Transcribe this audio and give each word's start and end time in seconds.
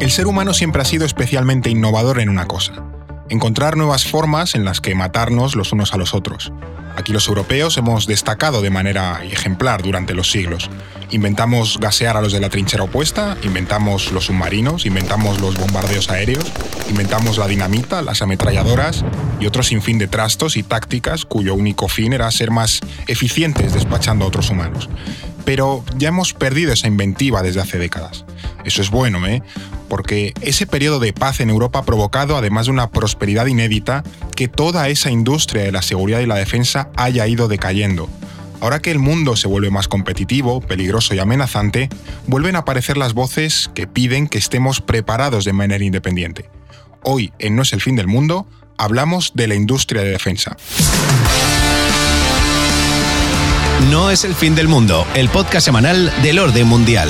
El 0.00 0.10
ser 0.10 0.26
humano 0.26 0.54
siempre 0.54 0.80
ha 0.80 0.86
sido 0.86 1.04
especialmente 1.04 1.68
innovador 1.68 2.20
en 2.20 2.30
una 2.30 2.46
cosa, 2.46 2.72
encontrar 3.28 3.76
nuevas 3.76 4.06
formas 4.06 4.54
en 4.54 4.64
las 4.64 4.80
que 4.80 4.94
matarnos 4.94 5.54
los 5.56 5.72
unos 5.72 5.92
a 5.92 5.98
los 5.98 6.14
otros. 6.14 6.54
Aquí 6.96 7.12
los 7.12 7.28
europeos 7.28 7.76
hemos 7.76 8.06
destacado 8.06 8.62
de 8.62 8.70
manera 8.70 9.22
ejemplar 9.22 9.82
durante 9.82 10.14
los 10.14 10.30
siglos. 10.30 10.70
Inventamos 11.10 11.78
gasear 11.78 12.16
a 12.16 12.22
los 12.22 12.32
de 12.32 12.40
la 12.40 12.48
trinchera 12.48 12.84
opuesta, 12.84 13.36
inventamos 13.42 14.10
los 14.10 14.24
submarinos, 14.24 14.86
inventamos 14.86 15.38
los 15.38 15.58
bombardeos 15.58 16.08
aéreos, 16.08 16.50
inventamos 16.88 17.36
la 17.36 17.46
dinamita, 17.46 18.00
las 18.00 18.22
ametralladoras 18.22 19.04
y 19.38 19.46
otro 19.46 19.62
sinfín 19.62 19.98
de 19.98 20.08
trastos 20.08 20.56
y 20.56 20.62
tácticas 20.62 21.26
cuyo 21.26 21.54
único 21.54 21.88
fin 21.88 22.14
era 22.14 22.30
ser 22.30 22.50
más 22.50 22.80
eficientes 23.06 23.74
despachando 23.74 24.24
a 24.24 24.28
otros 24.28 24.48
humanos. 24.48 24.88
Pero 25.44 25.84
ya 25.98 26.08
hemos 26.08 26.32
perdido 26.32 26.72
esa 26.72 26.86
inventiva 26.86 27.42
desde 27.42 27.60
hace 27.60 27.78
décadas. 27.78 28.24
Eso 28.64 28.80
es 28.80 28.90
bueno, 28.90 29.26
¿eh? 29.26 29.42
Porque 29.90 30.32
ese 30.40 30.66
periodo 30.66 31.00
de 31.00 31.12
paz 31.12 31.40
en 31.40 31.50
Europa 31.50 31.80
ha 31.80 31.84
provocado, 31.84 32.36
además 32.36 32.66
de 32.66 32.72
una 32.72 32.90
prosperidad 32.90 33.46
inédita, 33.46 34.04
que 34.34 34.48
toda 34.48 34.88
esa 34.88 35.10
industria 35.10 35.64
de 35.64 35.72
la 35.72 35.82
seguridad 35.82 36.20
y 36.20 36.26
la 36.26 36.36
defensa 36.36 36.88
haya 36.96 37.26
ido 37.26 37.48
decayendo. 37.48 38.08
Ahora 38.60 38.80
que 38.80 38.90
el 38.90 38.98
mundo 38.98 39.36
se 39.36 39.48
vuelve 39.48 39.70
más 39.70 39.88
competitivo, 39.88 40.60
peligroso 40.60 41.14
y 41.14 41.18
amenazante, 41.18 41.88
vuelven 42.26 42.56
a 42.56 42.60
aparecer 42.60 42.96
las 42.96 43.14
voces 43.14 43.70
que 43.74 43.86
piden 43.86 44.28
que 44.28 44.38
estemos 44.38 44.80
preparados 44.80 45.44
de 45.44 45.52
manera 45.52 45.84
independiente. 45.84 46.48
Hoy, 47.02 47.32
en 47.38 47.56
No 47.56 47.62
es 47.62 47.72
el 47.72 47.80
fin 47.80 47.96
del 47.96 48.06
mundo, 48.06 48.46
hablamos 48.76 49.32
de 49.34 49.48
la 49.48 49.54
industria 49.54 50.02
de 50.02 50.10
defensa. 50.10 50.56
No 53.90 54.10
es 54.10 54.24
el 54.24 54.34
fin 54.34 54.54
del 54.54 54.68
mundo, 54.68 55.06
el 55.14 55.30
podcast 55.30 55.64
semanal 55.64 56.12
del 56.22 56.38
orden 56.38 56.66
mundial. 56.66 57.08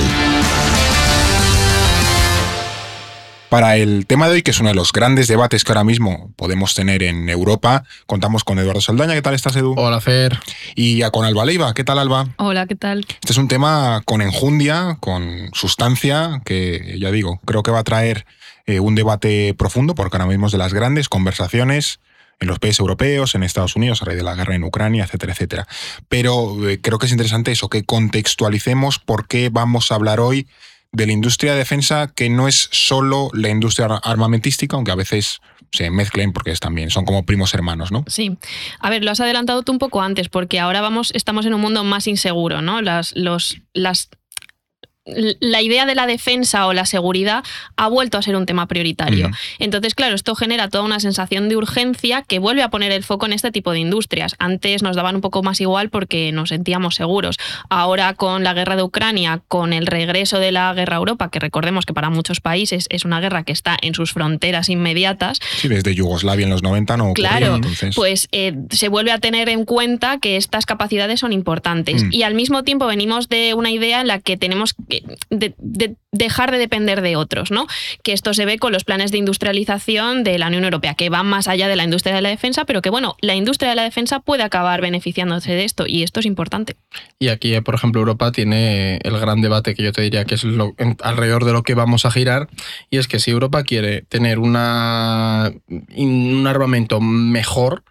Para 3.51 3.75
el 3.75 4.05
tema 4.05 4.29
de 4.29 4.35
hoy, 4.35 4.43
que 4.43 4.51
es 4.51 4.61
uno 4.61 4.69
de 4.69 4.75
los 4.75 4.93
grandes 4.93 5.27
debates 5.27 5.65
que 5.65 5.73
ahora 5.73 5.83
mismo 5.83 6.31
podemos 6.37 6.73
tener 6.73 7.03
en 7.03 7.27
Europa, 7.27 7.83
contamos 8.05 8.45
con 8.45 8.57
Eduardo 8.59 8.79
Saldaña. 8.79 9.13
¿Qué 9.13 9.21
tal 9.21 9.33
estás, 9.33 9.57
Edu? 9.57 9.75
Hola, 9.77 9.99
Fer. 9.99 10.39
Y 10.73 11.01
con 11.11 11.25
Alba 11.25 11.43
Leiva. 11.43 11.73
¿Qué 11.73 11.83
tal, 11.83 11.99
Alba? 11.99 12.29
Hola, 12.37 12.65
¿qué 12.65 12.77
tal? 12.77 13.05
Este 13.09 13.33
es 13.33 13.37
un 13.37 13.49
tema 13.49 14.03
con 14.05 14.21
enjundia, 14.21 14.95
con 15.01 15.49
sustancia, 15.51 16.41
que 16.45 16.95
ya 16.97 17.11
digo, 17.11 17.41
creo 17.43 17.61
que 17.61 17.71
va 17.71 17.79
a 17.79 17.83
traer 17.83 18.25
eh, 18.67 18.79
un 18.79 18.95
debate 18.95 19.53
profundo, 19.53 19.95
porque 19.95 20.15
ahora 20.15 20.29
mismo 20.29 20.45
es 20.45 20.53
de 20.53 20.57
las 20.57 20.73
grandes 20.73 21.09
conversaciones 21.09 21.99
en 22.39 22.47
los 22.47 22.57
países 22.57 22.79
europeos, 22.79 23.35
en 23.35 23.43
Estados 23.43 23.75
Unidos, 23.75 24.01
a 24.01 24.05
raíz 24.05 24.17
de 24.17 24.23
la 24.23 24.35
guerra 24.35 24.55
en 24.55 24.63
Ucrania, 24.63 25.03
etcétera, 25.03 25.33
etcétera. 25.33 25.67
Pero 26.07 26.69
eh, 26.69 26.79
creo 26.81 26.99
que 26.99 27.07
es 27.07 27.11
interesante 27.11 27.51
eso, 27.51 27.67
que 27.67 27.83
contextualicemos 27.83 28.99
por 28.99 29.27
qué 29.27 29.49
vamos 29.49 29.91
a 29.91 29.95
hablar 29.95 30.21
hoy 30.21 30.47
de 30.91 31.05
la 31.05 31.13
industria 31.13 31.53
de 31.53 31.59
defensa 31.59 32.11
que 32.13 32.29
no 32.29 32.47
es 32.47 32.69
solo 32.71 33.29
la 33.33 33.49
industria 33.49 33.87
armamentística, 34.03 34.75
aunque 34.75 34.91
a 34.91 34.95
veces 34.95 35.39
se 35.71 35.89
mezclen 35.89 36.33
porque 36.33 36.51
es 36.51 36.59
también 36.59 36.89
son 36.89 37.05
como 37.05 37.25
primos 37.25 37.53
hermanos, 37.53 37.91
¿no? 37.91 38.03
Sí. 38.07 38.37
A 38.79 38.89
ver, 38.89 39.03
lo 39.03 39.11
has 39.11 39.19
adelantado 39.21 39.63
tú 39.63 39.71
un 39.71 39.79
poco 39.79 40.01
antes, 40.01 40.27
porque 40.27 40.59
ahora 40.59 40.81
vamos, 40.81 41.11
estamos 41.13 41.45
en 41.45 41.53
un 41.53 41.61
mundo 41.61 41.83
más 41.83 42.07
inseguro, 42.07 42.61
¿no? 42.61 42.81
Las, 42.81 43.13
los, 43.15 43.57
las 43.73 44.09
la 45.05 45.61
idea 45.61 45.85
de 45.85 45.95
la 45.95 46.05
defensa 46.05 46.67
o 46.67 46.73
la 46.73 46.85
seguridad 46.85 47.43
ha 47.75 47.87
vuelto 47.87 48.17
a 48.17 48.21
ser 48.21 48.35
un 48.35 48.45
tema 48.45 48.67
prioritario. 48.67 49.31
Entonces, 49.57 49.95
claro, 49.95 50.13
esto 50.13 50.35
genera 50.35 50.69
toda 50.69 50.83
una 50.83 50.99
sensación 50.99 51.49
de 51.49 51.57
urgencia 51.57 52.21
que 52.21 52.37
vuelve 52.37 52.61
a 52.61 52.69
poner 52.69 52.91
el 52.91 53.03
foco 53.03 53.25
en 53.25 53.33
este 53.33 53.51
tipo 53.51 53.71
de 53.71 53.79
industrias. 53.79 54.35
Antes 54.37 54.83
nos 54.83 54.95
daban 54.95 55.15
un 55.15 55.21
poco 55.21 55.41
más 55.41 55.59
igual 55.59 55.89
porque 55.89 56.31
nos 56.31 56.49
sentíamos 56.49 56.95
seguros. 56.95 57.37
Ahora, 57.69 58.13
con 58.13 58.43
la 58.43 58.53
guerra 58.53 58.75
de 58.75 58.83
Ucrania, 58.83 59.41
con 59.47 59.73
el 59.73 59.87
regreso 59.87 60.37
de 60.37 60.51
la 60.51 60.71
guerra 60.73 60.97
a 60.97 60.99
Europa, 60.99 61.29
que 61.31 61.39
recordemos 61.39 61.85
que 61.85 61.93
para 61.93 62.11
muchos 62.11 62.39
países 62.39 62.85
es 62.89 63.03
una 63.03 63.19
guerra 63.19 63.43
que 63.43 63.53
está 63.53 63.77
en 63.81 63.95
sus 63.95 64.13
fronteras 64.13 64.69
inmediatas. 64.69 65.39
Sí, 65.57 65.67
desde 65.67 65.95
Yugoslavia 65.95 66.43
en 66.43 66.51
los 66.51 66.61
90 66.61 66.97
no 66.97 67.13
Claro, 67.13 67.59
pues 67.95 68.27
eh, 68.31 68.53
se 68.69 68.87
vuelve 68.87 69.11
a 69.11 69.17
tener 69.17 69.49
en 69.49 69.65
cuenta 69.65 70.19
que 70.19 70.37
estas 70.37 70.67
capacidades 70.67 71.19
son 71.19 71.33
importantes. 71.33 72.03
Mm. 72.03 72.09
Y 72.11 72.23
al 72.23 72.35
mismo 72.35 72.63
tiempo 72.63 72.85
venimos 72.85 73.29
de 73.29 73.55
una 73.55 73.71
idea 73.71 74.01
en 74.01 74.07
la 74.07 74.19
que 74.19 74.37
tenemos 74.37 74.75
de, 75.29 75.95
dejar 76.11 76.51
de 76.51 76.57
depender 76.57 77.01
de 77.01 77.15
otros, 77.15 77.51
¿no? 77.51 77.67
Que 78.03 78.13
esto 78.13 78.33
se 78.33 78.45
ve 78.45 78.57
con 78.57 78.71
los 78.71 78.83
planes 78.83 79.11
de 79.11 79.17
industrialización 79.17 80.23
de 80.23 80.37
la 80.37 80.47
Unión 80.47 80.63
Europea, 80.63 80.95
que 80.95 81.09
van 81.09 81.25
más 81.25 81.47
allá 81.47 81.67
de 81.67 81.75
la 81.75 81.83
industria 81.83 82.15
de 82.15 82.21
la 82.21 82.29
defensa, 82.29 82.65
pero 82.65 82.81
que 82.81 82.89
bueno, 82.89 83.15
la 83.21 83.35
industria 83.35 83.69
de 83.69 83.75
la 83.75 83.83
defensa 83.83 84.19
puede 84.19 84.43
acabar 84.43 84.81
beneficiándose 84.81 85.53
de 85.53 85.63
esto 85.63 85.85
y 85.87 86.03
esto 86.03 86.19
es 86.19 86.25
importante. 86.25 86.75
Y 87.19 87.29
aquí, 87.29 87.59
por 87.61 87.75
ejemplo, 87.75 88.01
Europa 88.01 88.31
tiene 88.31 88.97
el 89.03 89.17
gran 89.19 89.41
debate 89.41 89.75
que 89.75 89.83
yo 89.83 89.91
te 89.91 90.01
diría 90.01 90.25
que 90.25 90.35
es 90.35 90.45
alrededor 91.01 91.45
de 91.45 91.53
lo 91.53 91.63
que 91.63 91.75
vamos 91.75 92.05
a 92.05 92.11
girar, 92.11 92.49
y 92.89 92.97
es 92.97 93.07
que 93.07 93.19
si 93.19 93.31
Europa 93.31 93.63
quiere 93.63 94.01
tener 94.03 94.39
una, 94.39 95.51
un 95.95 96.45
armamento 96.47 96.99
mejor, 96.99 97.83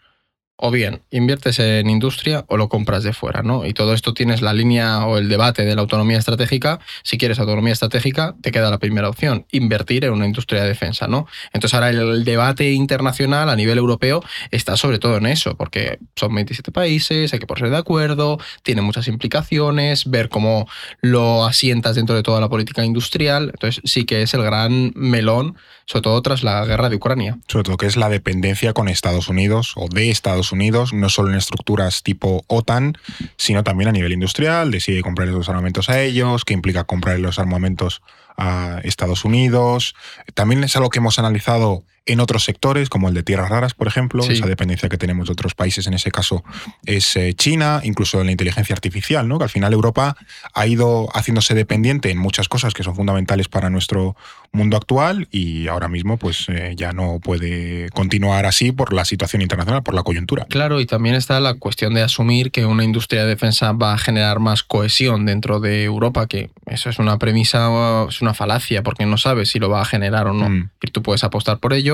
o 0.60 0.70
bien 0.70 1.00
inviertes 1.10 1.58
en 1.58 1.88
industria 1.88 2.44
o 2.48 2.56
lo 2.56 2.68
compras 2.68 3.02
de 3.02 3.12
fuera, 3.12 3.42
¿no? 3.42 3.66
Y 3.66 3.72
todo 3.72 3.94
esto 3.94 4.14
tienes 4.14 4.42
la 4.42 4.52
línea 4.52 5.06
o 5.06 5.16
el 5.18 5.28
debate 5.28 5.64
de 5.64 5.74
la 5.74 5.80
autonomía 5.80 6.18
estratégica. 6.18 6.80
Si 7.02 7.18
quieres 7.18 7.38
autonomía 7.38 7.72
estratégica, 7.72 8.34
te 8.42 8.52
queda 8.52 8.70
la 8.70 8.78
primera 8.78 9.08
opción, 9.08 9.46
invertir 9.50 10.04
en 10.04 10.12
una 10.12 10.26
industria 10.26 10.62
de 10.62 10.68
defensa, 10.68 11.08
¿no? 11.08 11.26
Entonces 11.52 11.74
ahora 11.74 11.90
el 11.90 12.24
debate 12.24 12.72
internacional 12.72 13.48
a 13.48 13.56
nivel 13.56 13.78
europeo 13.78 14.22
está 14.50 14.76
sobre 14.76 14.98
todo 14.98 15.16
en 15.16 15.26
eso, 15.26 15.56
porque 15.56 15.98
son 16.14 16.34
27 16.34 16.72
países, 16.72 17.32
hay 17.32 17.38
que 17.38 17.46
ponerse 17.46 17.70
de 17.70 17.78
acuerdo, 17.78 18.38
tiene 18.62 18.82
muchas 18.82 19.08
implicaciones, 19.08 20.10
ver 20.10 20.28
cómo 20.28 20.68
lo 21.00 21.46
asientas 21.46 21.96
dentro 21.96 22.14
de 22.14 22.22
toda 22.22 22.40
la 22.40 22.48
política 22.48 22.84
industrial. 22.84 23.50
Entonces 23.54 23.82
sí 23.84 24.04
que 24.04 24.22
es 24.22 24.34
el 24.34 24.42
gran 24.42 24.92
melón, 24.94 25.56
sobre 25.86 26.02
todo 26.02 26.22
tras 26.22 26.42
la 26.42 26.64
guerra 26.66 26.88
de 26.88 26.96
Ucrania. 26.96 27.38
Sobre 27.48 27.64
todo 27.64 27.76
que 27.76 27.86
es 27.86 27.96
la 27.96 28.08
dependencia 28.08 28.72
con 28.72 28.88
Estados 28.88 29.28
Unidos 29.28 29.72
o 29.76 29.88
de 29.88 30.10
Estados 30.10 30.49
Unidos, 30.49 30.49
no 30.92 31.08
solo 31.08 31.30
en 31.30 31.36
estructuras 31.36 32.02
tipo 32.02 32.44
OTAN, 32.46 32.96
sino 33.36 33.64
también 33.64 33.88
a 33.88 33.92
nivel 33.92 34.12
industrial, 34.12 34.70
decide 34.70 35.02
comprar 35.02 35.28
los 35.28 35.48
armamentos 35.48 35.88
a 35.88 36.00
ellos, 36.00 36.44
que 36.44 36.54
implica 36.54 36.84
comprar 36.84 37.18
los 37.18 37.38
armamentos 37.38 38.02
a 38.36 38.80
Estados 38.84 39.24
Unidos. 39.24 39.94
También 40.34 40.64
es 40.64 40.74
algo 40.76 40.90
que 40.90 40.98
hemos 40.98 41.18
analizado 41.18 41.84
en 42.06 42.20
otros 42.20 42.44
sectores, 42.44 42.88
como 42.88 43.08
el 43.08 43.14
de 43.14 43.22
tierras 43.22 43.50
raras, 43.50 43.74
por 43.74 43.86
ejemplo, 43.86 44.24
esa 44.24 44.46
dependencia 44.46 44.88
que 44.88 44.96
tenemos 44.96 45.28
de 45.28 45.32
otros 45.32 45.54
países, 45.54 45.86
en 45.86 45.94
ese 45.94 46.10
caso 46.10 46.42
es 46.86 47.14
eh, 47.16 47.34
China, 47.34 47.80
incluso 47.84 48.20
en 48.20 48.26
la 48.26 48.32
inteligencia 48.32 48.74
artificial, 48.74 49.28
¿no? 49.28 49.38
que 49.38 49.44
al 49.44 49.50
final 49.50 49.72
Europa 49.72 50.16
ha 50.54 50.66
ido 50.66 51.08
haciéndose 51.12 51.54
dependiente 51.54 52.10
en 52.10 52.18
muchas 52.18 52.48
cosas 52.48 52.74
que 52.74 52.82
son 52.82 52.96
fundamentales 52.96 53.48
para 53.48 53.70
nuestro 53.70 54.16
mundo 54.52 54.76
actual 54.76 55.28
y 55.30 55.68
ahora 55.68 55.86
mismo 55.86 56.16
pues 56.16 56.46
eh, 56.48 56.74
ya 56.76 56.92
no 56.92 57.20
puede 57.20 57.88
continuar 57.90 58.46
así 58.46 58.72
por 58.72 58.92
la 58.92 59.04
situación 59.04 59.42
internacional, 59.42 59.82
por 59.82 59.94
la 59.94 60.02
coyuntura. 60.02 60.46
Claro, 60.46 60.80
y 60.80 60.86
también 60.86 61.14
está 61.14 61.38
la 61.38 61.54
cuestión 61.54 61.94
de 61.94 62.02
asumir 62.02 62.50
que 62.50 62.66
una 62.66 62.82
industria 62.82 63.22
de 63.22 63.28
defensa 63.28 63.72
va 63.72 63.92
a 63.92 63.98
generar 63.98 64.40
más 64.40 64.62
cohesión 64.62 65.26
dentro 65.26 65.60
de 65.60 65.84
Europa, 65.84 66.26
que 66.26 66.50
eso 66.66 66.90
es 66.90 66.98
una 66.98 67.18
premisa, 67.18 67.68
es 68.08 68.22
una 68.22 68.34
falacia, 68.34 68.82
porque 68.82 69.06
no 69.06 69.18
sabes 69.18 69.50
si 69.50 69.58
lo 69.58 69.68
va 69.68 69.82
a 69.82 69.84
generar 69.84 70.26
o 70.26 70.32
no. 70.32 70.48
Mm. 70.48 70.70
Y 70.82 70.90
tú 70.90 71.02
puedes 71.02 71.22
apostar 71.22 71.58
por 71.58 71.72
ello 71.72 71.89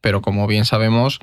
pero 0.00 0.20
como 0.22 0.46
bien 0.46 0.64
sabemos, 0.64 1.20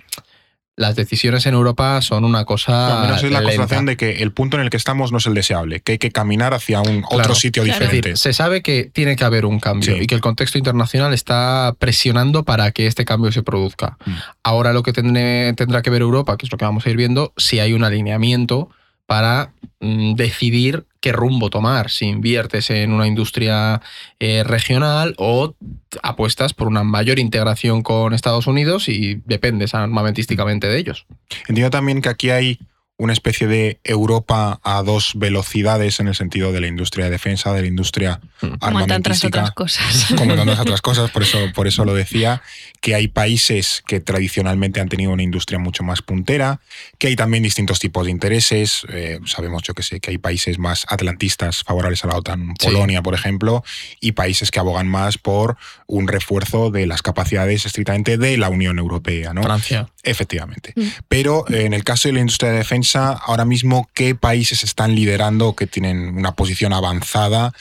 las 0.78 0.96
decisiones 0.96 1.46
en 1.46 1.54
Europa 1.54 2.02
son 2.02 2.26
una 2.26 2.44
cosa. 2.44 2.90
No, 2.90 3.02
menos 3.02 3.24
es 3.24 3.32
la 3.32 3.42
constatación 3.42 3.86
de 3.86 3.96
que 3.96 4.24
el 4.24 4.32
punto 4.32 4.58
en 4.58 4.64
el 4.64 4.70
que 4.70 4.78
estamos 4.78 5.12
no 5.12 5.20
es 5.20 5.26
el 5.26 5.34
deseable, 5.34 5.80
que 5.80 5.94
hay 5.94 5.98
que 5.98 6.12
caminar 6.12 6.54
hacia 6.54 6.82
un 6.82 7.04
otro 7.10 7.34
sitio 7.34 7.64
diferente. 7.64 8.18
se 8.18 8.34
sabe 8.34 8.62
que 8.62 8.90
tiene 8.92 9.16
que 9.16 9.24
haber 9.24 9.46
un 9.46 9.60
cambio 9.60 10.02
y 10.02 10.08
que 10.08 10.16
el 10.16 10.22
contexto 10.22 10.58
internacional 10.58 11.14
está 11.14 11.74
presionando 11.80 12.44
para 12.44 12.72
que 12.72 12.88
este 12.88 13.06
cambio 13.06 13.32
se 13.32 13.42
produzca. 13.42 13.98
Mm. 14.06 14.12
Ahora 14.44 14.74
lo 14.74 14.84
que 14.84 14.92
tendrá 14.92 15.82
que 15.82 15.90
ver 15.90 16.02
Europa, 16.02 16.36
que 16.38 16.46
es 16.46 16.52
lo 16.52 16.58
que 16.58 16.66
vamos 16.66 16.86
a 16.86 16.90
ir 16.90 16.98
viendo, 16.98 17.34
si 17.38 17.60
hay 17.60 17.74
un 17.74 17.84
alineamiento 17.84 18.70
para 19.06 19.54
mm, 19.80 20.16
decidir 20.16 20.86
qué 21.00 21.12
rumbo 21.12 21.50
tomar, 21.50 21.92
si 21.92 22.06
inviertes 22.06 22.70
en 22.72 22.92
una 22.92 23.08
industria 23.08 23.82
eh, 24.20 24.44
regional 24.44 25.14
o 25.18 25.54
apuestas 26.02 26.54
por 26.54 26.68
una 26.68 26.84
mayor 26.84 27.20
integración 27.20 27.84
con 27.84 28.14
Estados 28.14 28.48
Unidos 28.48 28.90
y 28.90 29.22
dependes 29.26 29.76
armamentísticamente 29.76 30.68
de 30.68 30.80
ellos. 30.80 31.06
Entiendo 31.48 31.70
también 31.70 32.02
que 32.02 32.10
aquí 32.10 32.32
hay 32.32 32.60
una 32.98 33.12
especie 33.12 33.48
de 33.48 33.80
Europa 33.84 34.60
a 34.64 34.82
dos 34.82 35.14
velocidades 35.16 36.00
en 36.00 36.08
el 36.08 36.16
sentido 36.16 36.54
de 36.54 36.62
la 36.62 36.68
industria 36.68 37.06
de 37.06 37.12
defensa, 37.12 37.52
de 37.52 37.62
la 37.62 37.68
industria 37.68 38.22
Como 38.40 38.58
tantas 38.58 38.68
armamentística. 38.70 39.28
otras 39.40 39.52
cosas. 39.52 40.06
como 40.18 40.36
tantas 40.36 40.60
otras 40.60 40.82
cosas, 40.82 41.12
por 41.12 41.24
eso, 41.24 41.40
por 41.54 41.68
eso 41.68 41.84
lo 41.84 41.94
decía, 41.94 42.42
que 42.80 42.96
hay 42.96 43.10
países 43.10 43.84
que 43.86 44.00
tradicionalmente 44.00 44.80
han 44.80 44.88
tenido 44.88 45.12
una 45.12 45.24
industria 45.24 45.60
mucho 45.60 45.84
más 45.84 46.02
puntera, 46.02 46.62
que 46.98 47.08
hay 47.08 47.16
también 47.18 47.44
distintos 47.44 47.80
tipos 47.80 48.06
de 48.06 48.12
intereses. 48.12 48.86
eh, 48.90 49.20
sabemos, 49.26 49.64
yo 49.64 49.74
que 49.74 49.84
sé, 49.84 50.00
que 50.00 50.12
hay 50.12 50.18
países 50.18 50.58
más 50.58 50.86
atlantistas 50.88 51.64
favorables 51.64 52.04
a 52.06 52.08
la 52.08 52.16
OTAN, 52.16 52.54
Sí. 52.60 52.68
Polonia, 52.68 53.02
por 53.02 53.14
ejemplo, 53.14 53.64
y 54.00 54.14
países 54.14 54.52
que 54.52 54.60
abogan 54.60 54.88
más 54.88 55.18
por 55.18 55.58
un 55.88 56.08
refuerzo 56.08 56.72
de 56.72 56.86
las 56.86 57.02
capacidades 57.02 57.66
estrictamente 57.66 58.18
de 58.18 58.38
la 58.38 58.48
Unión 58.48 58.80
Europea, 58.80 59.34
¿no? 59.34 59.44
Francia. 59.44 59.90
Efectivamente. 60.04 60.72
Mm. 60.76 60.88
Pero 61.10 61.46
eh, 61.50 61.66
en 61.66 61.74
el 61.74 61.84
caso 61.84 62.08
de 62.08 62.14
la 62.14 62.20
industria 62.22 62.52
de 62.52 62.60
defensa, 62.60 62.85
ahora 62.94 63.46
mismo, 63.46 63.90
¿qué 63.94 64.14
países 64.14 64.64
están 64.64 64.94
liderando 64.94 65.48
o 65.48 65.56
que 65.56 65.66
tienen 65.66 66.16
una 66.16 66.36
posición 66.36 66.74
avanzada 66.74 67.54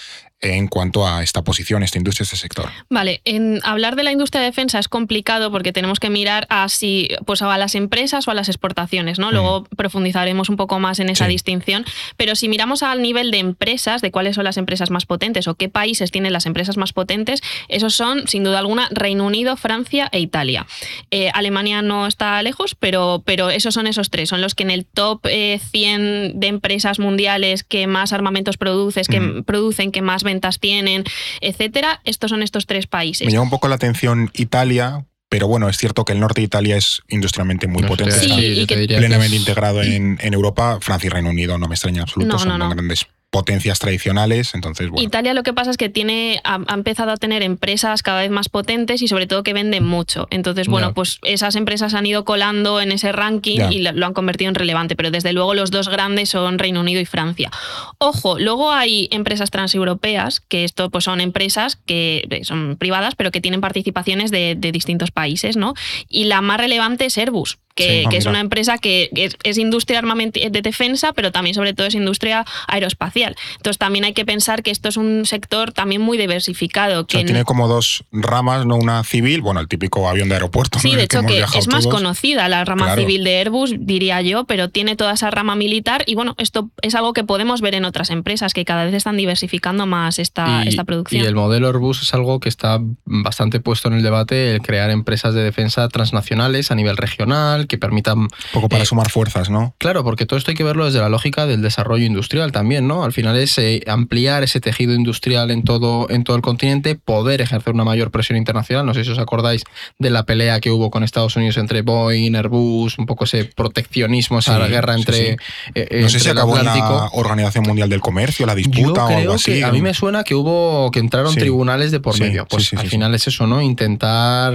en 0.44 0.68
cuanto 0.68 1.06
a 1.06 1.22
esta 1.22 1.42
posición, 1.42 1.82
esta 1.82 1.98
industria, 1.98 2.24
este 2.24 2.36
sector? 2.36 2.70
Vale, 2.90 3.20
en 3.24 3.60
hablar 3.64 3.96
de 3.96 4.02
la 4.02 4.12
industria 4.12 4.40
de 4.42 4.46
defensa 4.48 4.78
es 4.78 4.88
complicado 4.88 5.50
porque 5.50 5.72
tenemos 5.72 5.98
que 6.00 6.10
mirar 6.10 6.46
a 6.50 6.68
si, 6.68 7.08
pues 7.26 7.42
a 7.42 7.56
las 7.58 7.74
empresas 7.74 8.28
o 8.28 8.30
a 8.30 8.34
las 8.34 8.48
exportaciones, 8.48 9.18
¿no? 9.18 9.30
Luego 9.32 9.64
profundizaremos 9.76 10.48
un 10.48 10.56
poco 10.56 10.78
más 10.80 10.98
en 11.00 11.08
esa 11.10 11.26
Sí. 11.26 11.32
distinción. 11.32 11.84
Pero 12.16 12.34
si 12.36 12.48
miramos 12.48 12.82
al 12.82 13.00
nivel 13.02 13.30
de 13.30 13.38
empresas, 13.38 14.02
de 14.02 14.10
cuáles 14.10 14.34
son 14.36 14.44
las 14.44 14.56
empresas 14.56 14.90
más 14.90 15.06
potentes 15.06 15.48
o 15.48 15.54
qué 15.54 15.68
países 15.68 16.10
tienen 16.10 16.32
las 16.32 16.46
empresas 16.46 16.76
más 16.76 16.92
potentes, 16.92 17.40
esos 17.68 17.94
son, 17.94 18.26
sin 18.28 18.44
duda 18.44 18.58
alguna, 18.58 18.88
Reino 18.90 19.24
Unido, 19.26 19.56
Francia 19.56 20.08
e 20.12 20.20
Italia. 20.20 20.66
Eh, 21.10 21.30
Alemania 21.34 21.82
no 21.82 22.06
está 22.06 22.42
lejos, 22.42 22.74
pero, 22.74 23.22
pero 23.24 23.50
esos 23.50 23.74
son 23.74 23.86
esos 23.86 24.10
tres. 24.10 24.28
Son 24.28 24.40
los 24.40 24.54
que 24.54 24.64
en 24.64 24.70
el 24.70 24.84
top 24.84 25.20
eh, 25.26 25.60
100 25.70 26.38
de 26.40 26.46
empresas 26.48 26.98
mundiales 26.98 27.62
que 27.64 27.86
más 27.86 28.12
armamentos 28.12 28.56
produces, 28.56 29.08
que 29.08 29.20
Mm. 29.20 29.44
producen, 29.44 29.92
que 29.92 30.02
más 30.02 30.24
tienen, 30.60 31.04
etcétera, 31.40 32.00
estos 32.04 32.30
son 32.30 32.42
estos 32.42 32.66
tres 32.66 32.86
países. 32.86 33.26
Me 33.26 33.32
llama 33.32 33.44
un 33.44 33.50
poco 33.50 33.68
la 33.68 33.74
atención 33.76 34.30
Italia, 34.34 35.04
pero 35.28 35.48
bueno, 35.48 35.68
es 35.68 35.76
cierto 35.76 36.04
que 36.04 36.12
el 36.12 36.20
norte 36.20 36.40
de 36.40 36.46
Italia 36.46 36.76
es 36.76 37.02
industrialmente 37.08 37.66
muy 37.66 37.82
No, 37.82 37.88
potente. 37.88 38.12
Sí, 38.18 38.30
está 38.30 38.40
y 38.40 38.66
que- 38.86 38.96
plenamente 38.96 39.36
integrado 39.36 39.82
en, 39.82 40.18
en 40.20 40.34
Europa. 40.34 40.78
Francia 40.80 41.06
y 41.08 41.10
Reino 41.10 41.30
Unido 41.30 41.58
no 41.58 41.66
me 41.68 41.74
extraña 41.74 41.98
en 41.98 42.02
absoluto, 42.02 42.32
No, 42.32 42.38
son 42.38 42.48
no, 42.48 42.58
no. 42.58 42.70
grandes 42.70 43.06
potencias 43.34 43.80
tradicionales, 43.80 44.54
entonces 44.54 44.88
bueno. 44.88 45.04
Italia 45.04 45.34
lo 45.34 45.42
que 45.42 45.52
pasa 45.52 45.72
es 45.72 45.76
que 45.76 45.88
tiene 45.88 46.40
ha, 46.44 46.60
ha 46.68 46.74
empezado 46.74 47.10
a 47.10 47.16
tener 47.16 47.42
empresas 47.42 48.04
cada 48.04 48.20
vez 48.20 48.30
más 48.30 48.48
potentes 48.48 49.02
y 49.02 49.08
sobre 49.08 49.26
todo 49.26 49.42
que 49.42 49.52
venden 49.52 49.84
mucho. 49.84 50.28
Entonces, 50.30 50.68
bueno, 50.68 50.94
pues 50.94 51.18
esas 51.24 51.56
empresas 51.56 51.94
han 51.94 52.06
ido 52.06 52.24
colando 52.24 52.80
en 52.80 52.92
ese 52.92 53.10
ranking 53.10 53.58
y 53.72 53.80
lo, 53.80 53.90
lo 53.90 54.06
han 54.06 54.14
convertido 54.14 54.50
en 54.50 54.54
relevante, 54.54 54.94
pero 54.94 55.10
desde 55.10 55.32
luego 55.32 55.54
los 55.54 55.72
dos 55.72 55.88
grandes 55.88 56.28
son 56.28 56.60
Reino 56.60 56.80
Unido 56.80 57.00
y 57.00 57.06
Francia. 57.06 57.50
Ojo, 57.98 58.38
luego 58.38 58.70
hay 58.70 59.08
empresas 59.10 59.50
transeuropeas, 59.50 60.38
que 60.38 60.62
esto 60.62 60.88
pues 60.90 61.02
son 61.02 61.20
empresas 61.20 61.74
que 61.74 62.28
eh, 62.30 62.44
son 62.44 62.76
privadas, 62.76 63.16
pero 63.16 63.32
que 63.32 63.40
tienen 63.40 63.60
participaciones 63.60 64.30
de, 64.30 64.54
de 64.56 64.70
distintos 64.70 65.10
países, 65.10 65.56
¿no? 65.56 65.74
Y 66.08 66.26
la 66.26 66.40
más 66.40 66.58
relevante 66.58 67.06
es 67.06 67.18
Airbus. 67.18 67.58
Que, 67.74 67.84
Sí. 67.84 68.04
Ah, 68.06 68.10
que 68.10 68.16
es 68.18 68.26
una 68.26 68.40
empresa 68.40 68.78
que 68.78 69.10
es, 69.14 69.36
es 69.42 69.58
industria 69.58 70.00
de 70.02 70.62
defensa, 70.62 71.12
pero 71.12 71.32
también 71.32 71.54
sobre 71.54 71.74
todo 71.74 71.86
es 71.86 71.94
industria 71.94 72.44
aeroespacial. 72.68 73.34
Entonces 73.56 73.78
también 73.78 74.04
hay 74.04 74.12
que 74.12 74.24
pensar 74.24 74.62
que 74.62 74.70
esto 74.70 74.88
es 74.88 74.96
un 74.96 75.26
sector 75.26 75.72
también 75.72 76.00
muy 76.00 76.16
diversificado. 76.18 77.00
O 77.00 77.06
Que 77.06 77.18
sea, 77.18 77.26
tiene 77.26 77.44
como 77.44 77.66
dos 77.68 78.04
ramas, 78.12 78.64
no 78.66 78.76
una 78.76 79.02
civil, 79.04 79.40
bueno, 79.40 79.60
el 79.60 79.68
típico 79.68 80.08
avión 80.08 80.28
de 80.28 80.34
aeropuerto. 80.36 80.78
Sí, 80.78 80.94
de 80.94 81.04
hecho 81.04 81.22
que 81.22 81.40
es 81.40 81.66
más 81.68 81.82
todos. 81.84 81.94
conocida 81.96 82.48
la 82.48 82.64
rama 82.64 82.86
Claro. 82.86 83.00
civil 83.00 83.24
de 83.24 83.38
Airbus, 83.38 83.74
diría 83.78 84.20
yo, 84.22 84.44
pero 84.44 84.68
tiene 84.70 84.94
toda 84.96 85.12
esa 85.14 85.30
rama 85.30 85.56
militar 85.56 86.04
y 86.06 86.14
bueno, 86.14 86.34
esto 86.38 86.70
es 86.82 86.94
algo 86.94 87.12
que 87.12 87.24
podemos 87.24 87.60
ver 87.60 87.74
en 87.74 87.84
otras 87.84 88.10
empresas 88.10 88.52
que 88.54 88.64
cada 88.64 88.84
vez 88.84 88.94
están 88.94 89.16
diversificando 89.16 89.86
más 89.86 90.18
esta, 90.18 90.62
y, 90.64 90.68
esta 90.68 90.84
producción. 90.84 91.22
y 91.22 91.26
el 91.26 91.34
modelo 91.34 91.66
Airbus 91.68 92.02
es 92.02 92.14
algo 92.14 92.40
que 92.40 92.48
está 92.48 92.78
bastante 93.04 93.60
puesto 93.60 93.88
en 93.88 93.94
el 93.94 94.02
debate, 94.02 94.52
el 94.52 94.62
crear 94.62 94.90
empresas 94.90 95.34
de 95.34 95.42
defensa 95.42 95.88
transnacionales 95.88 96.70
a 96.70 96.74
nivel 96.74 96.96
regional, 96.96 97.63
que 97.66 97.78
permitan... 97.78 98.18
Un 98.18 98.28
poco 98.52 98.68
para 98.68 98.82
eh, 98.82 98.86
sumar 98.86 99.10
fuerzas, 99.10 99.50
¿no? 99.50 99.74
Claro, 99.78 100.04
porque 100.04 100.26
todo 100.26 100.38
esto 100.38 100.50
hay 100.50 100.56
que 100.56 100.64
verlo 100.64 100.84
desde 100.86 101.00
la 101.00 101.08
lógica 101.08 101.46
del 101.46 101.62
desarrollo 101.62 102.04
industrial 102.04 102.52
también, 102.52 102.86
¿no? 102.86 103.04
Al 103.04 103.12
final 103.12 103.36
es 103.36 103.56
eh, 103.58 103.82
ampliar 103.86 104.42
ese 104.42 104.60
tejido 104.60 104.94
industrial 104.94 105.50
en 105.50 105.62
todo, 105.64 106.08
en 106.10 106.24
todo 106.24 106.36
el 106.36 106.42
continente, 106.42 106.94
poder 106.96 107.40
ejercer 107.40 107.74
una 107.74 107.84
mayor 107.84 108.10
presión 108.10 108.36
internacional. 108.38 108.86
No 108.86 108.94
sé 108.94 109.04
si 109.04 109.10
os 109.10 109.18
acordáis 109.18 109.64
de 109.98 110.10
la 110.10 110.24
pelea 110.24 110.60
que 110.60 110.70
hubo 110.70 110.90
con 110.90 111.02
Estados 111.04 111.36
Unidos 111.36 111.56
entre 111.56 111.82
Boeing, 111.82 112.34
Airbus, 112.34 112.98
un 112.98 113.06
poco 113.06 113.24
ese 113.24 113.44
proteccionismo, 113.44 114.38
esa 114.38 114.64
Sí, 114.64 114.70
guerra 114.70 114.94
entre, 114.94 115.16
sí. 115.16 115.36
eh, 115.74 116.00
No 116.02 116.08
sé 116.08 116.20
si 116.20 116.28
acabó 116.28 116.58
en 116.58 116.64
la 116.64 117.08
Organización 117.12 117.64
Mundial 117.66 117.88
del 117.88 118.00
Comercio, 118.00 118.46
la 118.46 118.54
disputa 118.54 119.00
Yo 119.08 119.14
o 119.14 119.18
algo 119.18 119.32
así. 119.34 119.52
que 119.54 119.64
a 119.64 119.72
mí 119.72 119.80
me 119.82 119.94
suena 119.94 120.24
que 120.24 120.34
hubo 120.34 120.90
que 120.90 120.98
entraron 121.00 121.34
tribunales 121.34 121.90
de 121.90 122.00
por 122.00 122.18
medio. 122.18 122.46
Pues 122.46 122.72
al 122.74 122.88
final 122.88 123.14
es 123.14 123.26
eso, 123.26 123.46
¿no? 123.46 123.60
Intentar 123.62 124.54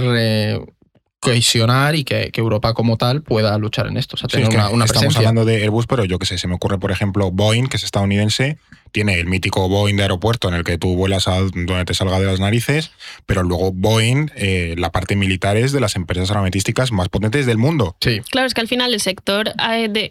cohesionar 1.20 1.94
y 1.94 2.04
que, 2.04 2.30
que 2.32 2.40
Europa 2.40 2.72
como 2.74 2.96
tal 2.96 3.22
pueda 3.22 3.56
luchar 3.58 3.86
en 3.86 3.96
esto, 3.98 4.16
o 4.16 4.18
sea, 4.18 4.28
Sí, 4.28 4.36
tener 4.36 4.44
es 4.44 4.48
que 4.50 4.56
una, 4.56 4.70
una 4.70 4.84
estamos 4.86 5.02
presencia. 5.04 5.18
hablando 5.28 5.44
de 5.44 5.62
Airbus, 5.62 5.86
pero 5.86 6.04
yo 6.04 6.18
que 6.18 6.26
sé, 6.26 6.38
se 6.38 6.48
me 6.48 6.54
ocurre, 6.54 6.78
por 6.78 6.90
ejemplo, 6.90 7.30
Boeing, 7.30 7.66
que 7.68 7.76
es 7.76 7.84
estadounidense, 7.84 8.56
tiene 8.90 9.20
el 9.20 9.26
mítico 9.26 9.68
Boeing 9.68 9.96
de 9.96 10.02
aeropuerto 10.02 10.48
en 10.48 10.54
el 10.54 10.64
que 10.64 10.78
tú 10.78 10.96
vuelas 10.96 11.28
a 11.28 11.38
donde 11.40 11.84
te 11.84 11.94
salga 11.94 12.18
de 12.18 12.26
las 12.26 12.40
narices, 12.40 12.90
pero 13.26 13.42
luego 13.42 13.70
Boeing, 13.72 14.30
eh, 14.34 14.74
la 14.78 14.90
parte 14.90 15.14
militar 15.14 15.56
es 15.56 15.72
de 15.72 15.80
las 15.80 15.94
empresas 15.94 16.30
armamentísticas 16.30 16.90
más 16.90 17.08
potentes 17.10 17.44
del 17.46 17.58
mundo. 17.58 17.96
Sí, 18.00 18.20
Claro, 18.30 18.46
es 18.46 18.54
que 18.54 18.62
al 18.62 18.68
final 18.68 18.92
el 18.94 19.00
sector 19.00 19.52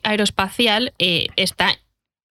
aeroespacial 0.03 0.93
eh, 0.99 1.27
está 1.35 1.75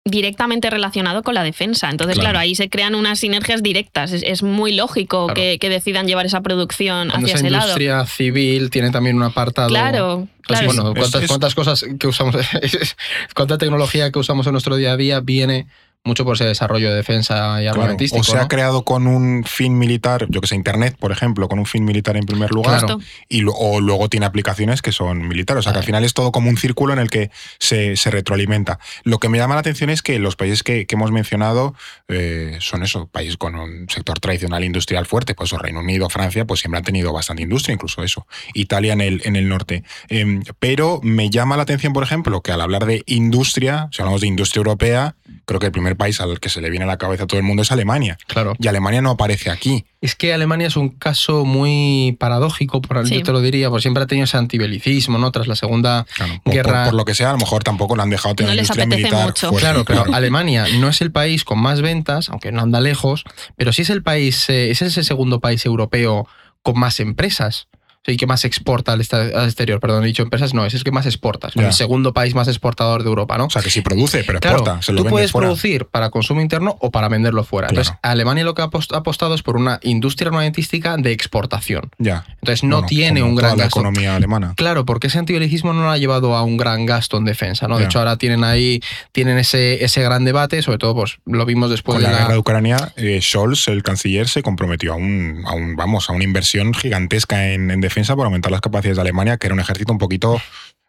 directamente 0.06 0.70
relacionado 0.70 1.22
con 1.22 1.34
la 1.34 1.42
defensa. 1.42 1.90
Entonces, 1.90 2.14
Claro. 2.14 2.30
claro, 2.30 2.38
ahí 2.38 2.54
se 2.54 2.70
crean 2.70 2.94
unas 2.94 3.18
sinergias 3.18 3.62
directas. 3.62 4.12
Es, 4.12 4.22
es 4.24 4.42
muy 4.42 4.72
lógico 4.72 5.26
Claro. 5.26 5.34
que, 5.34 5.58
que 5.58 5.68
decidan 5.68 6.06
llevar 6.06 6.24
esa 6.26 6.40
producción 6.40 7.08
cuando 7.10 7.26
hacia 7.26 7.34
esa 7.34 7.44
ese 7.46 7.50
lado. 7.50 7.64
industria 7.66 8.06
civil 8.06 8.70
tiene 8.70 8.90
también 8.90 9.16
un 9.16 9.24
apartado. 9.24 9.68
Claro, 9.68 10.28
Pues 10.46 10.60
claro. 10.60 10.66
bueno, 10.82 10.94
¿cuántas, 10.94 11.26
cuántas 11.26 11.54
cosas 11.56 11.84
que 11.98 12.06
usamos, 12.06 12.36
cuánta 13.34 13.58
tecnología 13.58 14.10
que 14.12 14.18
usamos 14.18 14.46
en 14.46 14.52
nuestro 14.52 14.76
día 14.76 14.92
a 14.92 14.96
día 14.96 15.20
viene 15.20 15.66
mucho 16.06 16.24
por 16.24 16.34
ese 16.36 16.44
desarrollo 16.44 16.90
de 16.90 16.96
defensa 16.96 17.60
y 17.60 17.64
Claro, 17.64 17.80
armamentístico. 17.82 18.20
o 18.20 18.24
se 18.24 18.38
ha 18.38 18.48
creado 18.48 18.84
con 18.84 19.06
un 19.06 19.44
fin 19.44 19.76
militar, 19.78 20.26
yo 20.30 20.40
que 20.40 20.46
sé, 20.46 20.54
Internet, 20.54 20.96
por 20.98 21.12
ejemplo, 21.12 21.48
con 21.48 21.58
un 21.58 21.66
fin 21.66 21.84
militar 21.84 22.16
en 22.16 22.24
primer 22.24 22.50
lugar, 22.52 22.80
Claro. 22.80 23.00
Y 23.28 23.40
lo- 23.42 23.52
o 23.52 23.80
luego 23.80 24.08
tiene 24.08 24.26
aplicaciones 24.26 24.82
que 24.82 24.92
son 24.92 25.26
militares. 25.28 25.60
O 25.60 25.62
sea, 25.62 25.72
que 25.72 25.78
al 25.78 25.84
final 25.84 26.04
es 26.04 26.14
todo 26.14 26.32
como 26.32 26.48
un 26.48 26.56
círculo 26.56 26.92
en 26.92 26.98
el 26.98 27.10
que 27.10 27.30
se, 27.58 27.96
se 27.96 28.10
retroalimenta. 28.10 28.78
Lo 29.04 29.18
que 29.18 29.28
me 29.28 29.38
llama 29.38 29.54
la 29.54 29.60
atención 29.60 29.90
es 29.90 30.02
que 30.02 30.18
los 30.18 30.36
países 30.36 30.62
que, 30.62 30.86
que 30.86 30.94
hemos 30.94 31.10
mencionado 31.10 31.74
eh, 32.08 32.56
son 32.60 32.82
eso, 32.82 33.06
países 33.08 33.36
con 33.36 33.54
un 33.56 33.88
sector 33.88 34.20
tradicional 34.20 34.64
industrial 34.64 35.06
fuerte, 35.06 35.34
pues 35.34 35.52
o 35.52 35.58
Reino 35.58 35.80
Unido, 35.80 36.08
Francia, 36.08 36.44
pues 36.44 36.60
siempre 36.60 36.78
han 36.78 36.84
tenido 36.84 37.12
bastante 37.12 37.42
industria, 37.42 37.74
incluso 37.74 38.02
eso. 38.02 38.26
Italia 38.54 38.92
en 38.92 39.00
el, 39.00 39.22
en 39.24 39.36
el 39.36 39.48
norte. 39.48 39.82
Em, 40.08 40.42
pero 40.58 41.00
me 41.02 41.30
llama 41.30 41.56
la 41.56 41.64
atención, 41.64 41.92
por 41.92 42.02
ejemplo, 42.04 42.40
que 42.42 42.52
al 42.52 42.60
hablar 42.60 42.86
de 42.86 43.02
industria, 43.06 43.88
si 43.92 44.02
hablamos 44.02 44.20
de 44.20 44.26
industria 44.28 44.60
europea, 44.60 45.16
creo 45.46 45.60
que 45.60 45.66
el 45.66 45.72
primer 45.72 45.96
país 45.96 46.20
al 46.20 46.38
que 46.40 46.48
se 46.48 46.60
le 46.60 46.68
viene 46.70 46.84
a 46.84 46.88
la 46.88 46.98
cabeza 46.98 47.24
a 47.24 47.26
todo 47.26 47.38
el 47.38 47.46
mundo 47.46 47.62
es 47.62 47.72
Alemania. 47.72 48.18
Claro. 48.26 48.54
Y 48.58 48.66
Alemania 48.66 49.00
no 49.00 49.10
aparece 49.10 49.48
aquí. 49.50 49.86
Es 50.00 50.14
que 50.16 50.34
Alemania 50.34 50.66
es 50.66 50.76
un 50.76 50.88
caso 50.90 51.44
muy 51.44 52.16
paradójico, 52.20 52.82
por 52.82 53.06
Sí. 53.06 53.14
yo 53.14 53.22
te 53.22 53.32
lo 53.32 53.40
diría, 53.40 53.70
porque 53.70 53.82
siempre 53.82 54.02
ha 54.02 54.06
tenido 54.06 54.24
ese 54.24 54.36
antibelicismo, 54.36 55.18
¿no? 55.18 55.30
Tras 55.30 55.46
la 55.46 55.56
segunda 55.56 56.04
Claro, 56.16 56.34
Guerra- 56.44 56.72
por- 56.82 56.90
por 56.90 56.94
lo 56.94 57.04
que 57.04 57.14
sea, 57.14 57.30
a 57.30 57.32
lo 57.32 57.38
mejor 57.38 57.62
tampoco 57.64 57.94
le 57.96 58.02
han 58.02 58.10
dejado 58.10 58.34
tener 58.34 58.50
No 58.50 58.54
les 58.56 58.64
industria 58.64 58.84
apetece 58.84 59.02
militar 59.04 59.26
mucho. 59.26 59.48
fuerte, 59.50 59.60
Claro, 59.66 59.84
pero 59.84 60.04
Alemania 60.14 60.66
no 60.78 60.88
es 60.88 61.00
el 61.00 61.12
país 61.12 61.44
con 61.44 61.58
más 61.60 61.80
ventas, 61.80 62.28
aunque 62.28 62.50
no 62.52 62.62
anda 62.62 62.80
lejos, 62.80 63.24
pero 63.56 63.72
sí 63.72 63.82
es 63.82 63.90
el 63.90 64.02
país, 64.02 64.48
eh, 64.50 64.70
es 64.70 64.82
ese 64.82 65.04
segundo 65.04 65.40
país 65.40 65.64
europeo 65.64 66.26
con 66.62 66.78
más 66.78 66.98
empresas. 67.00 67.68
Y 68.06 68.16
que 68.16 68.26
más 68.26 68.44
exporta 68.44 68.92
al, 68.92 69.00
exterior, 69.00 69.80
perdón, 69.80 70.04
he 70.04 70.06
dicho 70.06 70.22
empresas, 70.22 70.54
no, 70.54 70.64
es 70.66 70.74
el 70.74 70.84
que 70.84 70.90
más 70.92 71.06
exporta, 71.06 71.48
es 71.48 71.56
el 71.56 71.72
segundo 71.72 72.12
país 72.12 72.34
más 72.34 72.48
exportador 72.48 73.02
de 73.02 73.08
Europa, 73.08 73.36
¿no? 73.38 73.46
O 73.46 73.50
sea, 73.50 73.62
que 73.62 73.70
sí 73.70 73.80
produce, 73.80 74.22
pero 74.24 74.40
Claro, 74.40 74.58
exporta, 74.58 74.82
se 74.82 74.92
lo 74.92 74.98
tú 74.98 75.04
vende 75.04 75.10
puedes 75.12 75.32
fuera. 75.32 75.46
producir 75.48 75.86
para 75.86 76.10
consumo 76.10 76.40
interno 76.40 76.76
o 76.80 76.90
para 76.90 77.08
venderlo 77.08 77.42
fuera. 77.44 77.68
Claro. 77.68 77.80
Entonces, 77.82 77.98
Alemania 78.02 78.44
lo 78.44 78.54
que 78.54 78.62
ha 78.62 78.66
apost- 78.70 78.94
ha 78.94 78.98
apostado 78.98 79.34
es 79.34 79.42
por 79.42 79.56
una 79.56 79.80
industria 79.82 80.28
armamentística 80.28 80.96
de 80.96 81.12
exportación. 81.12 81.90
Ya. 81.98 82.24
Entonces, 82.40 82.62
no 82.64 82.76
Bueno, 82.76 82.88
tiene 82.88 83.22
un 83.22 83.30
toda 83.36 83.48
gran 83.48 83.58
la 83.58 83.64
gasto. 83.64 83.80
economía 83.80 84.14
alemana. 84.16 84.54
Claro, 84.56 84.84
porque 84.84 85.08
ese 85.08 85.18
antibelicismo 85.18 85.72
no 85.72 85.82
lo 85.82 85.90
ha 85.90 85.98
llevado 85.98 86.36
a 86.36 86.42
un 86.42 86.56
gran 86.56 86.86
gasto 86.86 87.16
en 87.18 87.24
defensa, 87.24 87.66
¿no? 87.68 87.78
De 87.78 87.84
hecho, 87.86 87.98
ahora 87.98 88.16
tienen 88.18 88.44
ahí, 88.44 88.80
tienen 89.12 89.38
ese, 89.38 89.84
ese 89.84 90.02
gran 90.02 90.24
debate, 90.24 90.62
sobre 90.62 90.78
todo, 90.78 90.94
pues 90.94 91.18
lo 91.26 91.44
vimos 91.44 91.70
después 91.70 91.94
Con 91.96 92.02
de 92.02 92.08
la 92.08 92.12
la, 92.12 92.18
guerra 92.20 92.32
de 92.34 92.38
Ucrania, 92.38 92.92
eh, 92.96 93.20
Scholz, 93.20 93.68
el 93.68 93.82
canciller, 93.82 94.28
se 94.28 94.42
comprometió 94.42 94.92
a 94.92 94.96
un, 94.96 95.42
a 95.46 95.52
un, 95.54 95.74
vamos, 95.76 96.08
a 96.08 96.12
una 96.12 96.24
inversión 96.24 96.72
gigantesca 96.74 97.48
en, 97.48 97.70
en 97.70 97.80
defensa 97.80 97.95
para 98.04 98.24
aumentar 98.24 98.52
las 98.52 98.60
capacidades 98.60 98.96
de 98.96 99.02
Alemania, 99.02 99.38
que 99.38 99.46
era 99.46 99.54
un 99.54 99.60
ejército 99.60 99.92
un 99.92 99.98
poquito, 99.98 100.40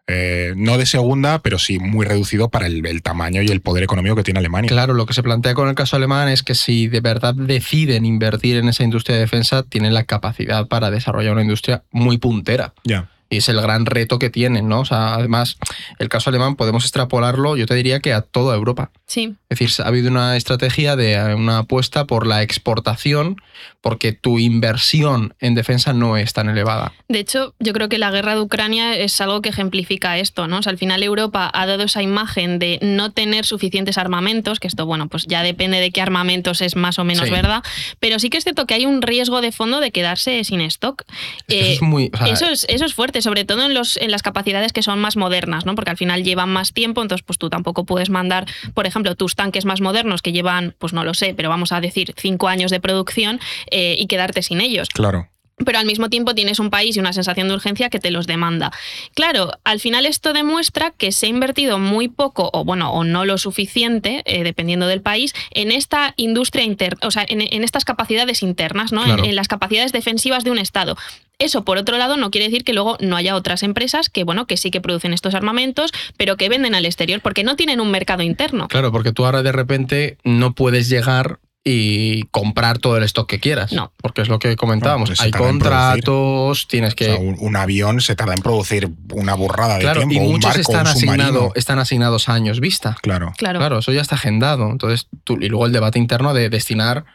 eh, 0.08 0.54
no 0.56 0.78
de 0.78 0.86
segunda, 0.86 1.40
pero 1.40 1.60
sí 1.60 1.80
muy 1.80 2.06
reducido 2.06 2.50
para 2.50 2.68
el, 2.68 2.86
el 2.86 3.02
tamaño 3.02 3.42
y 3.42 3.48
el 3.48 3.62
poder 3.62 3.84
económico 3.84 4.16
que 4.16 4.24
tiene 4.24 4.40
Alemania. 4.40 4.70
Claro, 4.70 4.94
lo 4.94 5.06
que 5.06 5.14
se 5.14 5.24
plantea 5.24 5.54
con 5.54 5.68
el 5.68 5.76
caso 5.76 5.96
alemán 5.96 6.30
es 6.30 6.44
que 6.44 6.56
si 6.56 6.88
de 6.88 7.02
verdad 7.02 7.34
deciden 7.34 8.06
invertir 8.06 8.58
en 8.58 8.70
esa 8.70 8.84
industria 8.84 9.16
de 9.16 9.22
defensa, 9.22 9.64
tienen 9.64 9.94
la 9.94 10.04
capacidad 10.06 10.68
para 10.68 10.92
desarrollar 10.92 11.34
una 11.34 11.42
industria 11.42 11.84
muy 11.92 12.18
puntera. 12.18 12.74
Ya. 12.84 13.10
Y 13.30 13.38
es 13.38 13.50
el 13.50 13.60
gran 13.62 13.86
reto 13.86 14.20
que 14.20 14.30
tienen, 14.30 14.68
¿no? 14.70 14.82
O 14.82 14.86
sea, 14.86 15.16
además, 15.16 15.58
el 16.00 16.10
caso 16.10 16.30
alemán 16.30 16.56
podemos 16.56 16.84
extrapolarlo, 16.84 17.58
yo 17.58 17.66
te 17.66 17.76
diría 17.76 18.00
que 18.00 18.14
a 18.14 18.22
toda 18.22 18.56
Europa. 18.56 18.92
Sí. 19.06 19.36
Es 19.50 19.60
decir, 19.60 19.84
ha 19.84 19.88
habido 19.88 20.10
una 20.10 20.36
estrategia 20.38 20.96
de 20.96 21.14
eh, 21.14 21.36
una 21.36 21.60
apuesta 21.60 22.06
por 22.06 22.26
la 22.28 22.42
exportación, 22.44 23.38
porque 23.82 24.12
tu 24.12 24.40
inversión 24.40 25.34
en 25.40 25.56
defensa 25.56 25.94
no 25.94 26.18
es 26.18 26.34
tan 26.34 26.50
elevada. 26.50 26.94
De 27.08 27.20
hecho, 27.20 27.54
yo 27.60 27.74
creo 27.74 27.90
que 27.90 27.98
la 27.98 28.12
guerra 28.12 28.36
de 28.36 28.42
Ucrania 28.42 28.96
es 28.98 29.20
algo 29.22 29.42
que 29.42 29.50
ejemplifica 29.50 30.18
esto, 30.18 30.48
¿no? 30.48 30.60
O 30.60 30.62
sea, 30.64 30.72
al 30.72 30.78
final 30.78 31.02
Europa 31.04 31.50
ha 31.54 31.66
dado 31.66 31.84
esa 31.84 32.02
imagen 32.02 32.60
de 32.60 32.80
no 32.82 33.12
tener 33.12 33.46
suficientes 33.46 33.98
armamentos, 33.98 34.60
que 34.60 34.68
esto, 34.68 34.86
bueno, 34.86 35.08
pues 35.08 35.26
ya 35.28 35.44
depende 35.44 35.80
de 35.80 35.92
qué 35.92 36.02
armamentos 36.02 36.62
es 36.62 36.76
más 36.76 37.00
o 37.00 37.04
menos 37.04 37.26
Sí. 37.26 37.32
verdad, 37.32 37.64
pero 38.00 38.20
sí 38.20 38.30
que 38.30 38.38
es 38.38 38.44
cierto 38.44 38.66
que 38.66 38.74
hay 38.74 38.86
un 38.86 39.02
riesgo 39.02 39.42
de 39.42 39.52
fondo 39.52 39.80
de 39.80 39.92
quedarse 39.92 40.44
sin 40.44 40.62
stock. 40.62 41.04
Eso 41.48 41.66
Eh, 41.68 41.74
es 41.74 41.82
muy. 41.82 42.10
o 42.14 42.18
sea, 42.18 42.28
Eso 42.28 42.46
es, 42.48 42.66
eso 42.70 42.86
es 42.86 42.94
fuerte, 42.94 43.17
sobre 43.22 43.46
todo 43.46 43.64
en, 43.66 43.74
los, 43.74 43.98
en 43.98 44.12
las 44.12 44.22
capacidades 44.24 44.74
que 44.74 44.82
son 44.84 45.00
más 45.00 45.16
modernas, 45.18 45.66
¿no? 45.66 45.76
Porque 45.76 45.92
al 45.92 45.98
final 45.98 46.24
llevan 46.24 46.50
más 46.50 46.74
tiempo, 46.74 47.02
entonces 47.02 47.24
pues 47.26 47.38
tú 47.38 47.50
tampoco 47.50 47.86
puedes 47.86 48.10
mandar, 48.10 48.46
por 48.74 48.86
ejemplo, 48.88 49.16
tus 49.16 49.36
tanques 49.36 49.66
más 49.66 49.82
modernos 49.82 50.22
que 50.22 50.32
llevan, 50.32 50.76
pues 50.80 50.94
no 50.94 51.04
lo 51.04 51.14
sé, 51.14 51.34
pero 51.36 51.50
vamos 51.50 51.72
a 51.72 51.82
decir 51.82 52.14
cinco 52.18 52.48
años 52.48 52.72
de 52.72 52.80
producción 52.80 53.40
eh, 53.72 53.96
y 53.98 54.08
quedarte 54.08 54.42
sin 54.42 54.62
ellos 54.62 54.90
Claro. 54.90 55.30
pero 55.66 55.80
al 55.80 55.86
mismo 55.88 56.08
tiempo 56.10 56.36
tienes 56.36 56.60
un 56.60 56.70
país 56.70 56.96
y 56.96 57.00
una 57.00 57.14
sensación 57.14 57.48
de 57.48 57.56
urgencia 57.56 57.90
que 57.90 57.98
te 58.00 58.12
los 58.12 58.28
demanda. 58.28 58.72
Claro, 59.16 59.52
al 59.64 59.80
final 59.80 60.06
esto 60.06 60.32
demuestra 60.34 60.92
que 60.92 61.12
se 61.12 61.26
ha 61.26 61.30
invertido 61.30 61.80
muy 61.80 62.08
poco, 62.10 62.52
o 62.54 62.64
bueno, 62.64 62.92
o 62.92 63.04
no 63.04 63.26
lo 63.26 63.40
suficiente, 63.40 64.22
eh, 64.26 64.44
dependiendo 64.44 64.86
del 64.88 65.02
país, 65.02 65.34
en 65.52 65.72
esta 65.72 66.14
industria 66.16 66.64
interna, 66.64 67.00
o 67.08 67.10
sea, 67.12 67.26
en, 67.28 67.42
en 67.42 67.64
estas 67.64 67.86
capacidades 67.86 68.44
internas, 68.44 68.92
¿no? 68.92 69.04
En- 69.06 69.36
las 69.36 69.48
capacidades 69.48 69.92
defensivas 69.92 70.44
de 70.44 70.52
un 70.52 70.60
Estado. 70.60 70.96
Eso, 71.40 71.64
por 71.64 71.78
otro 71.78 71.98
lado, 71.98 72.18
no 72.18 72.32
quiere 72.32 72.46
decir 72.46 72.64
que 72.64 72.74
luego 72.74 72.98
no 73.00 73.16
haya 73.16 73.36
otras 73.36 73.62
empresas 73.62 74.10
que, 74.10 74.24
bueno, 74.24 74.48
que 74.48 74.58
sí 74.58 74.72
que 74.72 74.82
producen 74.82 75.14
estos 75.14 75.36
armamentos, 75.36 75.92
pero 76.18 76.36
que 76.36 76.50
venden 76.50 76.74
al 76.74 76.86
exterior, 76.86 77.22
porque 77.22 77.44
no 77.44 77.56
tienen 77.56 77.80
un 77.80 77.92
mercado 77.92 78.24
interno. 78.24 78.68
Claro, 78.68 78.92
porque 78.92 79.12
tú 79.12 79.24
ahora 79.26 79.44
de 79.44 79.52
repente 79.52 80.18
no 80.24 80.54
puedes 80.54 80.90
llegar 80.90 81.40
y 81.64 82.24
comprar 82.32 82.80
todo 82.80 82.98
el 82.98 83.04
stock 83.04 83.30
que 83.30 83.40
quieras. 83.40 83.74
No. 83.74 83.92
Porque 84.02 84.22
es 84.22 84.30
lo 84.30 84.40
que 84.40 84.56
comentábamos. 84.56 85.10
Pues 85.10 85.20
Hay 85.22 85.32
contratos, 85.32 86.68
tienes 86.68 86.94
O 86.94 86.96
que. 86.96 87.06
sea, 87.06 87.18
un, 87.18 87.36
un 87.40 87.56
avión 87.56 88.02
se 88.02 88.16
tarda 88.16 88.34
en 88.34 88.42
producir 88.42 88.90
una 89.14 89.36
burrada 89.36 89.76
de 89.76 89.82
claro, 89.82 90.00
tiempo. 90.08 90.16
y 90.16 90.18
un 90.20 90.32
muchos 90.32 90.50
barco, 90.56 90.62
están, 90.62 90.82
un 90.82 90.88
asignado, 90.88 91.52
están 91.56 91.78
asignados 91.80 92.30
a 92.30 92.34
años 92.34 92.60
vista. 92.62 92.96
Claro. 93.02 93.34
Claro. 93.38 93.60
Claro, 93.60 93.80
eso 93.80 93.92
ya 93.92 94.02
está 94.02 94.16
agendado. 94.16 94.72
Entonces, 94.72 95.08
tú- 95.24 95.38
y 95.40 95.50
luego 95.50 95.66
el 95.68 95.72
debate 95.74 96.00
interno 96.00 96.34
de 96.34 96.50
destinar 96.50 97.06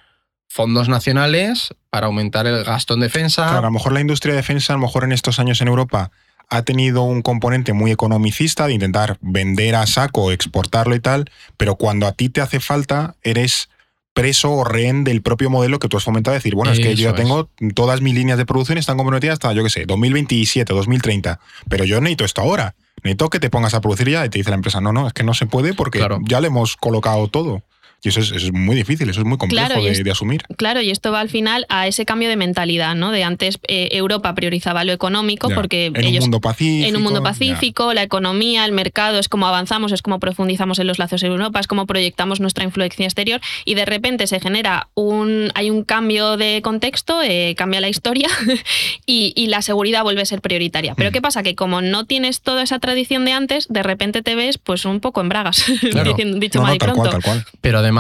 fondos 0.52 0.90
nacionales 0.90 1.74
para 1.88 2.08
aumentar 2.08 2.46
el 2.46 2.62
gasto 2.62 2.92
en 2.92 3.00
defensa. 3.00 3.44
Claro, 3.44 3.58
a 3.58 3.62
lo 3.62 3.70
mejor 3.70 3.92
la 3.92 4.02
industria 4.02 4.34
de 4.34 4.40
defensa, 4.42 4.74
a 4.74 4.76
lo 4.76 4.82
mejor 4.82 5.04
en 5.04 5.12
estos 5.12 5.38
años 5.38 5.62
en 5.62 5.68
Europa, 5.68 6.10
ha 6.50 6.60
tenido 6.62 7.04
un 7.04 7.22
componente 7.22 7.72
muy 7.72 7.90
economicista 7.90 8.66
de 8.66 8.74
intentar 8.74 9.16
vender 9.22 9.74
a 9.74 9.86
saco, 9.86 10.30
exportarlo 10.30 10.94
y 10.94 11.00
tal, 11.00 11.30
pero 11.56 11.76
cuando 11.76 12.06
a 12.06 12.12
ti 12.12 12.28
te 12.28 12.42
hace 12.42 12.60
falta, 12.60 13.14
eres 13.22 13.70
preso 14.12 14.52
o 14.52 14.62
rehén 14.62 15.04
del 15.04 15.22
propio 15.22 15.48
modelo 15.48 15.78
que 15.78 15.88
tú 15.88 15.96
has 15.96 16.04
fomentado. 16.04 16.34
Decir, 16.34 16.54
bueno, 16.54 16.70
es 16.70 16.80
que 16.80 16.94
yo 16.96 17.10
ya 17.10 17.14
tengo 17.14 17.48
todas 17.74 18.02
mis 18.02 18.14
líneas 18.14 18.36
de 18.36 18.44
producción 18.44 18.76
están 18.76 18.98
comprometidas 18.98 19.34
hasta, 19.34 19.54
yo 19.54 19.64
qué 19.64 19.70
sé, 19.70 19.86
2027, 19.86 20.74
2030, 20.74 21.40
pero 21.70 21.86
yo 21.86 21.98
necesito 22.02 22.26
esto 22.26 22.42
ahora. 22.42 22.74
Necesito 23.02 23.30
que 23.30 23.40
te 23.40 23.48
pongas 23.48 23.72
a 23.72 23.80
producir 23.80 24.10
ya 24.10 24.26
y 24.26 24.28
te 24.28 24.36
dice 24.36 24.50
la 24.50 24.56
empresa, 24.56 24.82
no, 24.82 24.92
no, 24.92 25.06
es 25.06 25.14
que 25.14 25.24
no 25.24 25.32
se 25.32 25.46
puede 25.46 25.72
porque 25.72 25.98
Claro. 25.98 26.18
ya 26.28 26.42
le 26.42 26.48
hemos 26.48 26.76
colocado 26.76 27.26
todo. 27.28 27.62
Y 28.04 28.08
eso 28.08 28.18
es, 28.20 28.32
eso 28.32 28.46
es 28.46 28.52
muy 28.52 28.74
difícil, 28.74 29.08
eso 29.08 29.20
es 29.20 29.26
muy 29.26 29.38
complejo 29.38 29.66
Claro, 29.66 29.82
de, 29.82 29.90
es- 29.92 30.02
de 30.02 30.10
asumir. 30.10 30.42
Claro, 30.56 30.80
y 30.82 30.90
esto 30.90 31.12
va 31.12 31.20
al 31.20 31.28
final 31.28 31.66
a 31.68 31.86
ese 31.86 32.04
cambio 32.04 32.28
de 32.28 32.34
mentalidad, 32.36 32.94
¿no? 32.96 33.12
De 33.12 33.22
antes 33.22 33.58
eh, 33.68 33.90
Europa 33.92 34.34
priorizaba 34.34 34.82
lo 34.84 34.92
económico 34.92 35.48
Ya. 35.48 35.54
porque 35.54 35.86
en 35.86 35.96
ellos 36.04 36.24
un 36.24 36.30
mundo 36.30 36.40
pacífico. 36.40 36.88
en 36.88 36.96
un 36.96 37.02
mundo 37.02 37.20
ya. 37.20 37.24
pacífico, 37.24 37.94
la 37.94 38.02
economía, 38.02 38.64
el 38.64 38.72
mercado, 38.72 39.18
es 39.20 39.28
como 39.28 39.46
avanzamos, 39.46 39.92
es 39.92 40.02
como 40.02 40.18
profundizamos 40.18 40.80
en 40.80 40.88
los 40.88 40.98
lazos 40.98 41.22
en 41.22 41.30
Europa, 41.30 41.60
es 41.60 41.66
como 41.68 41.86
proyectamos 41.86 42.40
nuestra 42.40 42.64
influencia 42.64 43.04
exterior 43.06 43.40
y 43.64 43.74
de 43.74 43.84
repente 43.84 44.26
se 44.26 44.40
genera 44.40 44.88
un, 44.94 45.52
hay 45.54 45.70
un 45.70 45.84
cambio 45.84 46.36
de 46.36 46.60
contexto, 46.62 47.22
eh, 47.22 47.54
cambia 47.56 47.80
la 47.80 47.88
historia 47.88 48.28
y, 49.06 49.32
y 49.36 49.46
la 49.46 49.62
seguridad 49.62 50.02
vuelve 50.02 50.22
a 50.22 50.26
ser 50.26 50.40
prioritaria. 50.40 50.94
Pero 50.96 51.10
Mm. 51.10 51.12
¿qué 51.12 51.20
pasa? 51.22 51.42
Que 51.42 51.54
como 51.54 51.82
no 51.82 52.04
tienes 52.04 52.40
toda 52.40 52.62
esa 52.62 52.78
tradición 52.78 53.24
de 53.24 53.32
antes, 53.32 53.68
de 53.68 53.82
repente 53.82 54.22
te 54.22 54.34
ves 54.34 54.58
pues 54.58 54.84
un 54.86 54.98
poco 55.00 55.20
en 55.20 55.28
bragas, 55.28 55.64
Claro. 55.92 56.14
dicho 56.16 56.58
No, 56.58 56.64
mal 56.66 56.74
y 56.74 56.78
tal 56.78 56.88
pronto. 56.92 57.02
cual, 57.10 57.10
tal 57.12 57.22
cual. 57.22 57.44
Pero 57.60 57.78
además, 57.78 57.91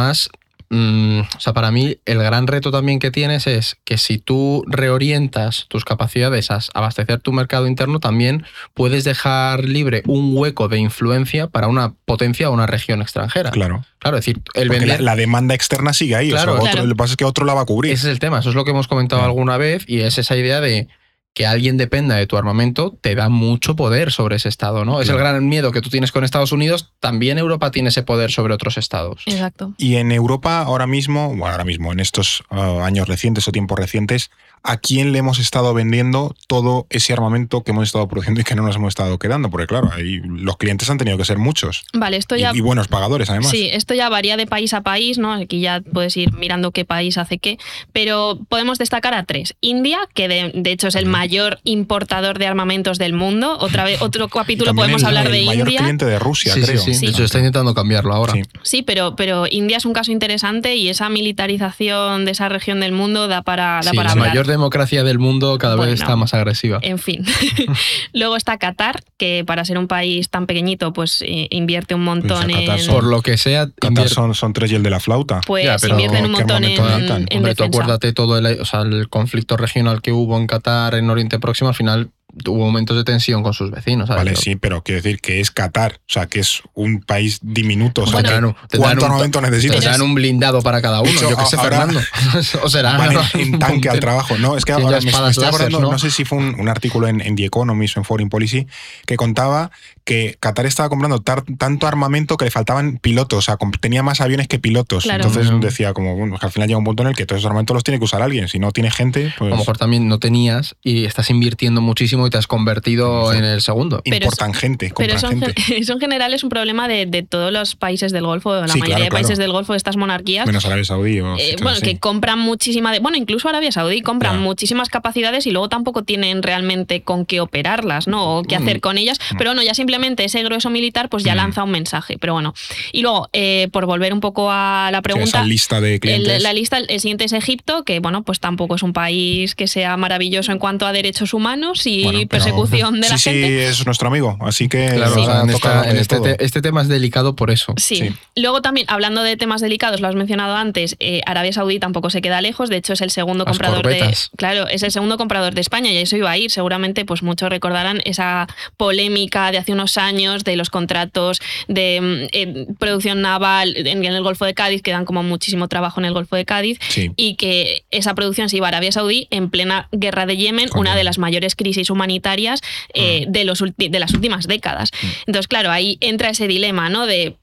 mm, 0.70 1.20
o 1.20 1.40
sea, 1.40 1.52
para 1.52 1.70
mí 1.70 1.96
el 2.06 2.18
gran 2.18 2.46
reto 2.46 2.70
también 2.70 2.98
que 2.98 3.10
tienes 3.10 3.46
es 3.46 3.76
que 3.84 3.98
si 3.98 4.18
tú 4.18 4.64
reorientas 4.66 5.66
tus 5.68 5.84
capacidades 5.84 6.50
a 6.50 6.60
abastecer 6.74 7.20
tu 7.20 7.32
mercado 7.32 7.66
interno, 7.66 8.00
también 8.00 8.44
puedes 8.74 9.04
dejar 9.04 9.64
libre 9.64 10.02
un 10.06 10.36
hueco 10.36 10.68
de 10.68 10.78
influencia 10.78 11.46
para 11.48 11.68
una 11.68 11.94
potencia 12.04 12.48
o 12.50 12.52
una 12.54 12.66
región 12.66 13.02
extranjera. 13.02 13.50
Claro. 13.50 13.84
Claro, 13.98 14.16
es 14.18 14.24
decir, 14.24 14.42
el 14.54 14.68
vender... 14.68 15.00
la, 15.00 15.12
la 15.12 15.16
demanda 15.16 15.54
externa 15.54 15.92
sigue 15.92 16.16
ahí. 16.16 16.32
o 16.32 16.36
sea, 16.36 16.44
Claro. 16.44 16.58
otro- 16.58 16.72
Claro. 16.72 16.86
Lo 16.86 16.94
que 16.94 16.98
pasa 16.98 17.12
es 17.12 17.16
que 17.16 17.24
otro 17.24 17.44
la 17.44 17.54
va 17.54 17.60
a 17.62 17.66
cubrir. 17.66 17.92
Ese 17.92 18.06
es 18.08 18.12
el 18.12 18.18
tema, 18.18 18.40
eso 18.40 18.48
es 18.48 18.54
lo 18.54 18.64
que 18.64 18.70
hemos 18.72 18.88
comentado 18.88 19.22
alguna 19.22 19.56
vez 19.58 19.84
y 19.86 20.00
es 20.00 20.18
esa 20.18 20.36
idea 20.36 20.60
de 20.60 20.88
que 21.34 21.46
alguien 21.46 21.78
dependa 21.78 22.16
de 22.16 22.26
tu 22.26 22.36
armamento 22.36 22.96
te 23.00 23.14
da 23.14 23.28
mucho 23.28 23.74
poder 23.74 24.12
sobre 24.12 24.36
ese 24.36 24.48
estado, 24.48 24.84
¿no? 24.84 25.00
Es 25.00 25.08
el 25.08 25.16
gran 25.16 25.48
miedo 25.48 25.72
que 25.72 25.80
tú 25.80 25.88
tienes 25.88 26.12
con 26.12 26.24
Estados 26.24 26.52
Unidos, 26.52 26.92
también 27.00 27.38
Europa 27.38 27.70
tiene 27.70 27.88
ese 27.88 28.02
poder 28.02 28.30
sobre 28.30 28.52
otros 28.52 28.76
estados. 28.76 29.22
Exacto. 29.26 29.72
Y 29.78 29.96
en 29.96 30.12
Europa 30.12 30.60
ahora 30.60 30.86
mismo, 30.86 31.28
bueno, 31.28 31.46
ahora 31.46 31.64
mismo, 31.64 31.92
en 31.92 32.00
estos 32.00 32.44
ah, 32.50 32.84
años 32.84 33.08
recientes 33.08 33.48
o 33.48 33.52
tiempos 33.52 33.78
recientes, 33.78 34.30
¿a 34.64 34.76
quién 34.76 35.12
le 35.12 35.18
hemos 35.18 35.38
estado 35.38 35.74
vendiendo 35.74 36.34
todo 36.46 36.86
ese 36.90 37.12
armamento 37.12 37.62
que 37.62 37.72
hemos 37.72 37.84
estado 37.84 38.06
produciendo 38.08 38.40
y 38.40 38.44
que 38.44 38.54
no 38.54 38.62
nos 38.62 38.76
hemos 38.76 38.88
estado 38.90 39.18
quedando? 39.18 39.50
Porque 39.50 39.66
claro, 39.66 39.90
ahí 39.94 40.20
los 40.24 40.56
clientes 40.56 40.88
han 40.90 40.98
tenido 40.98 41.18
que 41.18 41.24
ser 41.24 41.38
muchos. 41.38 41.84
Vale, 41.92 42.16
esto 42.16 42.36
Y, 42.36 42.40
ya 42.40 42.52
y 42.54 42.60
buenos 42.60 42.88
pagadores, 42.88 43.28
además. 43.30 43.50
Sí, 43.50 43.68
esto 43.72 43.94
ya 43.94 44.08
varía 44.08 44.36
de 44.36 44.46
país 44.46 44.72
a 44.74 44.82
país, 44.82 45.18
¿no? 45.18 45.32
Aquí 45.32 45.60
ya 45.60 45.80
puedes 45.80 46.16
ir 46.16 46.32
mirando 46.32 46.70
qué 46.70 46.84
país 46.84 47.18
hace 47.18 47.38
qué, 47.38 47.58
pero 47.92 48.38
podemos 48.48 48.78
destacar 48.78 49.14
a 49.14 49.24
tres. 49.24 49.54
India, 49.60 49.98
que 50.14 50.28
de, 50.28 50.52
de 50.54 50.70
hecho 50.72 50.88
es 50.88 50.94
el 50.94 51.06
mayor 51.06 51.58
importador 51.64 52.38
de 52.38 52.46
armamentos 52.46 52.98
del 52.98 53.12
mundo. 53.12 53.56
Otra 53.60 53.84
vez, 53.84 54.00
otro 54.02 54.28
capítulo 54.42 54.74
podemos 54.74 55.02
el, 55.02 55.08
hablar 55.08 55.26
el 55.26 55.32
de 55.32 55.44
mayor 55.46 55.66
India. 55.68 55.80
cliente 55.80 56.04
de 56.04 56.18
Rusia, 56.18 56.54
sí, 56.54 56.62
creo. 56.62 56.78
sí, 56.80 56.94
sí, 56.94 57.00
Sí. 57.00 57.06
De 57.06 57.12
hecho, 57.12 57.24
está 57.24 57.38
intentando 57.38 57.74
cambiarlo 57.74 58.14
ahora. 58.14 58.32
Sí. 58.34 58.42
Sí, 58.62 58.82
pero, 58.82 59.16
pero 59.16 59.46
India 59.50 59.76
es 59.78 59.84
un 59.84 59.92
caso 59.92 60.12
interesante 60.12 60.76
y 60.76 60.88
esa 60.88 61.08
militarización 61.08 62.24
de 62.24 62.30
esa 62.30 62.48
región 62.48 62.80
del 62.80 62.92
mundo 62.92 63.28
da 63.28 63.42
para, 63.42 63.80
da 63.82 63.90
Sí, 63.90 63.96
para 63.96 64.08
la 64.08 64.12
hablar. 64.12 64.28
mayor 64.28 64.46
democracia 64.52 65.02
del 65.02 65.18
mundo 65.18 65.58
cada 65.58 65.74
Bueno. 65.74 65.90
vez 65.90 66.00
está 66.00 66.14
más 66.14 66.32
agresiva. 66.34 66.78
En 66.82 66.98
fin. 66.98 67.24
Luego 68.12 68.36
está 68.36 68.58
Qatar, 68.58 69.02
que 69.18 69.42
para 69.46 69.64
ser 69.64 69.78
un 69.78 69.88
país 69.88 70.28
tan 70.30 70.46
pequeñito, 70.46 70.92
pues 70.92 71.22
eh, 71.26 71.48
invierte 71.50 71.94
un 71.94 72.04
montón 72.04 72.44
Pues 72.44 72.56
a 72.56 72.60
Qatar 72.60 72.78
en. 72.78 72.84
son- 72.84 72.94
Por 72.94 73.04
lo 73.04 73.22
que 73.22 73.36
sea, 73.36 73.66
Qatar 73.66 73.90
invier- 74.06 74.08
son, 74.08 74.34
son 74.34 74.52
tres 74.52 74.70
y 74.72 74.76
el 74.76 74.82
de 74.82 74.90
la 74.90 75.00
flauta. 75.00 75.40
Pues 75.46 75.64
Ya, 75.64 75.76
pero 75.80 75.94
invierten 75.94 76.26
un 76.26 76.32
¿qué 76.32 76.38
montón 76.38 76.64
en, 76.64 77.26
en 77.30 77.36
Hombre, 77.38 77.54
tú 77.54 77.64
acuérdate 77.64 78.12
todo 78.12 78.38
el, 78.38 78.60
o 78.60 78.64
sea, 78.64 78.82
el 78.82 79.08
conflicto 79.08 79.56
regional 79.56 80.02
que 80.02 80.12
hubo 80.12 80.38
en 80.38 80.46
Qatar, 80.46 80.94
en 80.94 81.08
Oriente 81.10 81.38
Próximo, 81.38 81.68
al 81.70 81.74
final 81.74 82.10
hubo 82.46 82.64
momentos 82.64 82.96
de 82.96 83.04
tensión 83.04 83.42
con 83.42 83.52
sus 83.54 83.70
vecinos. 83.70 84.08
¿sabes? 84.08 84.24
Vale, 84.24 84.36
sí, 84.36 84.56
pero 84.56 84.82
quiero 84.82 85.02
decir 85.02 85.20
que 85.20 85.40
es 85.40 85.50
Qatar, 85.50 85.94
o 86.00 86.12
sea, 86.12 86.26
que 86.26 86.40
es 86.40 86.62
un 86.74 87.00
país 87.00 87.38
diminuto. 87.42 88.02
O 88.02 88.06
sea, 88.06 88.14
Bueno, 88.20 88.28
que 88.28 88.34
tendrán 88.34 88.44
un- 88.44 88.68
tendrán 88.68 88.80
¿Cuánto 88.82 89.04
un- 89.04 89.10
armamento 89.12 89.40
necesitas? 89.40 89.98
Blindado 90.14 90.62
para 90.62 90.82
cada 90.82 91.00
uno, 91.00 91.10
hecho, 91.10 91.30
yo 91.30 91.36
que 91.36 91.46
sé, 91.46 91.56
ahora- 91.56 91.78
Fernando. 91.86 92.00
o 92.62 92.68
será 92.68 92.98
en, 93.34 93.58
tanque 93.58 93.88
al 93.88 94.00
trabajo. 94.00 94.36
No, 94.38 94.56
es 94.56 94.64
que 94.64 94.72
ahora 94.72 94.98
me, 94.98 95.04
me 95.04 95.10
espadas 95.10 95.30
estoy 95.30 95.44
acordando, 95.46 95.78
láser, 95.78 95.86
¿no? 95.86 95.92
¿no? 95.92 95.98
sé 95.98 96.10
si 96.10 96.24
fue 96.24 96.38
un, 96.38 96.58
un 96.58 96.68
artículo 96.68 97.08
en, 97.08 97.20
en 97.20 97.36
The 97.36 97.44
Economist 97.46 97.96
o 97.96 98.00
en 98.00 98.04
Foreign 98.04 98.28
Policy 98.28 98.66
que 99.06 99.16
contaba 99.16 99.70
que 100.04 100.36
Qatar 100.40 100.66
estaba 100.66 100.88
comprando 100.88 101.20
tar- 101.20 101.44
tanto 101.58 101.86
armamento 101.86 102.36
que 102.36 102.44
le 102.46 102.50
faltaban 102.50 102.98
pilotos, 102.98 103.38
o 103.38 103.42
sea, 103.42 103.56
tenía 103.80 104.02
más 104.02 104.20
aviones 104.20 104.48
que 104.48 104.58
pilotos. 104.58 105.04
Claro. 105.04 105.24
Entonces 105.24 105.52
Mm. 105.52 105.60
decía 105.60 105.92
como, 105.94 106.16
bueno, 106.16 106.36
que 106.38 106.46
al 106.46 106.52
final 106.52 106.68
llega 106.68 106.78
un 106.78 106.84
punto 106.84 107.02
en 107.04 107.10
el 107.10 107.16
que 107.16 107.24
todos 107.26 107.38
esos 107.40 107.46
armamentos 107.48 107.74
los 107.74 107.84
tiene 107.84 107.98
que 107.98 108.04
usar 108.04 108.20
alguien. 108.22 108.48
Si 108.48 108.58
no 108.58 108.72
tiene 108.72 108.90
gente, 108.90 109.32
pues 109.38 109.48
A 109.48 109.54
lo 109.54 109.56
mejor 109.58 109.78
también 109.78 110.08
no 110.08 110.18
tenías 110.18 110.74
y 110.82 111.04
estás 111.04 111.30
invirtiendo 111.30 111.80
muchísimo 111.80 112.21
y 112.26 112.30
te 112.30 112.38
has 112.38 112.46
convertido 112.46 113.32
Sí. 113.32 113.38
en 113.38 113.44
el 113.44 113.60
segundo. 113.62 114.00
Pero 114.04 114.16
importan 114.16 114.54
gente, 114.54 114.92
Pero 114.96 115.14
eso 115.14 115.30
en, 115.30 115.40
gente. 115.42 115.60
gen- 115.60 115.76
eso 115.82 115.92
en 115.94 116.00
general 116.00 116.32
es 116.34 116.42
un 116.44 116.50
problema 116.50 116.88
de, 116.88 117.06
de 117.06 117.22
todos 117.22 117.52
los 117.52 117.74
países 117.76 118.12
del 118.12 118.24
Golfo, 118.26 118.54
la 118.54 118.68
Sí, 118.68 118.78
mayoría 118.78 118.96
claro, 118.96 119.04
de 119.04 119.10
países 119.10 119.30
claro. 119.38 119.42
del 119.42 119.52
Golfo, 119.52 119.72
de 119.72 119.76
estas 119.76 119.96
monarquías. 119.96 120.46
Menos 120.46 120.64
Arabia 120.66 120.84
Saudí 120.84 121.20
o 121.20 121.36
eh, 121.36 121.56
bueno, 121.62 121.76
así. 121.76 121.82
que 121.82 121.98
compran 121.98 122.38
muchísima. 122.38 122.92
De, 122.92 123.00
bueno, 123.00 123.16
incluso 123.18 123.48
Arabia 123.48 123.72
Saudí 123.72 124.00
compran 124.02 124.34
Ya. 124.36 124.40
muchísimas 124.40 124.88
capacidades 124.88 125.46
y 125.46 125.50
luego 125.50 125.68
tampoco 125.68 126.02
tienen 126.02 126.42
realmente 126.42 127.02
con 127.02 127.24
qué 127.26 127.40
operarlas, 127.40 128.08
¿no? 128.08 128.38
O 128.38 128.42
qué 128.42 128.56
hacer 128.56 128.78
Mm. 128.78 128.80
con 128.80 128.98
ellas. 128.98 129.18
Pero 129.38 129.50
bueno, 129.50 129.62
ya 129.62 129.74
simplemente 129.74 130.24
ese 130.24 130.42
grueso 130.42 130.70
militar, 130.70 131.08
pues 131.08 131.24
ya 131.24 131.34
Mm. 131.34 131.36
lanza 131.36 131.64
un 131.64 131.70
mensaje. 131.70 132.18
Pero 132.18 132.32
bueno. 132.34 132.54
Y 132.92 133.02
luego, 133.02 133.28
eh, 133.32 133.68
por 133.72 133.86
volver 133.86 134.12
un 134.12 134.20
poco 134.20 134.50
a 134.50 134.88
la 134.92 135.02
pregunta. 135.02 135.22
esa 135.22 135.44
lista 135.44 135.80
de 135.80 135.94
El- 135.94 136.00
clientes. 136.00 136.42
la 136.42 136.52
lista, 136.52 136.78
el 136.78 137.00
siguiente 137.00 137.24
es 137.24 137.32
Egipto, 137.32 137.84
que 137.84 138.00
bueno, 138.00 138.22
pues 138.22 138.40
tampoco 138.40 138.74
es 138.76 138.82
un 138.82 138.92
país 138.92 139.54
que 139.54 139.66
sea 139.66 139.96
maravilloso 139.96 140.52
en 140.52 140.58
cuanto 140.58 140.86
a 140.86 140.92
derechos 140.92 141.34
humanos 141.34 141.86
y, 141.86 142.04
y 142.12 142.26
persecución 142.26 143.00
de 143.00 143.08
la 143.08 143.18
sí, 143.18 143.30
gente. 143.30 143.48
Sí, 143.48 143.80
es 143.80 143.86
nuestro 143.86 144.08
amigo, 144.08 144.36
así 144.40 144.68
que 144.68 144.86
claro, 144.94 145.14
sí. 145.14 145.20
en 145.22 145.50
esta, 145.50 145.90
en 145.90 145.96
este, 145.96 146.20
te, 146.20 146.44
este, 146.44 146.62
tema 146.62 146.82
es 146.82 146.88
delicado 146.88 147.36
por 147.36 147.50
eso. 147.50 147.74
Sí. 147.76 147.96
sí. 147.96 148.14
Luego 148.36 148.62
también, 148.62 148.86
hablando 148.88 149.22
de 149.22 149.36
temas 149.36 149.60
delicados, 149.60 150.00
lo 150.00 150.08
has 150.08 150.14
mencionado 150.14 150.56
antes, 150.56 150.96
eh, 151.00 151.20
Arabia 151.26 151.52
Saudí 151.52 151.78
tampoco 151.78 152.10
se 152.10 152.22
queda 152.22 152.40
lejos, 152.40 152.68
de 152.68 152.76
hecho 152.76 152.92
es 152.92 153.00
el 153.00 153.10
segundo 153.10 153.44
Las 153.44 153.52
comprador 153.52 153.82
corbetas. 153.82 154.30
de... 154.30 154.36
Claro, 154.36 154.68
es 154.68 154.82
el 154.82 154.90
segundo 154.90 155.16
comprador 155.16 155.54
de 155.54 155.60
España 155.60 155.90
y 155.90 155.96
eso 155.96 156.16
iba 156.16 156.30
a 156.30 156.38
ir. 156.38 156.50
Seguramente 156.50 157.04
pues 157.04 157.22
muchos 157.22 157.48
recordarán 157.50 158.00
esa 158.04 158.46
polémica 158.76 159.50
de 159.50 159.58
hace 159.58 159.72
unos 159.72 159.98
años 159.98 160.44
de 160.44 160.56
los 160.56 160.70
contratos 160.70 161.40
de 161.68 162.28
eh, 162.32 162.66
producción 162.78 163.20
naval 163.20 163.74
en, 163.76 164.04
en, 164.04 164.04
el 164.04 164.22
Golfo 164.22 164.44
de 164.44 164.54
Cádiz, 164.54 164.82
que 164.82 164.90
dan 164.90 165.04
como 165.04 165.22
muchísimo 165.22 165.68
trabajo 165.68 166.00
en 166.00 166.06
el 166.06 166.12
Golfo 166.12 166.36
de 166.36 166.44
Cádiz, 166.44 166.78
sí. 166.88 167.10
y 167.16 167.36
que 167.36 167.84
esa 167.90 168.14
producción 168.14 168.48
se 168.48 168.56
iba 168.56 168.66
a 168.66 168.68
Arabia 168.68 168.92
Saudí 168.92 169.28
en 169.30 169.50
plena 169.50 169.88
guerra 169.92 170.26
de 170.26 170.36
Yemen, 170.36 170.70
una 170.74 170.96
de 170.96 171.04
las 171.04 171.18
mayores 171.18 171.56
crisis 171.56 171.90
humanitarias 172.02 172.60
eh, 172.94 173.26
mm. 173.26 173.32
de, 173.32 173.44
los, 173.44 173.64
de 173.76 174.00
las 174.00 174.12
últimas 174.12 174.46
décadas. 174.46 174.90
Mm. 174.92 175.06
Entonces, 175.26 175.48
claro, 175.48 175.70
ahí 175.70 175.98
entra 176.00 176.30
ese 176.30 176.48
dilema, 176.48 176.88
¿no? 176.88 177.06
De 177.06 177.36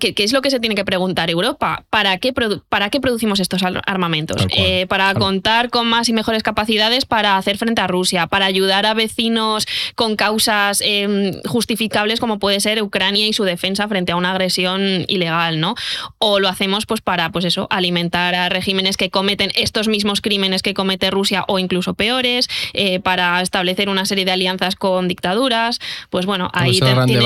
¿Qué, 0.00 0.14
¿Qué, 0.14 0.24
es 0.24 0.32
lo 0.32 0.40
que 0.40 0.50
se 0.50 0.60
tiene 0.60 0.74
que 0.74 0.84
preguntar 0.84 1.28
Europa? 1.28 1.84
¿Para 1.90 2.16
qué, 2.16 2.32
¿para 2.70 2.88
qué 2.88 3.00
producimos 3.00 3.38
estos 3.38 3.62
armamentos? 3.62 4.46
Eh, 4.50 4.86
¿Para 4.86 5.04
claro. 5.10 5.20
contar 5.20 5.68
con 5.68 5.86
más 5.86 6.08
y 6.08 6.14
mejores 6.14 6.42
capacidades 6.42 7.04
para 7.04 7.36
hacer 7.36 7.58
frente 7.58 7.82
a 7.82 7.86
Rusia? 7.86 8.26
¿Para 8.26 8.46
ayudar 8.46 8.86
a 8.86 8.94
vecinos 8.94 9.66
con 9.94 10.16
causas 10.16 10.82
eh, 10.82 11.38
justificables 11.44 12.18
como 12.18 12.38
puede 12.38 12.60
ser 12.60 12.82
Ucrania 12.82 13.26
y 13.26 13.34
su 13.34 13.44
defensa 13.44 13.86
frente 13.86 14.12
a 14.12 14.16
una 14.16 14.30
agresión 14.30 15.04
ilegal? 15.06 15.60
¿no? 15.60 15.74
¿O 16.16 16.40
lo 16.40 16.48
hacemos 16.48 16.86
pues, 16.86 17.02
para 17.02 17.30
pues 17.30 17.44
eso, 17.44 17.66
alimentar 17.70 18.34
a 18.34 18.48
regímenes 18.48 18.96
que 18.96 19.10
cometen 19.10 19.50
estos 19.54 19.88
mismos 19.88 20.22
crímenes 20.22 20.62
que 20.62 20.72
comete 20.72 21.10
Rusia 21.10 21.44
o 21.46 21.58
incluso 21.58 21.92
peores? 21.92 22.48
Eh, 22.72 23.00
¿Para 23.00 23.42
establecer 23.42 23.90
una 23.90 24.06
serie 24.06 24.24
de 24.24 24.32
alianzas 24.32 24.76
con 24.76 25.08
dictaduras? 25.08 25.78
Pues 26.08 26.24
bueno, 26.24 26.50
ahí 26.54 26.80
tiene, 26.80 27.00
hay 27.00 27.06
que, 27.06 27.18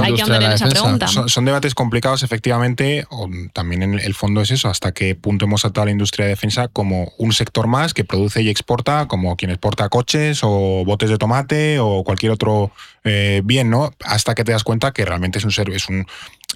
hay 0.00 0.14
que 0.14 0.22
en 0.22 0.52
esa 0.52 0.68
pregunta. 0.68 1.08
Son, 1.08 1.28
son 1.28 1.44
debates 1.44 1.74
complicados, 1.80 2.22
efectivamente, 2.22 3.06
o 3.08 3.26
también 3.54 3.82
en 3.82 3.98
el 3.98 4.14
fondo 4.14 4.42
es 4.42 4.50
eso, 4.50 4.68
hasta 4.68 4.92
qué 4.92 5.14
punto 5.14 5.46
hemos 5.46 5.62
tratado 5.62 5.86
la 5.86 5.92
industria 5.92 6.26
de 6.26 6.32
defensa 6.32 6.68
como 6.68 7.10
un 7.16 7.32
sector 7.32 7.68
más 7.68 7.94
que 7.94 8.04
produce 8.04 8.42
y 8.42 8.50
exporta, 8.50 9.08
como 9.08 9.34
quien 9.36 9.50
exporta 9.50 9.88
coches 9.88 10.40
o 10.42 10.84
botes 10.84 11.08
de 11.08 11.16
tomate 11.16 11.78
o 11.78 12.04
cualquier 12.04 12.32
otro 12.32 12.70
eh, 13.04 13.40
bien, 13.46 13.70
¿no? 13.70 13.94
Hasta 14.04 14.34
que 14.34 14.44
te 14.44 14.52
das 14.52 14.62
cuenta 14.62 14.92
que 14.92 15.06
realmente 15.06 15.38
es 15.38 15.44
un, 15.46 15.72
es 15.72 15.88
un 15.88 16.06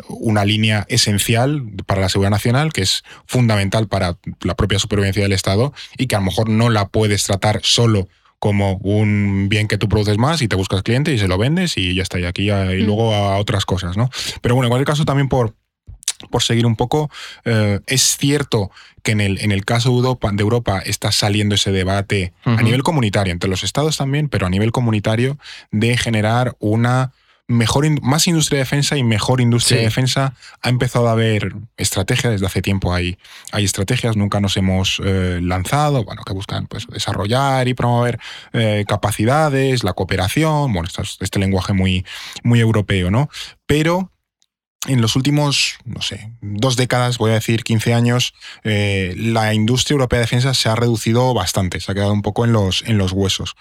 una 0.09 0.45
línea 0.45 0.85
esencial 0.91 1.63
para 1.87 2.03
la 2.03 2.11
seguridad 2.11 2.31
nacional, 2.31 2.75
que 2.75 2.83
es 2.83 3.03
fundamental 3.25 3.89
para 3.89 4.19
la 4.43 4.57
propia 4.57 4.79
supervivencia 4.79 5.23
del 5.23 5.33
Estado 5.33 5.73
y 5.97 6.07
que 6.07 6.17
a 6.17 6.19
lo 6.19 6.27
mejor 6.27 6.51
no 6.51 6.69
la 6.69 6.89
puedes 6.89 7.23
tratar 7.25 7.61
solo 7.63 8.09
como 8.45 8.75
un 8.83 9.49
bien 9.49 9.69
que 9.69 9.79
tú 9.79 9.89
produces 9.89 10.19
más 10.19 10.43
y 10.43 10.49
te 10.49 10.55
buscas 10.55 10.83
cliente 10.83 11.15
y 11.15 11.19
se 11.19 11.29
lo 11.29 11.39
vendes 11.39 11.79
y 11.79 11.95
ya 11.95 12.03
está, 12.03 12.21
y 12.21 12.27
aquí 12.27 12.51
y 12.51 12.83
luego 12.83 13.15
a 13.15 13.39
otras 13.39 13.65
cosas, 13.65 13.97
¿no? 13.97 14.11
Pero 14.43 14.55
bueno, 14.55 14.67
en 14.67 14.71
cualquier 14.71 14.87
caso 14.87 15.07
también 15.07 15.31
por, 15.31 15.55
por 16.31 16.43
seguir 16.43 16.67
un 16.67 16.77
poco, 16.77 17.11
eh, 17.47 17.81
es 17.87 18.19
cierto 18.19 18.71
que 19.03 19.13
en 19.13 19.23
el, 19.23 19.41
en 19.41 19.51
el 19.51 19.65
caso 19.65 19.89
de 19.89 19.97
Europa, 19.97 20.31
de 20.31 20.43
Europa 20.43 20.83
está 20.85 21.11
saliendo 21.11 21.55
ese 21.55 21.73
debate 21.73 22.35
uh 22.45 22.51
-huh. 22.51 22.59
a 22.59 22.63
nivel 22.63 22.83
comunitario, 22.83 23.33
entre 23.33 23.49
los 23.49 23.65
estados 23.65 23.97
también, 23.97 24.29
pero 24.29 24.47
a 24.47 24.51
nivel 24.51 24.73
comunitario, 24.73 25.39
de 25.71 25.97
generar 25.97 26.55
una 26.59 27.13
mejor, 27.47 27.85
más 28.03 28.27
industria 28.27 28.59
de 28.59 28.65
defensa 28.65 28.97
y 28.97 29.03
mejor 29.03 29.41
industria 29.41 29.77
sí. 29.77 29.81
de 29.81 29.85
defensa. 29.85 30.35
Ha 30.63 30.69
empezado 30.69 31.09
a 31.09 31.13
haber 31.13 31.55
estrategias, 31.77 32.33
desde 32.33 32.47
hace 32.47 32.63
tiempo 32.63 32.95
hay, 32.95 33.19
hay 33.53 33.65
estrategias, 33.65 34.17
nunca 34.17 34.41
nos 34.41 34.57
hemos 34.57 35.01
eh, 35.05 35.41
lanzado, 35.43 36.05
bueno, 36.05 36.23
que 36.25 36.33
buscan 36.33 36.67
pues, 36.67 36.87
desarrollar 36.87 37.69
y 37.69 37.75
promover 37.75 38.19
eh, 38.53 38.85
capacidades, 38.89 39.85
la 39.85 39.93
cooperación, 39.93 40.73
bueno, 40.73 40.89
este, 40.89 41.03
este 41.21 41.39
lenguaje 41.39 41.73
muy, 41.73 42.05
muy 42.43 42.61
europeo, 42.61 43.11
¿no? 43.11 43.29
Pero 43.67 44.11
en 44.87 45.01
los 45.01 45.17
últimos, 45.17 45.79
no 45.85 46.03
sé, 46.03 46.31
dos 46.41 46.77
décadas, 46.77 47.19
voy 47.19 47.31
a 47.31 47.35
decir 47.35 47.65
15 47.65 47.95
años, 47.95 48.35
eh, 48.65 49.15
la 49.17 49.55
industria 49.55 49.95
europea 49.95 50.19
de 50.19 50.25
defensa 50.25 50.55
se 50.55 50.69
ha 50.69 50.75
reducido 50.75 51.33
bastante, 51.35 51.81
se 51.81 51.91
ha 51.91 51.95
quedado 51.95 52.13
un 52.13 52.23
poco 52.23 52.45
en 52.45 52.53
los, 52.53 52.83
en 52.87 52.99
los 52.99 53.13
huesos. 53.13 53.57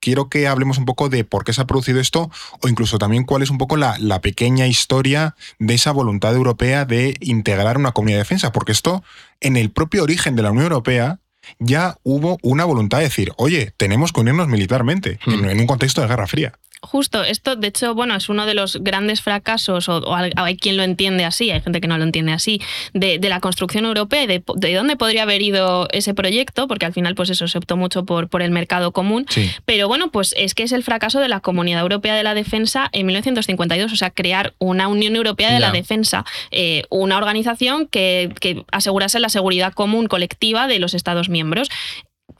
Quiero 0.00 0.28
que 0.28 0.46
hablemos 0.46 0.78
un 0.78 0.84
poco 0.84 1.08
de 1.08 1.24
por 1.24 1.44
qué 1.44 1.52
se 1.52 1.60
ha 1.60 1.66
producido 1.66 2.00
esto 2.00 2.30
o 2.60 2.68
incluso 2.68 2.98
también 2.98 3.24
cuál 3.24 3.42
es 3.42 3.50
un 3.50 3.58
poco 3.58 3.76
la, 3.76 3.96
la 3.98 4.20
pequeña 4.20 4.66
historia 4.66 5.34
de 5.58 5.74
esa 5.74 5.92
voluntad 5.92 6.34
europea 6.34 6.84
de 6.84 7.16
integrar 7.20 7.76
una 7.76 7.92
comunidad 7.92 8.18
de 8.18 8.24
defensa, 8.24 8.52
porque 8.52 8.72
esto, 8.72 9.02
en 9.40 9.56
el 9.56 9.70
propio 9.70 10.02
origen 10.02 10.36
de 10.36 10.42
la 10.42 10.50
Unión 10.50 10.64
Europea, 10.64 11.20
ya 11.58 11.96
hubo 12.02 12.38
una 12.42 12.64
voluntad 12.64 12.98
de 12.98 13.04
decir, 13.04 13.32
oye, 13.36 13.72
tenemos 13.76 14.12
que 14.12 14.20
unirnos 14.20 14.48
militarmente 14.48 15.18
hmm. 15.24 15.32
en, 15.32 15.50
en 15.50 15.60
un 15.60 15.66
contexto 15.66 16.00
de 16.00 16.08
Guerra 16.08 16.26
Fría. 16.26 16.52
Justo, 16.80 17.22
esto 17.24 17.56
de 17.56 17.68
hecho, 17.68 17.94
bueno, 17.94 18.14
es 18.14 18.28
uno 18.28 18.46
de 18.46 18.54
los 18.54 18.76
grandes 18.76 19.20
fracasos, 19.20 19.88
o, 19.88 19.98
o, 19.98 20.14
hay 20.14 20.56
quien 20.56 20.76
lo 20.76 20.84
entiende 20.84 21.24
así, 21.24 21.50
hay 21.50 21.60
gente 21.60 21.80
que 21.80 21.88
no 21.88 21.98
lo 21.98 22.04
entiende 22.04 22.32
así, 22.32 22.60
de, 22.92 23.18
de 23.18 23.28
la 23.28 23.40
construcción 23.40 23.84
europea, 23.84 24.26
de, 24.26 24.42
de, 24.54 24.74
dónde 24.74 24.96
podría 24.96 25.24
haber 25.24 25.42
ido 25.42 25.88
ese 25.90 26.14
proyecto, 26.14 26.68
porque 26.68 26.86
al 26.86 26.92
final 26.92 27.14
pues 27.14 27.30
eso 27.30 27.48
se 27.48 27.58
optó 27.58 27.76
mucho 27.76 28.04
por, 28.04 28.28
por 28.28 28.42
el 28.42 28.52
mercado 28.52 28.92
común, 28.92 29.26
sí. 29.28 29.50
pero 29.66 29.88
bueno, 29.88 30.10
pues 30.10 30.34
es 30.36 30.54
que 30.54 30.62
es 30.62 30.72
el 30.72 30.84
fracaso 30.84 31.18
de 31.20 31.28
la 31.28 31.40
Comunidad 31.40 31.80
Europea 31.82 32.14
de 32.14 32.22
la 32.22 32.34
Defensa 32.34 32.88
en 32.92 33.06
1952, 33.06 33.92
o 33.92 33.96
sea, 33.96 34.10
crear 34.10 34.54
una 34.58 34.88
Unión 34.88 35.16
Europea 35.16 35.48
de 35.48 35.58
yeah. 35.58 35.66
la 35.66 35.72
Defensa, 35.72 36.24
eh, 36.50 36.84
una 36.90 37.16
organización 37.16 37.86
que, 37.86 38.32
que 38.40 38.64
asegurase 38.70 39.18
la 39.18 39.28
seguridad 39.28 39.72
común 39.72 40.06
colectiva 40.06 40.68
de 40.68 40.78
los 40.78 40.94
Estados 40.94 41.28
miembros. 41.28 41.68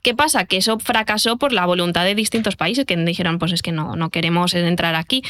¿Qué 0.03 0.15
pasa? 0.15 0.45
Que 0.45 0.59
eso 0.59 0.79
fracasó 0.79 1.37
por 1.37 1.53
la 1.53 1.67
voluntad 1.67 2.05
de 2.05 2.15
distintos 2.15 2.57
países 2.57 2.85
que 2.85 2.97
dijeron, 2.97 3.39
pues 3.39 3.53
es 3.53 3.63
que 3.63 3.73
no, 3.73 3.97
no 3.97 4.11
queremos 4.11 4.55
entrar 4.55 4.95
aquí. 4.95 5.23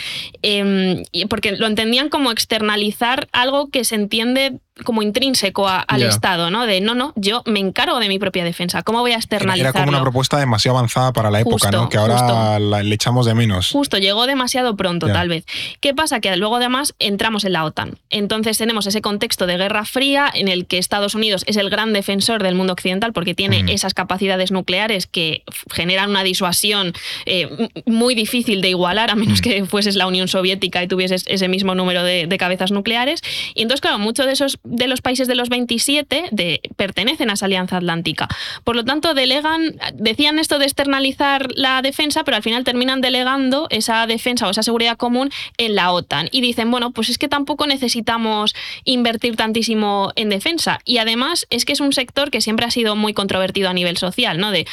Eh, 0.42 1.02
porque 1.28 1.52
lo 1.52 1.66
entendían 1.66 2.08
como 2.08 2.30
externalizar 2.30 3.28
algo 3.32 3.70
que 3.70 3.84
se 3.84 3.94
entiende 3.94 4.58
como 4.84 5.02
intrínseco 5.02 5.68
a, 5.68 5.80
al 5.80 5.98
yeah. 5.98 6.08
Estado, 6.08 6.50
¿no? 6.50 6.66
De 6.66 6.80
no, 6.80 6.94
no, 6.94 7.12
yo 7.16 7.42
me 7.46 7.60
encargo 7.60 7.98
de 7.98 8.08
mi 8.08 8.18
propia 8.18 8.44
defensa. 8.44 8.82
¿Cómo 8.82 9.00
voy 9.00 9.12
a 9.12 9.16
externalizarlo? 9.16 9.70
Era 9.70 9.72
como 9.72 9.88
una 9.88 10.02
propuesta 10.02 10.38
demasiado 10.38 10.78
avanzada 10.78 11.12
para 11.12 11.30
la 11.30 11.40
época, 11.40 11.54
justo, 11.54 11.70
¿no? 11.70 11.88
Que 11.88 11.98
ahora 11.98 12.58
la, 12.58 12.82
le 12.82 12.94
echamos 12.94 13.26
de 13.26 13.34
menos. 13.34 13.70
Justo, 13.70 13.98
llegó 13.98 14.26
demasiado 14.26 14.76
pronto, 14.76 15.06
yeah. 15.06 15.14
tal 15.14 15.28
vez. 15.28 15.44
¿Qué 15.80 15.94
pasa? 15.94 16.20
Que 16.20 16.36
luego 16.36 16.56
además 16.56 16.94
entramos 16.98 17.44
en 17.44 17.52
la 17.52 17.64
OTAN. 17.64 17.98
Entonces 18.10 18.58
tenemos 18.58 18.86
ese 18.86 19.02
contexto 19.02 19.46
de 19.46 19.56
Guerra 19.56 19.84
Fría 19.84 20.30
en 20.32 20.48
el 20.48 20.66
que 20.66 20.78
Estados 20.78 21.14
Unidos 21.14 21.44
es 21.46 21.56
el 21.56 21.70
gran 21.70 21.92
defensor 21.92 22.42
del 22.42 22.54
mundo 22.54 22.72
occidental 22.72 23.12
porque 23.12 23.34
tiene 23.34 23.64
mm. 23.64 23.68
esas 23.68 23.94
capacidades 23.94 24.50
nucleares 24.50 25.06
que 25.06 25.42
generan 25.70 26.10
una 26.10 26.22
disuasión 26.22 26.92
eh, 27.26 27.68
muy 27.86 28.14
difícil 28.14 28.60
de 28.60 28.70
igualar, 28.70 29.10
a 29.10 29.14
menos 29.14 29.40
mm. 29.40 29.42
que 29.42 29.64
fueses 29.64 29.96
la 29.96 30.06
Unión 30.06 30.28
Soviética 30.28 30.82
y 30.82 30.88
tuvieses 30.88 31.24
ese 31.26 31.48
mismo 31.48 31.74
número 31.74 32.02
de, 32.02 32.26
de 32.26 32.38
cabezas 32.38 32.70
nucleares. 32.70 33.22
Y 33.54 33.62
entonces, 33.62 33.80
claro, 33.80 33.98
muchos 33.98 34.26
de 34.26 34.32
esos 34.32 34.58
de 34.68 34.86
los 34.86 35.00
países 35.00 35.26
de 35.28 35.34
los 35.34 35.48
27 35.48 36.28
de, 36.30 36.60
pertenecen 36.76 37.30
a 37.30 37.34
esa 37.34 37.46
alianza 37.46 37.78
atlántica. 37.78 38.28
Por 38.64 38.76
lo 38.76 38.84
tanto, 38.84 39.14
delegan, 39.14 39.76
decían 39.94 40.38
esto 40.38 40.58
de 40.58 40.64
externalizar 40.64 41.48
la 41.54 41.82
defensa, 41.82 42.24
pero 42.24 42.36
al 42.36 42.42
final 42.42 42.64
terminan 42.64 43.00
delegando 43.00 43.66
esa 43.70 44.06
defensa 44.06 44.46
o 44.46 44.50
esa 44.50 44.62
seguridad 44.62 44.96
común 44.96 45.30
en 45.56 45.74
la 45.74 45.92
OTAN. 45.92 46.28
Y 46.30 46.40
dicen, 46.40 46.70
bueno, 46.70 46.90
pues 46.90 47.08
es 47.08 47.18
que 47.18 47.28
tampoco 47.28 47.66
necesitamos 47.66 48.54
invertir 48.84 49.36
tantísimo 49.36 50.12
en 50.16 50.28
defensa. 50.28 50.80
Y 50.84 50.98
además 50.98 51.46
es 51.50 51.64
que 51.64 51.72
es 51.72 51.80
un 51.80 51.92
sector 51.92 52.30
que 52.30 52.40
siempre 52.40 52.66
ha 52.66 52.70
sido 52.70 52.96
muy 52.96 53.14
controvertido 53.14 53.68
a 53.68 53.72
nivel 53.72 53.96
social, 53.96 54.38
¿no? 54.38 54.50
De 54.50 54.66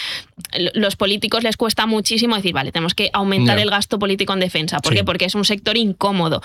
los 0.74 0.96
políticos 0.96 1.44
les 1.44 1.58
cuesta 1.58 1.86
muchísimo 1.86 2.36
decir, 2.36 2.54
vale, 2.54 2.72
tenemos 2.72 2.94
que 2.96 3.10
aumentar 3.14 3.56
no. 3.56 3.62
el 3.62 3.70
gasto 3.70 4.00
político 4.00 4.34
en 4.34 4.40
defensa. 4.40 4.80
¿Por 4.80 4.94
sí. 4.94 5.00
qué? 5.00 5.04
Porque 5.04 5.26
es 5.26 5.36
un 5.36 5.46
sector 5.46 5.78
incómodo. 5.78 6.42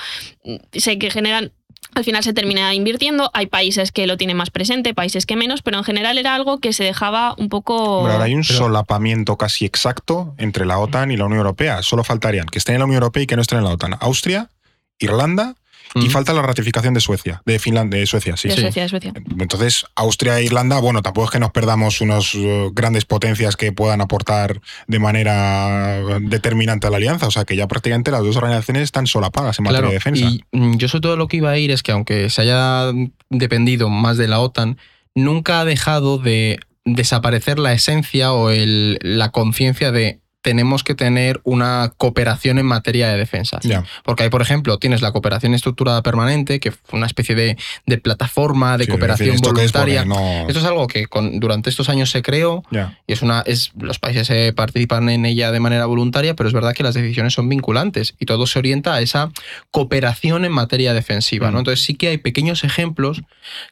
Sé 0.72 0.98
que 0.98 1.10
generan 1.10 1.52
al 1.94 2.04
final 2.04 2.22
se 2.22 2.32
termina 2.32 2.74
invirtiendo. 2.74 3.30
Hay 3.34 3.46
países 3.46 3.92
que 3.92 4.06
lo 4.06 4.16
tienen 4.16 4.36
más 4.36 4.50
presente, 4.50 4.94
países 4.94 5.26
que 5.26 5.36
menos, 5.36 5.62
pero 5.62 5.78
en 5.78 5.84
general 5.84 6.18
era 6.18 6.34
algo 6.34 6.58
que 6.58 6.72
se 6.72 6.84
dejaba 6.84 7.34
un 7.36 7.48
poco. 7.48 8.02
Pero 8.02 8.12
ahora 8.12 8.24
hay 8.24 8.34
un 8.34 8.42
pero... 8.42 8.58
solapamiento 8.58 9.36
casi 9.36 9.64
exacto 9.64 10.34
entre 10.38 10.66
la 10.66 10.78
OTAN 10.78 11.10
y 11.10 11.16
la 11.16 11.24
Unión 11.24 11.38
Europea. 11.38 11.82
Solo 11.82 12.04
faltarían 12.04 12.46
que 12.46 12.58
estén 12.58 12.76
en 12.76 12.80
la 12.80 12.84
Unión 12.86 13.02
Europea 13.02 13.24
y 13.24 13.26
que 13.26 13.36
no 13.36 13.42
estén 13.42 13.58
en 13.58 13.64
la 13.64 13.70
OTAN. 13.70 13.96
Austria, 14.00 14.50
Irlanda 14.98 15.56
y 15.94 16.09
falta 16.09 16.33
la 16.33 16.42
ratificación 16.42 16.94
de 16.94 17.00
Suecia, 17.00 17.42
de 17.44 17.59
Finlandia, 17.59 18.00
de 18.00 18.07
Suecia, 18.07 18.37
sí. 18.37 18.48
De 18.48 18.55
sí. 18.55 18.61
Suecia, 18.61 18.83
de 18.83 18.88
Suecia. 18.88 19.12
Entonces, 19.38 19.85
Austria 19.94 20.38
e 20.38 20.44
Irlanda, 20.44 20.79
bueno, 20.79 21.03
tampoco 21.03 21.26
es 21.26 21.31
que 21.33 21.40
nos 21.40 21.50
perdamos 21.50 22.00
unas 22.00 22.35
uh, 22.35 22.70
grandes 22.72 23.05
potencias 23.05 23.57
que 23.57 23.72
puedan 23.72 24.00
aportar 24.00 24.61
de 24.87 24.98
manera 24.98 26.00
determinante 26.20 26.87
a 26.87 26.90
la 26.90 26.98
alianza. 26.98 27.26
O 27.26 27.31
sea, 27.31 27.44
que 27.44 27.57
ya 27.57 27.66
prácticamente 27.66 28.11
las 28.11 28.22
dos 28.22 28.37
organizaciones 28.37 28.85
están 28.85 29.07
solapadas 29.07 29.59
en 29.59 29.64
claro, 29.64 29.88
materia 29.88 29.88
de 29.88 29.94
defensa. 29.94 30.44
Y 30.53 30.57
mm, 30.57 30.76
yo 30.76 30.88
sobre 30.88 31.03
todo 31.03 31.16
lo 31.16 31.29
que 31.29 31.38
iba 31.38 31.50
a 31.50 31.59
ir 31.59 31.70
es 31.70 31.83
que 31.83 31.92
aunque 31.92 32.31
se 32.31 32.42
haya 32.42 32.92
dependido 33.29 33.88
más 33.88 34.16
de 34.16 34.29
la 34.29 34.40
OTAN, 34.40 34.79
nunca 35.14 35.61
ha 35.61 35.64
dejado 35.64 36.18
de 36.18 36.61
desaparecer 36.85 37.59
la 37.59 37.72
esencia 37.72 38.33
o 38.33 38.50
el, 38.50 38.98
la 39.03 39.31
conciencia 39.31 39.92
de 39.92 40.20
tenemos 40.42 40.85
que 40.85 40.94
tener 40.94 41.40
una 41.44 41.92
cooperación 41.98 42.59
en 42.59 42.64
materia 42.66 43.09
de 43.09 43.18
defensa. 43.18 43.59
Porque 44.05 44.22
ahí, 44.22 44.31
por 44.31 44.40
ejemplo, 44.40 44.79
tienes 44.79 45.03
la 45.03 45.12
cooperación 45.12 45.53
estructurada 45.53 46.03
permanente, 46.03 46.61
que 46.61 46.70
fue 46.72 46.96
una 46.96 47.07
especie 47.07 47.35
de, 47.35 47.59
de 47.87 47.98
plataforma 47.98 48.79
de 48.79 48.85
Sí, 48.85 48.90
cooperación 48.90 49.37
voluntaria. 49.42 50.05
No- 50.07 50.46
Esto 50.48 50.61
es 50.61 50.64
algo 50.64 50.87
que 50.87 51.07
con- 51.07 51.40
durante 51.40 51.68
estos 51.68 51.88
años 51.90 52.11
se 52.11 52.22
creó 52.22 52.62
y 53.07 53.12
es 53.12 53.20
una 53.22 53.42
es 53.46 53.72
los 53.79 53.98
países 53.98 54.31
eh, 54.31 54.53
participan 54.57 55.09
en 55.11 55.26
ella 55.26 55.53
de 55.53 55.61
manera 55.61 55.85
voluntaria, 55.87 56.35
pero 56.35 56.48
es 56.48 56.55
verdad 56.55 56.72
que 56.74 56.83
las 56.83 56.94
decisiones 56.94 57.35
son 57.35 57.48
vinculantes 57.48 58.14
y 58.18 58.24
todo 58.26 58.46
se 58.46 58.59
orienta 58.59 58.94
a 58.94 59.00
esa 59.03 59.31
cooperación 59.70 60.44
en 60.44 60.53
materia 60.53 60.94
defensiva, 60.94 61.50
¿no? 61.50 61.57
Mm. 61.57 61.61
Entonces 61.61 61.85
sí 61.85 61.94
que 61.94 62.09
hay 62.09 62.18
pequeños 62.18 62.64
ejemplos 62.64 63.22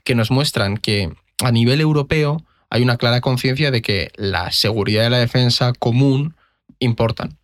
que 0.05 0.15
nos 0.15 0.31
muestran 0.31 0.77
que 0.77 1.11
a 1.43 1.51
nivel 1.53 1.81
europeo 1.81 2.43
hay 2.71 2.83
una 2.83 2.97
clara 2.99 3.21
conciencia 3.21 3.71
de 3.71 3.81
que 3.83 4.11
la 4.17 4.51
seguridad 4.53 5.07
y 5.07 5.11
la 5.11 5.19
defensa 5.19 5.73
común 5.79 6.35
importan. 6.79 7.39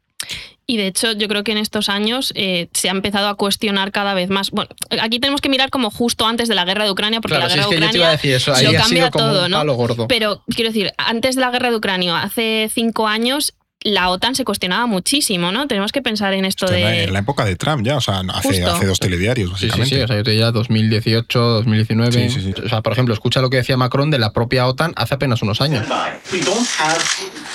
Y 0.67 0.79
de 0.79 0.87
hecho, 0.87 1.13
yo 1.13 1.29
creo 1.29 1.45
que 1.45 1.53
en 1.53 1.59
estos 1.59 1.91
años 1.91 2.33
eh, 2.37 2.69
se 2.73 2.89
ha 2.89 2.93
empezado 2.93 3.29
a 3.29 3.35
cuestionar 3.35 3.93
cada 3.93 4.15
vez 4.15 4.31
más. 4.31 4.51
Bueno, 4.51 4.71
aquí 5.03 5.19
tenemos 5.21 5.43
que 5.43 5.51
mirar 5.51 5.69
como 5.69 5.91
justo 5.91 6.27
antes 6.27 6.49
de 6.49 6.55
la 6.55 6.65
guerra 6.65 6.85
de 6.85 6.91
Ucrania, 6.91 7.21
porque 7.21 7.37
Claro, 7.37 7.49
la 7.49 7.53
si 7.53 7.59
guerra 7.59 7.69
es 7.69 7.69
que 7.69 7.81
de 7.81 7.87
yo 7.87 7.91
te 7.93 7.99
iba 7.99 8.07
a 8.07 8.15
Ucrania 8.15 8.17
decir 8.17 8.33
eso, 8.35 8.51
lo 8.51 8.57
ahí 8.57 8.77
ha 8.77 8.81
cambia 8.81 8.99
sido 9.05 9.11
como 9.11 9.25
todo, 9.27 9.45
un 9.45 9.51
¿no? 9.51 9.57
palo 9.59 9.75
gordo. 9.75 10.09
Pero 10.09 10.43
quiero 10.55 10.71
decir, 10.71 10.93
antes 10.97 11.35
de 11.35 11.43
la 11.43 11.51
guerra 11.51 11.71
de 11.71 11.77
Ucrania, 11.77 12.23
hace 12.23 12.71
cinco 12.73 13.07
años, 13.09 13.53
la 13.83 14.09
OTAN 14.09 14.35
se 14.35 14.47
cuestionaba 14.47 14.87
muchísimo, 14.87 15.53
¿no? 15.53 15.67
Tenemos 15.69 15.93
que 15.93 16.01
pensar 16.01 16.33
en 16.33 16.47
esto 16.47 16.65
de. 16.65 17.05
en 17.05 17.13
la 17.13 17.19
época 17.19 17.45
de 17.45 17.57
Trump 17.57 17.85
ya, 17.85 17.99
o 17.99 18.01
sea, 18.01 18.21
hace, 18.33 18.65
hace 18.65 18.87
dos 18.87 18.99
telediarios, 18.99 19.51
Sí, 19.61 19.67
sí, 19.67 19.67
básicamente. 19.67 19.97
sí, 19.97 20.01
o 20.03 20.07
sea, 20.07 20.17
yo 20.17 20.23
te 20.25 20.31
diría 20.31 20.51
2018, 20.51 21.39
2019. 21.39 22.11
Sí, 22.13 22.31
sí, 22.31 22.41
sí. 22.41 22.63
O 22.65 22.69
sea, 22.71 22.81
por 22.81 22.95
ejemplo, 22.95 23.13
escucha 23.13 23.43
lo 23.43 23.51
que 23.51 23.59
decía 23.59 23.77
Macron 23.77 24.11
de 24.11 24.19
la 24.19 24.33
propia 24.33 24.67
OTAN 24.67 24.95
hace 24.97 25.13
apenas 25.17 25.43
unos 25.43 25.61
años. 25.61 25.85
We 26.33 26.41
don't 26.41 26.67
have 26.79 27.05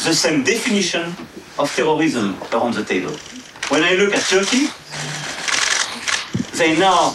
the 0.04 0.13
same 0.13 0.44
definition 0.44 1.15
of 1.60 1.76
terrorism 1.76 2.38
around 2.54 2.74
the 2.74 2.84
table. 2.84 3.12
When 3.67 3.84
I 3.84 3.93
look 3.93 4.15
at 4.15 4.24
Turkey, 4.24 4.67
they 6.58 6.78
now 6.80 7.13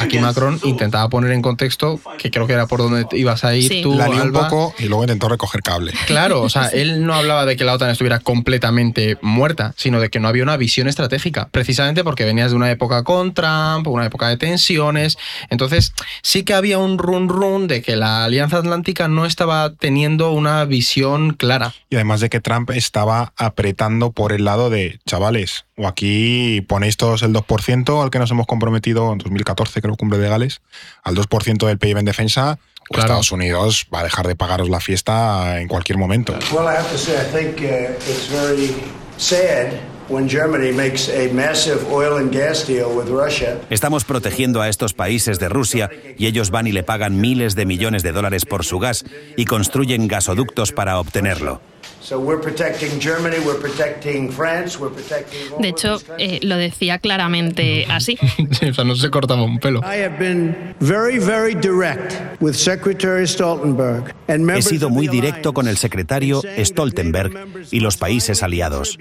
Aquí 0.00 0.18
Macron 0.18 0.60
intentaba 0.64 1.08
poner 1.08 1.32
en 1.32 1.42
contexto, 1.42 2.00
que 2.18 2.30
creo 2.30 2.46
que 2.46 2.52
era 2.52 2.66
por 2.66 2.80
donde 2.80 3.06
ibas 3.12 3.44
a 3.44 3.54
ir 3.54 3.68
Sí. 3.68 3.82
tú, 3.82 3.94
La 3.94 4.08
lió 4.08 4.22
un 4.22 4.32
poco 4.32 4.74
y 4.78 4.84
luego 4.84 5.04
intentó 5.04 5.28
recoger 5.28 5.62
cable. 5.62 5.92
Claro, 6.06 6.42
o 6.42 6.48
sea, 6.48 6.68
él 6.68 7.06
no 7.06 7.14
hablaba 7.14 7.44
de 7.44 7.56
que 7.56 7.64
la 7.64 7.74
OTAN 7.74 7.90
estuviera 7.90 8.18
completamente 8.18 9.18
muerta, 9.20 9.74
sino 9.76 10.00
de 10.00 10.10
que 10.10 10.20
no 10.20 10.28
había 10.28 10.42
una 10.42 10.56
visión 10.56 10.88
estratégica, 10.88 11.48
precisamente 11.50 12.02
porque 12.02 12.24
venías 12.24 12.50
de 12.50 12.56
una 12.56 12.70
época 12.70 13.04
con 13.04 13.34
Trump, 13.34 13.86
una 13.86 14.06
época 14.06 14.28
de 14.28 14.36
tensiones. 14.36 15.18
Entonces, 15.50 15.92
sí 16.22 16.42
que 16.44 16.54
había 16.54 16.78
un 16.78 16.98
run 16.98 17.28
run 17.28 17.68
de 17.68 17.82
que 17.82 17.96
la 17.96 18.24
Alianza 18.24 18.58
Atlántica 18.58 19.08
no 19.08 19.26
estaba 19.26 19.74
teniendo 19.74 20.32
una 20.32 20.64
visión 20.64 21.34
clara. 21.34 21.74
Y 21.90 21.96
además 21.96 22.20
de 22.20 22.30
que 22.30 22.40
Trump 22.40 22.70
estaba 22.70 23.32
apretando 23.36 24.12
por 24.12 24.32
el 24.32 24.44
lado 24.44 24.70
de, 24.70 24.98
chavales, 25.06 25.66
o 25.76 25.86
aquí 25.86 26.62
ponéis 26.62 26.96
todos 26.96 27.22
el 27.22 27.32
2% 27.32 28.02
al 28.02 28.10
que 28.10 28.18
nos 28.18 28.30
hemos 28.30 28.46
comprometido 28.46 29.12
en 29.12 29.20
2014, 29.38 29.80
creo, 29.80 29.96
cumbre 29.96 30.18
de 30.18 30.28
Gales, 30.28 30.60
al 31.02 31.14
2% 31.16 31.66
del 31.66 31.78
PIB 31.78 31.98
en 31.98 32.04
defensa, 32.04 32.58
o 32.90 32.94
Claro. 32.94 33.06
Estados 33.06 33.32
Unidos 33.32 33.86
va 33.92 34.00
a 34.00 34.04
dejar 34.04 34.26
de 34.26 34.34
pagaros 34.36 34.68
la 34.68 34.80
fiesta 34.80 35.60
en 35.60 35.68
cualquier 35.68 35.98
momento. 35.98 36.32
Well, 36.52 36.64
I 36.64 36.76
have 36.76 36.90
to 36.90 36.98
say, 36.98 37.14
I 37.14 37.24
think 37.30 37.60
uh, 37.60 37.92
it's 38.08 38.28
very 38.30 38.74
sad 39.18 39.74
when 40.08 40.26
Germany 40.26 40.72
makes 40.72 41.10
a 41.10 41.30
massive 41.34 41.80
oil 41.92 42.16
and 42.16 42.32
gas 42.32 42.66
deal 42.66 42.86
with 42.86 43.08
Russia. 43.10 43.58
Estamos 43.68 44.04
protegiendo 44.04 44.62
a 44.62 44.70
estos 44.70 44.94
países 44.94 45.38
de 45.38 45.50
Rusia 45.50 45.90
y 46.16 46.26
ellos 46.26 46.50
van 46.50 46.66
y 46.66 46.72
le 46.72 46.82
pagan 46.82 47.20
miles 47.20 47.54
de 47.54 47.66
millones 47.66 48.02
de 48.02 48.12
dólares 48.12 48.46
por 48.46 48.64
su 48.64 48.78
gas 48.78 49.04
y 49.36 49.44
construyen 49.44 50.08
gasoductos 50.08 50.72
para 50.72 50.98
obtenerlo. 50.98 51.60
So 52.00 52.18
we're 52.18 52.40
protecting 52.40 52.98
Germany, 53.00 53.38
we're 53.44 53.60
protecting 53.60 54.30
France, 54.30 54.78
we're 54.78 54.90
protecting. 54.90 55.52
all 55.52 55.60
De 55.60 55.68
hecho, 55.68 56.00
eh, 56.18 56.40
lo 56.42 56.56
decía 56.56 56.98
claramente 56.98 57.86
así. 57.88 58.18
o 58.70 58.72
sea, 58.72 58.84
no 58.84 58.94
se 58.94 59.10
cortaba 59.10 59.42
un 59.42 59.58
pelo. 59.58 59.80
I 59.82 60.02
have 60.02 60.18
been 60.18 60.74
very, 60.80 61.18
very 61.18 61.54
direct 61.54 62.40
with 62.40 62.54
Secretary 62.54 63.26
Stoltenberg 63.26 64.14
and 64.28 64.48
He 64.50 64.62
sido 64.62 64.90
muy 64.90 65.08
directo 65.08 65.52
con 65.52 65.68
el 65.68 65.76
secretario 65.76 66.42
Stoltenberg 66.58 67.32
y 67.70 67.80
los 67.80 67.96
países 67.96 68.42
aliados. 68.42 68.96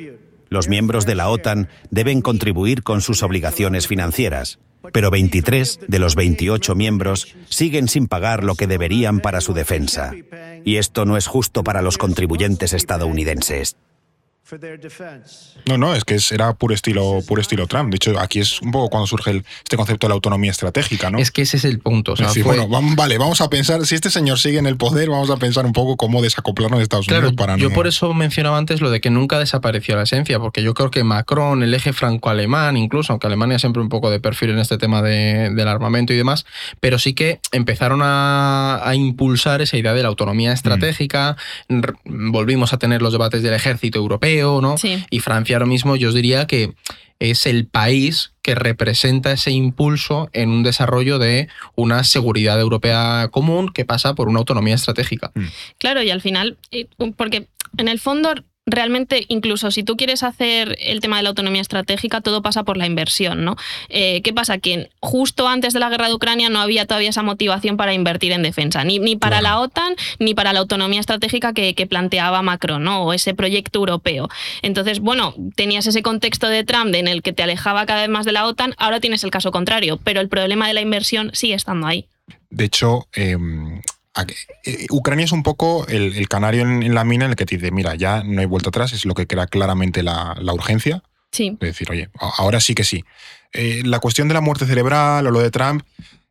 Los 0.50 0.68
miembros 0.68 1.06
de 1.06 1.16
la 1.16 1.30
OTAN 1.30 1.70
deben 1.90 2.22
contribuir 2.22 2.84
con 2.84 3.02
sus 3.02 3.24
obligaciones 3.24 3.88
financieras, 3.88 4.60
pero 4.94 5.12
23 5.12 5.80
de 5.88 6.00
los 6.00 6.16
28 6.16 6.76
miembros 6.76 7.36
siguen 7.50 7.88
sin 7.88 8.08
pagar 8.08 8.44
lo 8.44 8.56
que 8.56 8.68
deberían 8.68 9.20
para 9.20 9.42
su 9.42 9.54
defensa. 9.54 10.14
Y 10.64 10.78
esto 10.78 11.06
no 11.06 11.18
es 11.18 11.28
justo 11.28 11.64
para 11.64 11.82
los 11.82 11.98
contribuyentes 11.98 12.74
estadounidenses. 12.74 13.78
For 14.48 14.58
their 14.58 14.80
defense. 14.80 15.60
No, 15.66 15.78
no, 15.78 15.94
es 15.94 16.06
que 16.06 16.18
era 16.32 16.54
puro 16.54 16.74
estilo, 16.74 17.20
puro 17.28 17.42
estilo 17.42 17.68
Trump. 17.68 17.90
De 17.90 17.98
hecho, 17.98 18.18
aquí 18.18 18.40
es 18.40 18.62
un 18.62 18.72
poco 18.72 18.90
cuando 18.90 19.06
surge 19.06 19.32
el- 19.32 19.44
este 19.62 19.76
concepto 19.76 20.08
de 20.08 20.10
la 20.10 20.14
autonomía 20.16 20.52
estratégica, 20.52 21.10
¿no? 21.10 21.20
Es 21.20 21.32
que 21.32 21.42
ese 21.42 21.58
es 21.58 21.66
el 21.66 21.80
punto. 21.80 22.14
O 22.14 22.16
sea, 22.16 22.28
Es 22.28 22.32
decir, 22.32 22.44
fue- 22.46 22.58
bueno, 22.58 22.70
vam- 22.74 22.96
vale, 22.96 23.18
vamos 23.18 23.42
a 23.42 23.50
pensar, 23.50 23.86
si 23.86 23.96
este 23.96 24.10
señor 24.10 24.40
sigue 24.40 24.58
en 24.60 24.66
el 24.66 24.78
poder, 24.78 25.10
vamos 25.10 25.30
a 25.32 25.36
pensar 25.36 25.66
un 25.66 25.74
poco 25.74 25.98
cómo 25.98 26.22
desacoplarnos 26.22 26.80
de 26.80 26.84
Estados 26.84 27.08
Claro, 27.08 27.28
Unidos 27.28 27.36
para 27.36 27.58
yo 27.58 27.68
no... 27.68 27.76
por 27.76 27.88
eso 27.88 28.14
mencionaba 28.14 28.58
antes 28.58 28.80
lo 28.80 28.90
de 28.90 29.02
que 29.02 29.10
nunca 29.10 29.38
desapareció 29.38 29.98
la 29.98 30.04
esencia, 30.04 30.40
porque 30.40 30.64
yo 30.64 30.74
creo 30.74 30.92
que 30.92 31.04
Macron, 31.04 31.62
el 31.62 31.74
eje 31.74 31.92
franco-alemán, 31.92 32.78
incluso, 32.78 33.12
aunque 33.12 33.28
Alemania 33.28 33.60
siempre 33.60 33.82
un 33.82 33.90
poco 33.90 34.10
de 34.10 34.22
perfil 34.22 34.52
en 34.52 34.60
este 34.60 34.78
tema 34.78 35.02
de- 35.02 35.50
del 35.54 35.68
armamento 35.68 36.14
y 36.14 36.16
demás, 36.16 36.46
pero 36.80 37.00
sí 37.00 37.14
que 37.14 37.42
empezaron 37.52 38.00
a, 38.02 38.80
a 38.82 38.96
impulsar 38.96 39.62
esa 39.62 39.76
idea 39.76 39.94
de 39.94 40.04
la 40.04 40.08
autonomía 40.08 40.54
estratégica, 40.54 41.36
r- 41.68 41.96
volvimos 42.06 42.72
a 42.72 42.78
tener 42.78 43.02
los 43.02 43.12
debates 43.12 43.44
del 43.44 43.54
ejército 43.54 44.00
europeo, 44.00 44.37
¿no? 44.44 44.78
Sí. 44.78 45.04
Y 45.10 45.20
Francia 45.20 45.56
ahora 45.56 45.66
mismo 45.66 45.96
yo 45.96 46.10
os 46.10 46.14
diría 46.14 46.48
que 46.48 46.74
es 47.20 47.46
el 47.46 47.68
país 47.68 48.34
que 48.42 48.56
representa 48.56 49.32
ese 49.32 49.52
impulso 49.52 50.30
en 50.34 50.50
un 50.50 50.64
desarrollo 50.64 51.20
de 51.20 51.48
una 51.76 52.04
seguridad 52.04 52.60
europea 52.60 53.30
común 53.32 53.72
que 53.74 53.86
pasa 53.86 54.14
por 54.14 54.28
una 54.30 54.40
autonomía 54.40 54.76
estratégica. 54.76 55.32
Claro, 55.80 56.04
y 56.04 56.12
al 56.12 56.22
final, 56.22 56.58
eh, 56.72 56.88
porque 57.16 57.48
en 57.78 57.88
el 57.88 58.00
fondo 58.00 58.34
realmente, 58.68 59.26
incluso 59.30 59.72
si 59.72 59.82
tú 59.82 59.96
quieres 59.96 60.22
hacer 60.22 60.78
el 60.80 61.00
tema 61.00 61.18
de 61.18 61.24
la 61.24 61.30
autonomía 61.30 61.62
estratégica, 61.62 62.22
todo 62.22 62.42
pasa 62.42 62.64
por 62.64 62.78
la 62.78 62.86
inversión, 62.86 63.46
¿no? 63.46 63.56
Eh, 63.90 64.22
¿Qué 64.22 64.34
pasa? 64.34 64.60
Que 64.60 64.90
justo 65.00 65.48
antes 65.48 65.74
de 65.74 65.80
la 65.80 65.90
guerra 65.90 66.10
de 66.10 66.14
Ucrania 66.14 66.50
no 66.50 66.60
había 66.60 66.86
todavía 66.86 67.10
esa 67.10 67.24
motivación 67.24 67.78
para 67.78 67.94
invertir 67.94 68.34
en 68.34 68.44
defensa, 68.44 68.84
ni, 68.84 69.00
ni 69.00 69.16
para 69.16 69.42
la 69.42 69.60
OTAN, 69.60 69.96
ni 70.20 70.34
para 70.36 70.54
la 70.54 70.60
autonomía 70.60 71.00
estratégica 71.00 71.54
que, 71.54 71.74
que 71.74 71.88
planteaba 71.88 72.42
Macron, 72.42 72.84
¿no? 72.84 73.04
O 73.04 73.14
ese 73.14 73.34
proyecto 73.34 73.80
europeo. 73.80 74.30
Entonces, 74.62 75.00
bueno, 75.00 75.34
tenías 75.56 75.88
ese 75.88 76.04
contexto 76.04 76.50
de 76.50 76.66
Trump 76.66 76.94
en 76.94 77.08
el 77.08 77.22
que 77.22 77.32
te 77.32 77.44
alejaba 77.44 77.86
cada 77.86 78.02
vez 78.02 78.10
más 78.10 78.26
de 78.26 78.34
la 78.34 78.46
OTAN, 78.46 78.76
ahora 78.78 79.00
tienes 79.00 79.24
el 79.24 79.32
caso 79.32 79.52
contrario, 79.52 79.98
pero 80.04 80.20
el 80.20 80.28
problema 80.28 80.68
de 80.68 80.74
la 80.74 80.82
inversión 80.82 81.32
sigue 81.34 81.54
estando 81.54 81.88
ahí. 81.88 82.06
De 82.50 82.66
hecho, 82.66 83.08
eh, 83.16 83.38
Ucrania 84.90 85.26
es 85.26 85.32
un 85.32 85.44
poco 85.44 85.88
el, 85.88 86.16
el 86.16 86.28
canario 86.28 86.62
en, 86.64 86.84
en 86.84 86.96
la 86.96 87.04
mina 87.04 87.26
en 87.26 87.32
el 87.32 87.36
que 87.36 87.46
te 87.46 87.58
dice, 87.58 87.72
mira, 87.72 87.96
ya 87.96 88.24
no 88.24 88.42
hay 88.42 88.48
vuelta 88.48 88.70
atrás, 88.70 88.94
es 88.94 89.06
lo 89.06 89.14
que 89.14 89.28
crea 89.28 89.48
claramente 89.48 90.04
la, 90.04 90.36
la 90.40 90.54
urgencia. 90.54 91.04
Sí. 91.32 91.58
De 91.60 91.68
decir, 91.68 91.92
oye, 91.92 92.10
ahora 92.20 92.60
sí 92.60 92.74
que 92.74 92.84
sí. 92.84 93.04
Eh, 93.54 93.82
la 93.86 94.00
cuestión 94.00 94.28
de 94.28 94.34
la 94.34 94.42
muerte 94.42 94.66
cerebral 94.66 95.28
o 95.28 95.32
lo 95.32 95.40
de 95.40 95.52
Trump 95.52 95.84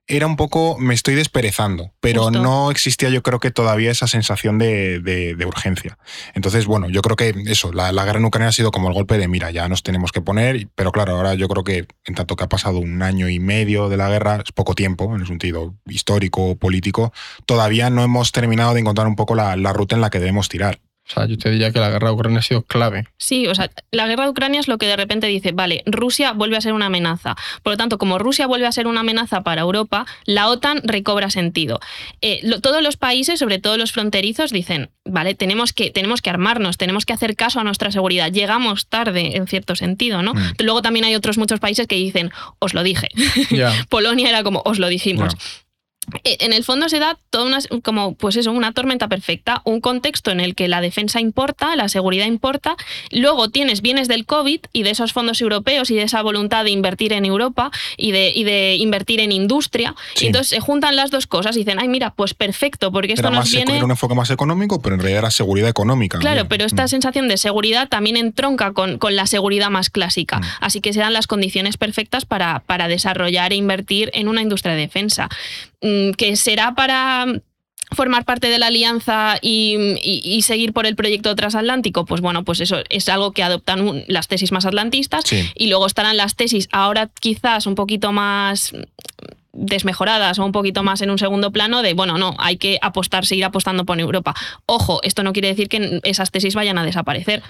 era 0.08 0.26
un 0.26 0.36
poco, 0.36 0.76
me 0.78 0.94
estoy 0.94 1.14
desperezando, 1.16 1.90
pero 2.00 2.24
Justo. 2.24 2.40
no 2.40 2.70
existía 2.70 3.08
yo 3.08 3.22
creo 3.22 3.40
que 3.40 3.50
todavía 3.50 3.90
esa 3.90 4.06
sensación 4.06 4.56
de, 4.58 5.00
de- 5.00 5.34
de 5.34 5.46
urgencia. 5.46 5.98
Entonces, 6.34 6.66
bueno, 6.66 6.88
yo 6.88 7.02
creo 7.02 7.16
que 7.16 7.34
eso, 7.46 7.72
la, 7.72 7.90
la 7.90 8.04
guerra 8.04 8.18
en 8.20 8.24
Ucrania 8.24 8.48
ha 8.50 8.52
sido 8.52 8.70
como 8.70 8.88
el 8.88 8.94
golpe 8.94 9.18
de, 9.18 9.26
mira, 9.26 9.50
ya 9.50 9.68
nos 9.68 9.82
tenemos 9.82 10.12
que 10.12 10.20
poner, 10.20 10.68
pero 10.76 10.92
claro, 10.92 11.16
ahora 11.16 11.34
yo 11.34 11.48
creo 11.48 11.64
que 11.64 11.86
en 12.04 12.14
tanto 12.14 12.36
que 12.36 12.44
ha 12.44 12.48
pasado 12.48 12.78
un 12.78 13.02
año 13.02 13.28
y 13.28 13.40
medio 13.40 13.88
de 13.88 13.96
la 13.96 14.08
guerra, 14.08 14.42
es 14.44 14.52
poco 14.52 14.74
tiempo 14.74 15.12
en 15.14 15.22
el 15.22 15.26
sentido 15.26 15.74
histórico, 15.86 16.56
político, 16.56 17.12
todavía 17.44 17.90
no 17.90 18.04
hemos 18.04 18.30
terminado 18.30 18.74
de 18.74 18.80
encontrar 18.80 19.08
un 19.08 19.16
poco 19.16 19.34
la, 19.34 19.56
la 19.56 19.72
ruta 19.72 19.96
en 19.96 20.02
la 20.02 20.10
que 20.10 20.20
debemos 20.20 20.48
tirar. 20.48 20.78
O 21.08 21.12
sea, 21.12 21.26
yo 21.26 21.38
te 21.38 21.50
diría 21.50 21.70
que 21.70 21.78
la 21.78 21.88
guerra 21.88 22.08
de 22.08 22.14
Ucrania 22.14 22.40
ha 22.40 22.42
sido 22.42 22.62
clave. 22.62 23.06
Sí, 23.16 23.46
o 23.46 23.54
sea, 23.54 23.70
la 23.92 24.08
guerra 24.08 24.24
de 24.24 24.30
Ucrania 24.30 24.58
es 24.58 24.66
lo 24.66 24.76
que 24.76 24.86
de 24.86 24.96
repente 24.96 25.28
dice, 25.28 25.52
vale, 25.52 25.84
Rusia 25.86 26.32
vuelve 26.32 26.56
a 26.56 26.60
ser 26.60 26.72
una 26.72 26.86
amenaza. 26.86 27.36
Por 27.62 27.74
lo 27.74 27.76
tanto, 27.76 27.96
como 27.96 28.18
Rusia 28.18 28.48
vuelve 28.48 28.66
a 28.66 28.72
ser 28.72 28.88
una 28.88 29.00
amenaza 29.00 29.42
para 29.42 29.62
Europa, 29.62 30.04
la 30.24 30.48
OTAN 30.48 30.80
recobra 30.82 31.30
sentido. 31.30 31.78
Eh, 32.22 32.40
lo- 32.42 32.60
todos 32.60 32.82
los 32.82 32.96
países, 32.96 33.38
sobre 33.38 33.60
todo 33.60 33.76
los 33.76 33.92
fronterizos, 33.92 34.50
dicen, 34.50 34.90
vale, 35.04 35.34
tenemos 35.36 35.72
que, 35.72 35.90
tenemos 35.92 36.22
que 36.22 36.30
armarnos, 36.30 36.76
tenemos 36.76 37.06
que 37.06 37.12
hacer 37.12 37.36
caso 37.36 37.60
a 37.60 37.64
nuestra 37.64 37.92
seguridad. 37.92 38.32
Llegamos 38.32 38.88
tarde, 38.88 39.36
en 39.36 39.46
cierto 39.46 39.76
sentido, 39.76 40.22
¿no? 40.22 40.34
Mm. 40.34 40.52
Luego 40.64 40.82
también 40.82 41.04
hay 41.04 41.14
otros 41.14 41.38
muchos 41.38 41.60
países 41.60 41.86
que 41.86 41.94
dicen, 41.94 42.32
os 42.58 42.74
lo 42.74 42.82
dije. 42.82 43.08
Polonia 43.88 44.28
era 44.28 44.42
como, 44.42 44.60
os 44.64 44.80
lo 44.80 44.88
dijimos. 44.88 45.34
Eh, 46.24 46.36
en 46.40 46.52
el 46.52 46.64
fondo 46.64 46.88
se 46.88 46.98
da 46.98 47.18
toda 47.30 47.44
una, 47.44 47.58
como, 47.82 48.14
pues 48.14 48.36
eso, 48.36 48.52
una 48.52 48.72
tormenta 48.72 49.08
perfecta, 49.08 49.62
un 49.64 49.80
contexto 49.80 50.30
en 50.30 50.40
el 50.40 50.54
que 50.54 50.68
la 50.68 50.80
defensa 50.80 51.20
importa, 51.20 51.74
la 51.76 51.88
seguridad 51.88 52.26
importa, 52.26 52.76
luego 53.10 53.50
tienes 53.50 53.82
bienes 53.82 54.08
del 54.08 54.26
COVID 54.26 54.60
y 54.72 54.82
de 54.82 54.90
esos 54.90 55.12
fondos 55.12 55.40
europeos 55.40 55.90
y 55.90 55.94
de 55.96 56.02
esa 56.02 56.22
voluntad 56.22 56.64
de 56.64 56.70
invertir 56.70 57.12
en 57.12 57.24
Europa 57.24 57.70
y 57.96 58.12
de, 58.12 58.32
y 58.34 58.44
de 58.44 58.76
invertir 58.76 59.20
en 59.20 59.32
industria, 59.32 59.94
Sí. 60.14 60.24
y 60.24 60.26
entonces 60.28 60.48
se 60.50 60.60
juntan 60.60 60.96
las 60.96 61.10
dos 61.10 61.26
cosas 61.26 61.56
y 61.56 61.60
dicen, 61.60 61.78
ay, 61.80 61.88
mira, 61.88 62.14
pues 62.14 62.34
perfecto, 62.34 62.92
porque 62.92 63.12
esto 63.12 63.28
Era, 63.28 63.36
nos 63.38 63.50
viene... 63.50 63.76
era 63.76 63.84
un 63.84 63.90
enfoque 63.90 64.14
más 64.14 64.30
económico, 64.30 64.80
pero 64.80 64.94
en 64.94 65.00
realidad 65.00 65.20
era 65.20 65.30
seguridad 65.30 65.68
económica. 65.68 66.18
Claro, 66.18 66.44
Mm. 66.44 66.48
pero 66.48 66.64
esta 66.64 66.86
sensación 66.88 67.28
de 67.28 67.36
seguridad 67.36 67.88
también 67.88 68.16
entronca 68.16 68.72
con, 68.72 68.98
con 68.98 69.16
la 69.16 69.26
seguridad 69.26 69.70
más 69.70 69.90
clásica. 69.90 70.38
Mm. 70.38 70.44
Así 70.60 70.80
que 70.80 70.92
se 70.92 71.00
dan 71.00 71.12
las 71.12 71.26
condiciones 71.26 71.76
perfectas 71.76 72.24
para, 72.24 72.60
para 72.66 72.88
desarrollar 72.88 73.52
e 73.52 73.56
invertir 73.56 74.10
en 74.14 74.28
una 74.28 74.42
industria 74.42 74.74
de 74.74 74.80
defensa. 74.80 75.28
Mm, 75.82 76.12
Que 76.12 76.36
será 76.36 76.74
para 76.74 77.26
formar 77.92 78.24
parte 78.24 78.48
de 78.48 78.58
la 78.58 78.66
alianza 78.66 79.38
y, 79.40 79.76
y- 80.02 80.20
y 80.24 80.42
seguir 80.42 80.72
por 80.72 80.86
el 80.86 80.96
proyecto 80.96 81.34
transatlántico, 81.36 82.04
pues 82.04 82.20
bueno, 82.20 82.44
pues 82.44 82.60
eso 82.60 82.78
es 82.88 83.08
algo 83.08 83.30
que 83.32 83.44
adoptan 83.44 84.02
las 84.08 84.26
tesis 84.26 84.50
más 84.50 84.66
atlantistas 84.66 85.22
Sí. 85.24 85.48
y 85.54 85.68
luego 85.68 85.86
estarán 85.86 86.16
las 86.16 86.34
tesis 86.34 86.68
ahora 86.72 87.10
quizás 87.20 87.66
un 87.66 87.76
poquito 87.76 88.10
más 88.10 88.72
desmejoradas 89.56 90.38
o 90.38 90.44
un 90.44 90.52
poquito 90.52 90.82
más 90.82 91.00
en 91.00 91.10
un 91.10 91.18
segundo 91.18 91.50
plano 91.50 91.82
de, 91.82 91.94
bueno, 91.94 92.18
no, 92.18 92.34
hay 92.38 92.56
que 92.56 92.78
apostar, 92.82 93.26
seguir 93.26 93.44
apostando 93.44 93.84
por 93.84 93.98
Europa. 93.98 94.34
Ojo, 94.66 95.00
esto 95.02 95.22
no 95.22 95.32
quiere 95.32 95.48
decir 95.48 95.68
que 95.68 96.00
esas 96.04 96.30
tesis 96.30 96.54
vayan 96.54 96.78
a 96.78 96.84
desaparecer. 96.84 97.42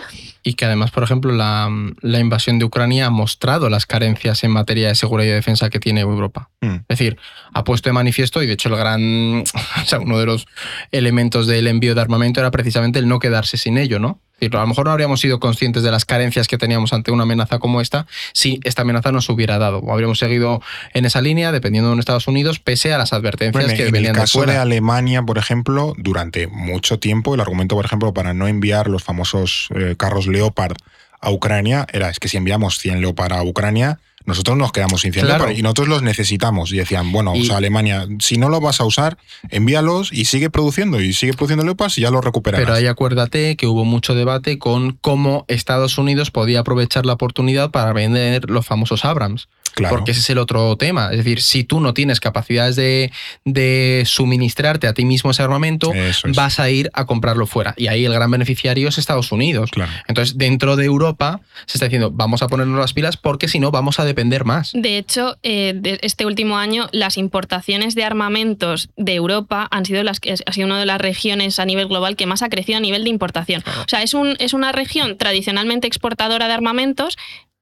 Y 0.43 0.55
que 0.55 0.65
además, 0.65 0.91
por 0.91 1.03
ejemplo, 1.03 1.33
la, 1.33 1.69
la 2.01 2.19
invasión 2.21 2.59
de 2.59 2.65
Ucrania 2.65 3.07
ha 3.07 3.11
mostrado 3.11 3.69
las 3.69 3.87
carencias 3.87 4.45
en 4.45 4.51
materia 4.51 4.89
de 4.89 4.95
seguridad 4.95 5.31
y 5.31 5.35
defensa 5.35 5.71
que 5.71 5.81
tiene 5.81 6.01
Europa. 6.01 6.51
Mm. 6.61 6.75
Es 6.75 6.99
decir, 6.99 7.19
ha 7.53 7.65
puesto 7.65 7.89
de 7.89 7.95
manifiesto, 7.95 8.43
y 8.43 8.47
de 8.47 8.53
hecho 8.53 8.69
el 8.69 8.77
gran, 8.77 9.41
o 9.83 9.85
sea, 9.87 10.01
uno 10.01 10.19
de 10.19 10.27
los 10.27 10.47
elementos 10.93 11.47
del 11.47 11.67
envío 11.67 11.95
de 11.95 12.01
armamento 12.01 12.41
era 12.41 12.51
precisamente 12.51 12.99
el 12.99 13.09
no 13.09 13.19
quedarse 13.19 13.57
sin 13.57 13.79
ello, 13.79 13.99
¿no? 13.99 14.21
A 14.41 14.49
lo 14.49 14.67
mejor 14.67 14.85
no 14.85 14.93
habríamos 14.93 15.21
sido 15.21 15.41
conscientes 15.41 15.83
de 15.83 15.91
las 15.91 16.05
carencias 16.05 16.47
que 16.47 16.59
teníamos 16.59 16.93
ante 16.93 17.11
una 17.11 17.23
amenaza 17.23 17.59
como 17.59 17.81
esta 17.81 18.07
si 18.35 18.61
esta 18.65 18.83
amenaza 18.83 19.11
no 19.11 19.23
se 19.23 19.33
hubiera 19.33 19.59
dado. 19.59 19.79
O 19.79 19.93
habríamos 19.93 20.19
seguido 20.19 20.61
en 20.93 21.07
esa 21.07 21.23
línea, 21.23 21.53
dependiendo 21.53 21.95
de 21.95 22.01
Estados 22.01 22.29
Unidos, 22.29 22.59
pese 22.59 22.93
a 22.93 22.99
las 22.99 23.13
advertencias 23.13 23.65
Bueno, 23.65 23.77
que 23.77 23.83
en 23.83 23.87
el 23.87 23.93
venían 23.93 24.13
de 24.13 24.21
caso 24.21 24.45
de. 24.45 24.57
Alemania, 24.57 25.23
por 25.23 25.39
ejemplo, 25.39 25.95
durante 25.97 26.47
mucho 26.49 26.99
tiempo, 26.99 27.35
el 27.35 27.41
argumento, 27.41 27.77
por 27.77 27.85
ejemplo, 27.85 28.13
para 28.13 28.35
no 28.35 28.47
enviar 28.47 28.89
los 28.89 29.03
famosos 29.03 29.69
eh, 29.75 29.95
carros 29.97 30.27
Leopard 30.27 30.77
a 31.21 31.31
Ucrania 31.31 31.87
era, 31.93 32.11
es 32.11 32.21
que 32.21 32.29
si 32.29 32.37
enviamos 32.37 32.79
100 32.79 33.01
Leopard 33.01 33.33
a 33.33 33.43
Ucrania, 33.43 33.99
nosotros 34.27 34.57
nos 34.57 34.73
quedamos 34.73 35.01
sin 35.01 35.13
100 35.13 35.25
Claro. 35.27 35.45
Leopard 35.45 35.59
y 35.59 35.63
nosotros 35.63 35.89
los 35.89 36.03
necesitamos. 36.03 36.73
Y 36.73 36.77
decían, 36.77 37.13
bueno, 37.13 37.35
Y- 37.35 37.43
o 37.43 37.45
sea, 37.45 37.57
Alemania, 37.57 38.07
si 38.19 38.37
no 38.37 38.49
lo 38.49 38.61
vas 38.61 38.81
a 38.81 38.85
usar, 38.85 39.17
envíalos 39.51 40.13
y 40.13 40.25
sigue 40.27 40.51
produciendo, 40.51 41.01
y 41.01 41.13
sigue 41.13 41.33
produciendo 41.33 41.65
Leopards 41.65 41.99
y 41.99 42.03
ya 42.03 42.11
los 42.11 42.25
recuperarás. 42.25 42.65
Pero 42.67 42.75
ahí 42.77 42.87
acuérdate 42.87 43.57
que 43.57 43.67
hubo 43.67 43.85
mucho 43.85 44.15
debate 44.15 44.59
con 44.59 44.99
cómo 45.01 45.45
Estados 45.49 45.99
Unidos 45.99 46.31
podía 46.31 46.61
aprovechar 46.61 47.07
la 47.07 47.15
oportunidad 47.15 47.71
para 47.71 47.93
vender 47.93 48.51
los 48.51 48.67
famosos 48.67 49.05
Abrams. 49.05 49.49
Claro. 49.77 49.95
Porque 49.95 50.13
ese 50.13 50.21
es 50.21 50.31
el 50.31 50.39
otro 50.39 50.75
tema. 50.79 51.11
Es 51.11 51.19
decir, 51.19 51.43
si 51.43 51.63
tú 51.63 51.81
no 51.81 51.93
tienes 51.93 52.19
capacidades 52.19 52.77
de, 52.77 53.13
de 53.45 54.05
suministrarte 54.07 54.87
a 54.87 54.95
ti 54.95 55.05
mismo 55.05 55.33
ese 55.33 55.43
armamento, 55.43 55.93
es. 55.93 56.23
vas 56.35 56.59
a 56.59 56.71
ir 56.71 56.91
a 56.95 57.05
comprarlo 57.05 57.47
fuera. 57.47 57.75
Y 57.77 57.89
ahí 57.89 58.07
el 58.07 58.15
gran 58.15 58.31
beneficiario 58.31 58.89
es 58.89 58.97
Estados 58.97 59.33
Unidos. 59.33 59.71
Claro. 59.71 59.93
Entonces, 60.09 60.39
dentro 60.39 60.77
de 60.77 60.87
Europa 60.87 61.43
se 61.67 61.77
está 61.77 61.85
diciendo, 61.85 62.11
vamos 62.11 62.41
a 62.41 62.49
ponernos 62.49 62.81
las 62.81 62.95
pilas 62.95 63.19
porque 63.19 63.49
si 63.49 63.59
no, 63.59 63.71
vamos 63.71 64.01
a 64.01 64.07
depender 64.07 64.47
más. 64.47 64.71
De 64.73 64.97
hecho, 64.97 65.37
eh, 65.43 65.75
de 65.77 65.99
este 66.01 66.25
último 66.25 66.57
año, 66.57 66.89
las 66.93 67.19
importaciones 67.19 67.95
de 67.95 68.05
armamentos 68.05 68.89
de 68.97 69.15
Europa 69.15 69.69
han 69.71 69.85
sido 69.85 70.03
las 70.05 70.21
que 70.21 70.33
ha 70.33 70.53
sido 70.53 70.67
una 70.67 70.81
de 70.81 70.87
las 70.87 71.03
regiones 71.03 71.59
a 71.59 71.67
nivel 71.67 71.87
global 71.87 72.17
que 72.17 72.25
más 72.25 72.41
ha 72.41 72.49
crecido 72.49 72.79
a 72.79 72.81
nivel 72.81 73.05
de 73.05 73.11
importación. 73.11 73.63
O 73.67 73.89
sea, 73.89 74.03
es, 74.03 74.15
un, 74.15 74.37
es 74.39 74.55
una 74.55 74.73
región 74.73 75.19
tradicionalmente 75.19 75.87
exportadora 75.87 76.49
de 76.49 76.55
armamentos. 76.55 77.19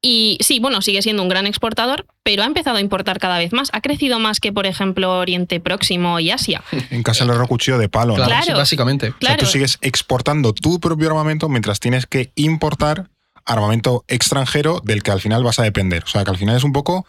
Y 0.07 0.37
sí, 0.43 0.61
bueno, 0.61 0.83
sigue 0.83 1.01
siendo 1.01 1.23
un 1.23 1.31
gran 1.31 1.47
exportador, 1.47 2.05
pero 2.23 2.43
ha 2.43 2.47
empezado 2.47 2.77
a 2.77 2.81
importar 2.83 3.19
cada 3.19 3.39
vez 3.39 3.55
más. 3.55 3.71
Ha 3.73 3.81
crecido 3.81 4.19
más 4.19 4.39
que, 4.39 4.53
por 4.53 4.67
ejemplo, 4.67 5.19
Oriente 5.19 5.61
Próximo 5.61 6.21
y 6.21 6.31
Asia. 6.31 6.63
En 6.91 7.03
casa 7.03 7.25
le 7.25 7.33
cuchillo 7.47 7.79
de 7.79 7.89
palo. 7.89 8.09
¿no? 8.11 8.17
Claro, 8.17 8.29
Claro. 8.29 8.45
sí, 8.45 8.53
básicamente. 8.53 9.07
O 9.07 9.11
sea, 9.13 9.19
Claro. 9.19 9.39
tú 9.39 9.47
sigues 9.47 9.79
exportando 9.81 10.53
tu 10.53 10.79
propio 10.79 11.09
armamento 11.09 11.49
mientras 11.49 11.81
tienes 11.81 12.05
que 12.05 12.33
importar 12.35 13.09
armamento 13.47 14.05
extranjero 14.09 14.81
del 14.85 15.03
que 15.03 15.11
al 15.11 15.21
final 15.21 15.45
vas 15.45 15.59
a 15.59 15.63
depender. 15.63 16.05
O 16.05 16.07
sea, 16.07 16.25
que 16.25 16.31
al 16.31 16.39
final 16.39 16.57
es 16.57 16.65
un 16.65 16.73
poco, 16.73 17.07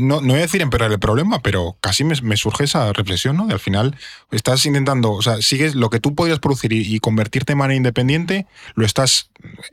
no, 0.00 0.20
no 0.20 0.28
voy 0.34 0.38
a 0.38 0.42
decir 0.42 0.60
empeorar 0.62 0.92
el 0.92 0.98
problema, 0.98 1.40
pero 1.40 1.76
casi 1.80 2.04
me, 2.04 2.14
me 2.22 2.36
surge 2.36 2.64
esa 2.64 2.92
reflexión, 2.92 3.36
¿no? 3.36 3.46
De 3.46 3.54
al 3.54 3.60
final 3.60 3.96
estás 4.30 4.66
intentando, 4.66 5.12
o 5.12 5.22
sea, 5.22 5.36
sigues 5.40 5.74
lo 5.74 5.88
que 5.90 6.00
tú 6.00 6.14
podrías 6.14 6.38
producir 6.40 6.72
y, 6.72 6.94
y 6.94 6.98
convertirte 7.00 7.52
de 7.52 7.56
manera 7.56 7.76
independiente, 7.76 8.46
lo 8.74 8.84
estás 8.84 9.30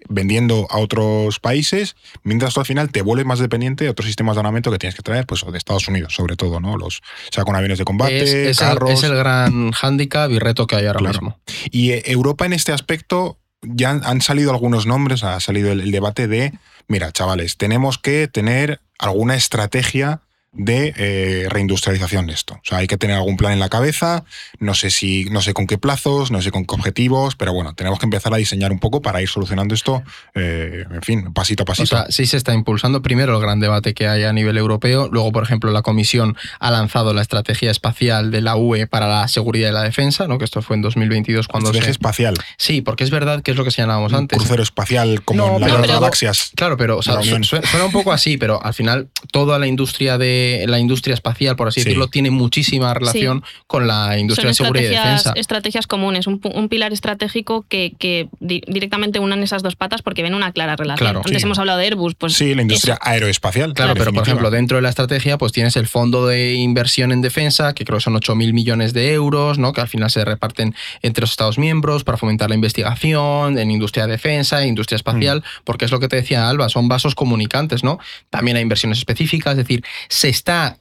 vendiendo 0.07 0.67
a 0.69 0.77
otros 0.79 1.39
países, 1.39 1.95
mientras 2.23 2.53
tú 2.53 2.59
al 2.61 2.65
final 2.65 2.91
te 2.91 3.01
vuelves 3.01 3.25
más 3.25 3.39
dependiente 3.39 3.83
de 3.83 3.89
otros 3.89 4.07
sistemas 4.07 4.35
de 4.35 4.39
armamento 4.41 4.71
que 4.71 4.77
tienes 4.79 4.95
que 4.95 5.01
traer, 5.03 5.25
pues 5.25 5.45
de 5.49 5.57
Estados 5.57 5.87
Unidos, 5.87 6.13
sobre 6.15 6.35
todo, 6.35 6.59
¿no? 6.59 6.77
Los, 6.77 6.99
o 6.99 7.33
sea, 7.33 7.43
con 7.43 7.55
aviones 7.55 7.77
de 7.77 7.85
combate, 7.85 8.21
Es, 8.23 8.33
es 8.33 8.61
el, 8.61 8.67
carros. 8.67 8.91
es 8.91 9.03
el 9.03 9.15
gran 9.15 9.71
hándicap 9.71 10.31
y 10.31 10.39
reto 10.39 10.65
que 10.67 10.75
hay 10.75 10.85
ahora 10.85 10.99
Claro. 10.99 11.13
mismo. 11.13 11.39
Y 11.71 11.91
eh, 11.91 12.03
Europa 12.05 12.45
en 12.45 12.53
este 12.53 12.71
aspecto 12.71 13.37
ya 13.61 13.89
han, 13.89 14.21
salido 14.21 14.51
algunos 14.51 14.85
nombres, 14.85 15.23
ha 15.23 15.39
salido 15.39 15.71
el 15.71 15.91
debate 15.91 16.27
de, 16.27 16.53
mira, 16.87 17.11
chavales, 17.11 17.57
tenemos 17.57 17.97
que 17.97 18.27
tener 18.27 18.81
alguna 18.97 19.35
estrategia 19.35 20.21
de 20.51 20.93
eh, 20.97 21.45
reindustrialización 21.49 22.25
de 22.25 22.33
esto. 22.33 22.55
O 22.55 22.61
sea, 22.63 22.79
hay 22.79 22.87
que 22.87 22.97
tener 22.97 23.15
algún 23.15 23.37
plan 23.37 23.53
en 23.53 23.59
la 23.59 23.69
cabeza, 23.69 24.23
no 24.59 24.73
sé 24.73 24.89
si, 24.89 25.25
no 25.25 25.41
sé 25.41 25.53
con 25.53 25.67
qué 25.67 25.77
plazos, 25.77 26.31
no 26.31 26.41
sé 26.41 26.49
con 26.51 26.65
qué 26.65 26.73
objetivos, 26.73 27.35
pero 27.35 27.53
bueno, 27.53 27.75
tenemos 27.75 27.99
que 27.99 28.07
empezar 28.07 28.33
a 28.33 28.37
diseñar 28.37 28.71
un 28.71 28.79
poco 28.79 29.01
para 29.01 29.21
ir 29.21 29.29
solucionando 29.29 29.75
esto, 29.75 30.01
eh, 30.33 30.85
en 30.89 31.01
fin, 31.03 31.33
pasito 31.33 31.61
a 31.61 31.65
O 31.65 31.65
pasito. 31.67 31.85
sea, 31.87 32.05
sí 32.09 32.25
se 32.25 32.35
está 32.37 32.53
impulsando 32.55 33.03
primero 33.03 33.35
el 33.35 33.41
gran 33.41 33.59
debate 33.59 33.93
que 33.93 34.07
hay 34.07 34.23
a 34.23 34.33
nivel 34.33 34.57
europeo. 34.57 35.07
Luego, 35.11 35.31
por 35.31 35.43
ejemplo, 35.43 35.71
la 35.71 35.83
Comisión 35.83 36.35
ha 36.59 36.71
lanzado 36.71 37.13
la 37.13 37.21
estrategia 37.21 37.69
espacial 37.69 38.31
de 38.31 38.41
la 38.41 38.55
UE 38.55 38.87
para 38.87 39.07
la 39.07 39.27
seguridad 39.27 39.69
y 39.69 39.73
la 39.73 39.83
defensa, 39.83 40.27
¿no? 40.27 40.39
que 40.39 40.45
esto 40.45 40.63
fue 40.63 40.75
en 40.77 40.81
2022 40.81 41.47
cuando 41.47 41.69
Estrategia 41.69 41.85
se... 41.85 41.91
espacial, 41.91 42.35
Sí, 42.57 42.81
porque 42.81 43.03
es 43.03 43.11
verdad 43.11 43.43
que 43.43 43.51
es 43.51 43.57
lo 43.57 43.63
que 43.63 43.71
señalábamos 43.71 44.13
un 44.13 44.17
antes. 44.19 44.37
crucero 44.39 44.63
espacial 44.63 45.21
como 45.23 45.45
No, 45.45 45.55
en 45.57 45.61
las 45.61 45.71
pero- 45.81 45.93
galaxias. 45.93 46.51
Claro, 46.55 46.75
pero 46.75 46.97
o 46.97 47.03
sea, 47.03 47.21
suena 47.21 47.85
un 47.85 47.91
poco 47.91 48.11
así, 48.11 48.37
pero 48.37 48.63
al 48.63 48.73
final 48.73 49.09
toda 49.31 49.59
la 49.59 49.67
industria 49.67 50.17
de 50.17 50.38
la 50.67 50.79
industria 50.79 51.13
espacial, 51.13 51.55
por 51.55 51.67
así 51.67 51.79
Sí. 51.81 51.85
decirlo, 51.85 52.07
tiene 52.07 52.29
muchísima 52.31 52.93
relación 52.93 53.43
con 53.67 53.87
la 53.87 54.17
industria 54.19 54.53
Son 54.53 54.65
de 54.65 54.69
seguridad 54.69 54.83
y 54.83 54.93
estrategias, 54.93 55.23
defensa. 55.23 55.39
estrategias 55.39 55.87
comunes, 55.87 56.27
un, 56.27 56.39
pilar 56.69 56.93
estratégico 56.93 57.65
que, 57.67 57.93
que 57.97 58.27
di- 58.39 58.61
directamente 58.67 59.19
unan 59.19 59.41
esas 59.43 59.63
dos 59.63 59.75
patas 59.75 60.01
porque 60.01 60.21
ven 60.23 60.33
una 60.35 60.51
clara 60.51 60.75
relación. 60.75 60.97
Claro. 61.05 61.21
Antes 61.25 61.41
Sí. 61.41 61.45
hemos 61.45 61.57
hablado 61.59 61.79
de 61.79 61.85
Airbus, 61.85 62.15
pues 62.15 62.33
Sí, 62.33 62.53
la 62.55 62.61
industria 62.61 62.95
eso. 62.95 63.09
aeroespacial. 63.09 63.73
Claro, 63.73 63.93
pero 63.95 64.11
por 64.13 64.23
ejemplo, 64.23 64.51
dentro 64.51 64.77
de 64.77 64.81
la 64.83 64.89
estrategia, 64.89 65.37
pues 65.37 65.51
tienes 65.51 65.75
el 65.75 65.87
fondo 65.87 66.27
de 66.27 66.53
inversión 66.55 67.11
en 67.11 67.21
defensa, 67.21 67.73
que 67.73 67.85
creo 67.85 67.97
que 67.97 68.03
son 68.03 68.15
8.000 68.15 68.53
millones 68.53 68.93
de 68.93 69.13
euros, 69.13 69.57
¿no? 69.57 69.73
Que 69.73 69.81
al 69.81 69.87
final 69.87 70.09
se 70.11 70.23
reparten 70.25 70.75
entre 71.01 71.21
los 71.21 71.31
Estados 71.31 71.57
miembros 71.57 72.03
para 72.03 72.17
fomentar 72.17 72.49
la 72.49 72.55
investigación 72.55 73.57
en 73.57 73.71
industria 73.71 74.05
de 74.05 74.13
defensa, 74.13 74.65
industria 74.65 74.95
espacial, 74.97 75.43
porque 75.63 75.85
es 75.85 75.91
lo 75.91 75.99
que 75.99 76.07
te 76.07 76.15
decía 76.17 76.49
Alba, 76.49 76.69
son 76.69 76.87
vasos 76.87 77.15
comunicantes, 77.15 77.83
¿no? 77.83 77.99
También 78.29 78.57
hay 78.57 78.63
inversiones 78.63 78.97
específicas, 78.99 79.51
es 79.53 79.57
decir, 79.57 79.83
está 80.29 80.77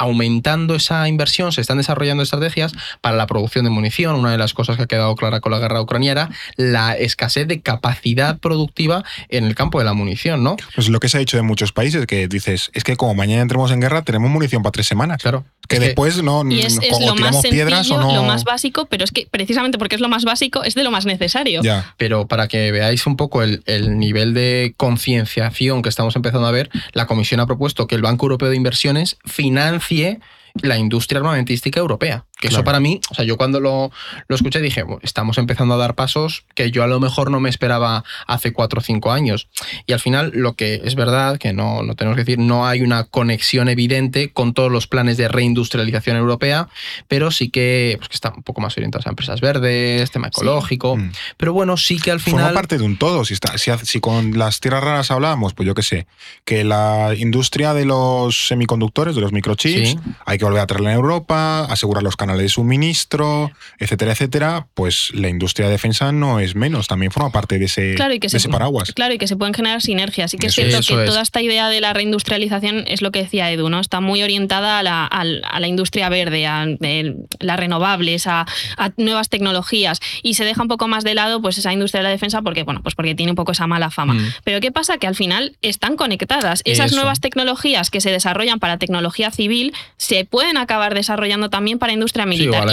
aumentando 0.00 0.74
esa 0.74 1.06
inversión, 1.08 1.52
se 1.52 1.60
están 1.60 1.76
desarrollando 1.76 2.22
estrategias 2.22 2.72
para 3.02 3.16
la 3.16 3.26
producción 3.26 3.64
de 3.66 3.70
munición. 3.70 4.16
Una 4.16 4.32
de 4.32 4.38
las 4.38 4.54
cosas 4.54 4.76
que 4.78 4.84
ha 4.84 4.86
quedado 4.86 5.14
clara 5.14 5.40
con 5.40 5.52
la 5.52 5.58
guerra 5.58 5.80
ucraniana 5.80 6.22
era 6.22 6.30
la 6.56 6.94
escasez 6.96 7.46
de 7.46 7.60
capacidad 7.60 8.38
productiva 8.38 9.04
en 9.28 9.44
el 9.44 9.54
campo 9.54 9.78
de 9.78 9.84
la 9.84 9.92
munición, 9.92 10.42
¿no? 10.42 10.56
Pues 10.74 10.88
lo 10.88 10.98
que 11.00 11.08
se 11.10 11.18
ha 11.18 11.20
dicho 11.20 11.36
de 11.36 11.42
muchos 11.42 11.72
países, 11.72 12.06
que 12.06 12.26
dices, 12.28 12.70
es 12.72 12.82
que 12.82 12.96
como 12.96 13.14
mañana 13.14 13.42
entremos 13.42 13.70
en 13.70 13.80
guerra, 13.80 14.02
tenemos 14.02 14.30
munición 14.30 14.62
para 14.62 14.72
tres 14.72 14.86
semanas. 14.86 15.20
Claro. 15.22 15.44
Que 15.68 15.76
Es 15.76 15.80
que- 15.80 15.86
después 15.88 16.22
no, 16.22 16.50
Y 16.50 16.60
es, 16.60 16.76
no- 16.76 16.82
es 16.82 16.88
o 16.94 17.00
lo 17.00 17.12
tiramos 17.14 17.20
más 17.20 17.42
piedras 17.46 17.86
sencillo, 17.86 17.98
o 18.00 18.12
no. 18.12 18.14
lo 18.16 18.22
más 18.24 18.42
básico, 18.44 18.86
pero 18.86 19.04
es 19.04 19.12
que 19.12 19.28
precisamente 19.30 19.76
porque 19.78 19.94
es 19.96 20.00
lo 20.00 20.08
más 20.08 20.24
básico, 20.24 20.64
es 20.64 20.74
de 20.74 20.82
lo 20.82 20.90
más 20.90 21.04
necesario. 21.06 21.62
Ya. 21.62 21.94
Pero 21.98 22.26
para 22.26 22.48
que 22.48 22.72
veáis 22.72 23.06
un 23.06 23.16
poco 23.16 23.42
el, 23.42 23.62
el 23.66 23.98
nivel 23.98 24.32
de 24.34 24.74
concienciación 24.76 25.82
que 25.82 25.88
estamos 25.88 26.16
empezando 26.16 26.46
a 26.46 26.50
ver, 26.50 26.70
la 26.92 27.06
Comisión 27.06 27.38
ha 27.40 27.46
propuesto 27.46 27.86
que 27.86 27.94
el 27.94 28.02
Banco 28.02 28.26
Europeo 28.26 28.48
de 28.48 28.56
Inversiones 28.56 29.18
financie 29.24 29.89
la 30.62 30.76
industria 30.76 31.18
armamentística 31.18 31.78
europea. 31.80 32.26
Que 32.40 32.48
eso 32.48 32.64
para 32.64 32.80
mí, 32.80 33.00
o 33.10 33.14
sea, 33.14 33.24
yo 33.24 33.36
cuando 33.36 33.60
lo, 33.60 33.90
lo 34.28 34.34
escuché 34.36 34.60
dije, 34.60 34.82
"Bueno, 34.82 35.00
estamos 35.02 35.36
empezando 35.38 35.74
a 35.74 35.76
dar 35.76 35.94
pasos 35.94 36.44
que 36.54 36.70
yo 36.70 36.82
a 36.82 36.86
lo 36.86 36.98
mejor 37.00 37.30
no 37.30 37.38
me 37.40 37.50
esperaba 37.50 38.02
hace 38.26 38.52
cuatro 38.52 38.80
o 38.80 38.82
cinco 38.82 39.12
años. 39.12 39.48
Y 39.86 39.92
al 39.92 40.00
final, 40.00 40.32
lo 40.34 40.54
que 40.54 40.80
es 40.84 40.94
verdad, 40.94 41.38
que 41.38 41.52
no, 41.52 41.82
no 41.82 41.94
tenemos 41.94 42.16
que 42.16 42.22
decir, 42.24 42.38
no 42.38 42.66
hay 42.66 42.80
una 42.82 43.04
conexión 43.04 43.68
evidente 43.68 44.32
con 44.32 44.54
todos 44.54 44.70
los 44.72 44.86
planes 44.86 45.16
de 45.16 45.28
reindustrialización 45.28 46.16
europea, 46.16 46.68
pero 47.08 47.30
sí 47.30 47.50
que, 47.50 47.96
pues, 47.98 48.08
que 48.08 48.14
están 48.14 48.32
un 48.36 48.42
poco 48.42 48.60
más 48.60 48.76
orientados 48.76 49.06
a 49.06 49.10
empresas 49.10 49.40
verdes, 49.40 50.10
tema 50.10 50.28
ecológico. 50.28 50.96
Mm. 50.96 51.12
Pero 51.36 51.52
bueno, 51.52 51.76
sí 51.76 51.98
que 51.98 52.10
al 52.10 52.20
final. 52.20 52.40
Forma 52.40 52.54
parte 52.54 52.78
de 52.78 52.84
un 52.84 52.96
todo. 52.96 53.24
Si, 53.24 53.34
está, 53.34 53.58
si, 53.58 53.70
si 53.84 54.00
con 54.00 54.38
las 54.38 54.60
tierras 54.60 54.82
raras 54.82 55.10
hablábamos, 55.10 55.54
pues 55.54 55.66
yo 55.66 55.74
qué 55.74 55.82
sé, 55.82 56.06
que 56.44 56.64
la 56.64 57.14
industria 57.16 57.74
de 57.74 57.84
los 57.84 58.46
semiconductores, 58.48 59.14
de 59.14 59.20
los 59.20 59.32
microchips, 59.32 59.90
Sí. 59.90 59.98
hay 60.26 60.38
que 60.38 60.44
volver 60.44 60.60
a 60.60 60.66
traerla 60.66 60.90
en 60.90 60.96
Europa, 60.96 61.64
asegurar 61.64 62.02
los 62.02 62.16
canales 62.16 62.29
de 62.36 62.48
suministro, 62.48 63.50
etcétera, 63.78 64.12
etcétera, 64.12 64.66
pues 64.74 65.10
la 65.14 65.28
industria 65.28 65.66
de 65.66 65.72
defensa 65.72 66.12
no 66.12 66.40
es 66.40 66.54
menos, 66.54 66.86
también 66.88 67.12
forma 67.12 67.30
parte 67.30 67.58
de 67.58 67.64
ese, 67.66 67.94
Claro, 67.94 68.14
y 68.14 68.20
que 68.20 68.26
de 68.26 68.30
se, 68.30 68.36
ese 68.38 68.48
paraguas. 68.48 68.92
Claro, 68.92 69.14
y 69.14 69.18
que 69.18 69.26
se 69.28 69.36
pueden 69.36 69.54
generar 69.54 69.82
sinergias. 69.82 70.30
Sí 70.30 70.38
que 70.38 70.46
es 70.48 70.54
cierto 70.54 70.78
que 70.86 71.02
es. 71.04 71.08
toda 71.08 71.22
esta 71.22 71.40
idea 71.42 71.68
de 71.68 71.80
la 71.80 71.92
reindustrialización 71.92 72.84
es 72.86 73.02
lo 73.02 73.10
que 73.12 73.22
decía 73.22 73.50
Edu, 73.50 73.68
¿no? 73.68 73.80
Está 73.80 74.00
muy 74.00 74.22
orientada 74.22 74.78
a 74.78 74.82
la, 74.82 75.06
al- 75.06 75.42
a 75.50 75.60
la 75.60 75.66
industria 75.68 76.08
verde, 76.08 76.46
a, 76.46 76.66
las 77.40 77.58
renovables, 77.58 78.26
a, 78.26 78.46
a 78.76 78.90
nuevas 78.96 79.28
tecnologías. 79.28 80.00
Y 80.22 80.34
se 80.34 80.44
deja 80.44 80.62
un 80.62 80.68
poco 80.68 80.88
más 80.88 81.04
de 81.04 81.14
lado 81.14 81.40
pues 81.42 81.58
esa 81.58 81.72
industria 81.72 82.00
de 82.00 82.04
la 82.04 82.10
defensa 82.10 82.42
porque, 82.42 82.62
bueno, 82.62 82.82
pues 82.82 82.94
porque 82.94 83.14
tiene 83.14 83.32
un 83.32 83.36
poco 83.36 83.52
esa 83.52 83.66
mala 83.66 83.90
fama. 83.90 84.14
Mm. 84.14 84.32
Pero 84.44 84.60
¿qué 84.60 84.72
pasa? 84.72 84.98
Que 84.98 85.06
al 85.06 85.14
final 85.14 85.56
están 85.62 85.96
conectadas. 85.96 86.62
Esas 86.64 86.86
Eso. 86.86 86.96
nuevas 86.96 87.20
tecnologías 87.20 87.90
que 87.90 88.00
se 88.00 88.10
desarrollan 88.10 88.58
para 88.58 88.78
tecnología 88.78 89.30
civil 89.30 89.72
se 89.96 90.24
pueden 90.24 90.56
acabar 90.56 90.94
desarrollando 90.94 91.50
también 91.50 91.78
para 91.78 91.92
industria 91.92 92.19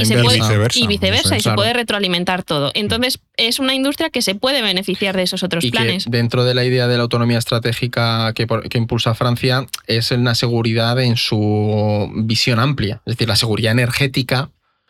y, 0.01 0.05
se 0.05 0.13
inversa. 0.13 0.23
puede, 0.23 0.37
Y 0.37 0.41
viceversa. 0.41 0.79
y 0.79 0.87
viceversa, 0.87 1.35
se 1.35 1.41
claro. 1.41 1.55
puede 1.55 1.73
retroalimentar 1.73 2.43
todo. 2.43 2.71
Entonces, 2.73 3.19
es 3.37 3.59
una 3.59 3.73
industria 3.73 4.09
que 4.09 4.21
se 4.21 4.35
puede 4.35 4.61
beneficiar 4.61 5.15
de 5.15 5.23
esos 5.23 5.43
otros 5.43 5.63
y 5.63 5.71
planes. 5.71 6.05
que 6.05 6.09
dentro 6.09 6.43
de 6.43 6.53
la 6.53 6.63
idea 6.65 6.87
de 6.87 6.97
la 6.97 7.03
autonomía 7.03 7.37
estratégica 7.37 8.33
que, 8.33 8.47
por- 8.47 8.67
que 8.69 8.77
impulsa 8.77 9.13
Francia 9.15 9.65
es 9.87 10.11
una 10.11 10.35
seguridad 10.35 10.99
en 10.99 11.17
su 11.17 12.09
visión 12.15 12.59
amplia, 12.59 13.01
es 13.05 13.13
decir, 13.15 13.27
la 13.27 13.35
seguridad 13.35 13.71
energética 13.71 14.49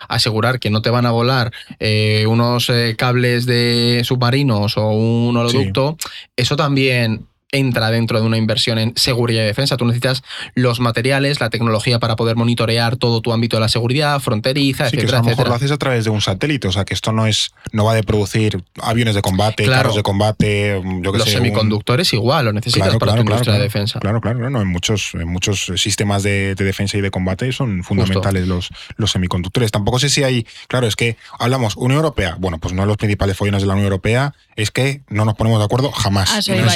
asegurar 0.09 0.59
que 0.59 0.69
no 0.69 0.83
te 0.83 0.91
van 0.91 1.07
a 1.07 1.11
volar 1.11 1.51
eh, 1.79 2.25
unos 2.27 2.69
eh, 2.69 2.93
cables 2.95 3.47
de 3.47 4.03
submarinos 4.05 4.77
o 4.77 4.89
un 4.89 5.35
oleoducto, 5.35 5.97
eso 6.35 6.55
también 6.55 7.25
entra 7.51 7.89
dentro 7.91 8.19
de 8.19 8.25
una 8.27 8.37
inversión 8.37 8.77
en 8.77 8.93
seguridad 8.97 9.43
y 9.43 9.45
defensa. 9.45 9.77
Tú 9.77 9.85
necesitas 9.85 10.21
los 10.53 10.79
materiales, 10.81 11.39
la 11.39 11.49
tecnología 11.49 11.97
para 11.99 12.15
poder 12.17 12.35
monitorear 12.35 12.97
todo 12.97 13.21
tu 13.21 13.31
ámbito 13.31 13.55
de 13.57 13.61
la 13.61 13.69
seguridad, 13.69 14.19
fronteriza, 14.19 14.89
Sí, 14.89 14.97
que 14.97 15.05
eso 15.05 15.15
etcétera, 15.15 15.17
a 15.17 15.21
lo 15.21 15.25
mejor 15.25 15.31
etcétera. 15.45 15.49
lo 15.49 15.55
haces 15.55 15.71
a 15.71 15.77
través 15.77 16.03
de 16.03 16.09
un 16.09 16.21
satélite, 16.21 16.67
o 16.67 16.71
sea 16.73 16.83
que 16.83 16.93
esto 16.93 17.13
no 17.13 17.25
es, 17.25 17.51
no 17.71 17.85
va 17.85 17.95
de 17.95 18.03
producir 18.03 18.61
aviones 18.81 19.15
de 19.15 19.21
combate, 19.21 19.63
Claro. 19.63 19.79
carros 19.83 19.95
de 19.95 20.03
combate, 20.03 20.81
yo 21.01 21.11
que 21.13 21.17
Los 21.19 21.29
sé, 21.29 21.37
un- 21.37 21.43
semiconductores 21.43 22.11
igual, 22.13 22.45
lo 22.45 22.53
necesitas 22.53 22.87
Claro, 22.87 22.99
para 22.99 23.13
claro, 23.13 23.23
tu 23.23 23.29
industria 23.31 23.43
claro. 23.53 23.59
de 23.59 23.63
defensa. 23.63 23.99
Claro, 23.99 24.19
claro, 24.21 24.37
claro, 24.39 24.49
no, 24.51 24.61
en 24.61 24.67
muchos, 24.67 25.11
en 25.13 25.27
muchos 25.27 25.71
sistemas 25.77 26.23
de, 26.23 26.53
de 26.55 26.65
defensa 26.65 26.97
y 26.97 27.01
de 27.01 27.11
combate 27.11 27.51
son 27.53 27.83
fundamentales 27.83 28.47
los, 28.47 28.69
los 28.97 29.11
semiconductores. 29.11 29.71
Tampoco 29.71 29.99
sé 29.99 30.09
si 30.09 30.23
hay, 30.23 30.45
claro, 30.67 30.85
es 30.87 30.95
que 30.97 31.15
hablamos 31.39 31.77
Unión 31.77 31.97
Europea, 31.99 32.35
bueno, 32.39 32.57
pues 32.59 32.73
uno 32.73 32.81
de 32.81 32.87
los 32.87 32.97
principales 32.97 33.37
follones 33.37 33.61
de 33.61 33.67
la 33.67 33.73
Unión 33.73 33.85
Europea 33.85 34.33
es 34.57 34.71
que 34.71 35.01
no 35.09 35.23
nos 35.23 35.35
ponemos 35.35 35.59
de 35.59 35.65
acuerdo 35.65 35.91
jamás. 35.91 36.31
A 36.33 36.39
eso 36.39 36.51
No 36.51 36.57
iba 36.57 36.71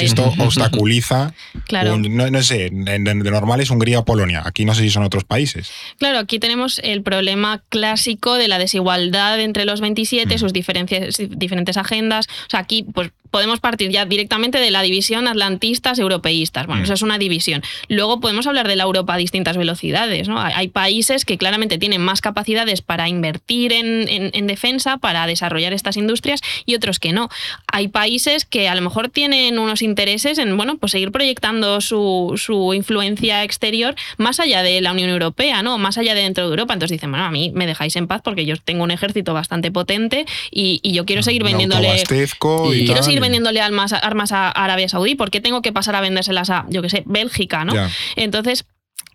obstaculiza, 0.64 1.34
Claro. 1.66 1.94
un- 1.94 2.16
no, 2.16 2.30
no 2.30 2.42
sé, 2.42 2.68
de, 2.72 2.98
de 2.98 3.14
normal 3.30 3.60
es 3.60 3.70
Hungría 3.70 4.00
o 4.00 4.04
Polonia, 4.04 4.42
aquí 4.44 4.64
no 4.64 4.74
sé 4.74 4.82
si 4.82 4.90
son 4.90 5.02
otros 5.04 5.24
países. 5.24 5.70
Claro, 5.98 6.18
aquí 6.18 6.38
tenemos 6.38 6.80
el 6.84 7.02
problema 7.02 7.62
clásico 7.68 8.34
de 8.34 8.48
la 8.48 8.58
desigualdad 8.58 9.40
entre 9.40 9.64
los 9.64 9.80
27, 9.80 10.34
Mm. 10.34 10.38
sus 10.38 10.52
diferencias, 10.52 11.16
diferentes 11.30 11.76
agendas. 11.76 12.26
O 12.46 12.50
sea, 12.50 12.60
aquí 12.60 12.84
pues, 12.94 13.10
podemos 13.32 13.58
partir 13.58 13.90
ya 13.90 14.04
directamente 14.06 14.58
de 14.58 14.70
la 14.70 14.82
división 14.82 15.26
atlantistas 15.26 15.98
europeístas. 15.98 16.66
Bueno, 16.66 16.82
Mm. 16.82 16.84
eso 16.84 16.94
es 16.94 17.02
una 17.02 17.18
división. 17.18 17.62
Luego 17.88 18.20
podemos 18.20 18.46
hablar 18.46 18.68
de 18.68 18.76
la 18.76 18.84
Europa 18.84 19.14
a 19.14 19.16
distintas 19.16 19.56
velocidades. 19.56 20.28
¿no? 20.28 20.38
Hay, 20.40 20.68
países 20.68 21.24
que 21.24 21.36
claramente 21.38 21.78
tienen 21.78 22.00
más 22.00 22.20
capacidades 22.20 22.82
para 22.82 23.08
invertir 23.08 23.72
en, 23.72 24.06
en- 24.08 24.30
en 24.34 24.46
defensa, 24.46 24.98
para 24.98 25.26
desarrollar 25.26 25.72
estas 25.72 25.96
industrias, 25.96 26.40
y 26.66 26.74
otros 26.76 26.98
que 27.00 27.12
no. 27.12 27.28
Hay 27.66 27.88
países 27.88 28.44
que 28.44 28.68
a 28.68 28.74
lo 28.74 28.82
mejor 28.82 29.08
tienen 29.08 29.58
unos 29.58 29.80
intereses 29.82 30.38
en 30.38 30.56
bueno, 30.56 30.76
pues 30.76 30.92
seguir 30.92 31.10
proyectando 31.10 31.80
su, 31.80 32.34
su 32.36 32.74
influencia 32.74 33.42
exterior 33.44 33.94
más 34.18 34.38
allá 34.40 34.62
de 34.62 34.80
la 34.82 34.92
Unión 34.92 35.08
Europea, 35.10 35.62
¿no? 35.62 35.78
Más 35.78 35.96
allá 35.98 36.14
de 36.14 36.22
dentro 36.22 36.44
de 36.44 36.50
Europa. 36.50 36.74
Entonces 36.74 36.96
dicen, 36.98 37.10
bueno, 37.10 37.24
a 37.24 37.30
mí 37.30 37.50
me 37.54 37.66
dejáis 37.66 37.96
en 37.96 38.06
paz 38.06 38.20
porque 38.22 38.44
yo 38.44 38.56
tengo 38.56 38.84
un 38.84 38.90
ejército 38.90 39.32
bastante 39.34 39.70
potente 39.70 40.26
y, 40.50 40.80
y 40.82 40.92
yo 40.92 41.06
quiero 41.06 41.22
seguir 41.22 41.42
vendiéndole. 41.44 41.88
y 41.96 42.02
y 42.02 42.84
Quiero 42.84 42.94
tal, 42.94 43.04
seguir 43.04 43.18
y- 43.18 43.21
vendiéndole 43.22 43.60
armas, 43.60 43.92
armas 43.92 44.32
a 44.32 44.50
Arabia 44.50 44.88
Saudí. 44.88 45.14
¿Por 45.14 45.30
qué 45.30 45.40
tengo 45.40 45.62
que 45.62 45.72
pasar 45.72 45.96
a 45.96 46.00
vendérselas 46.00 46.50
a, 46.50 46.66
yo 46.68 46.82
qué 46.82 46.90
sé, 46.90 47.02
Bélgica, 47.06 47.64
¿no? 47.64 47.72
Entonces, 48.16 48.66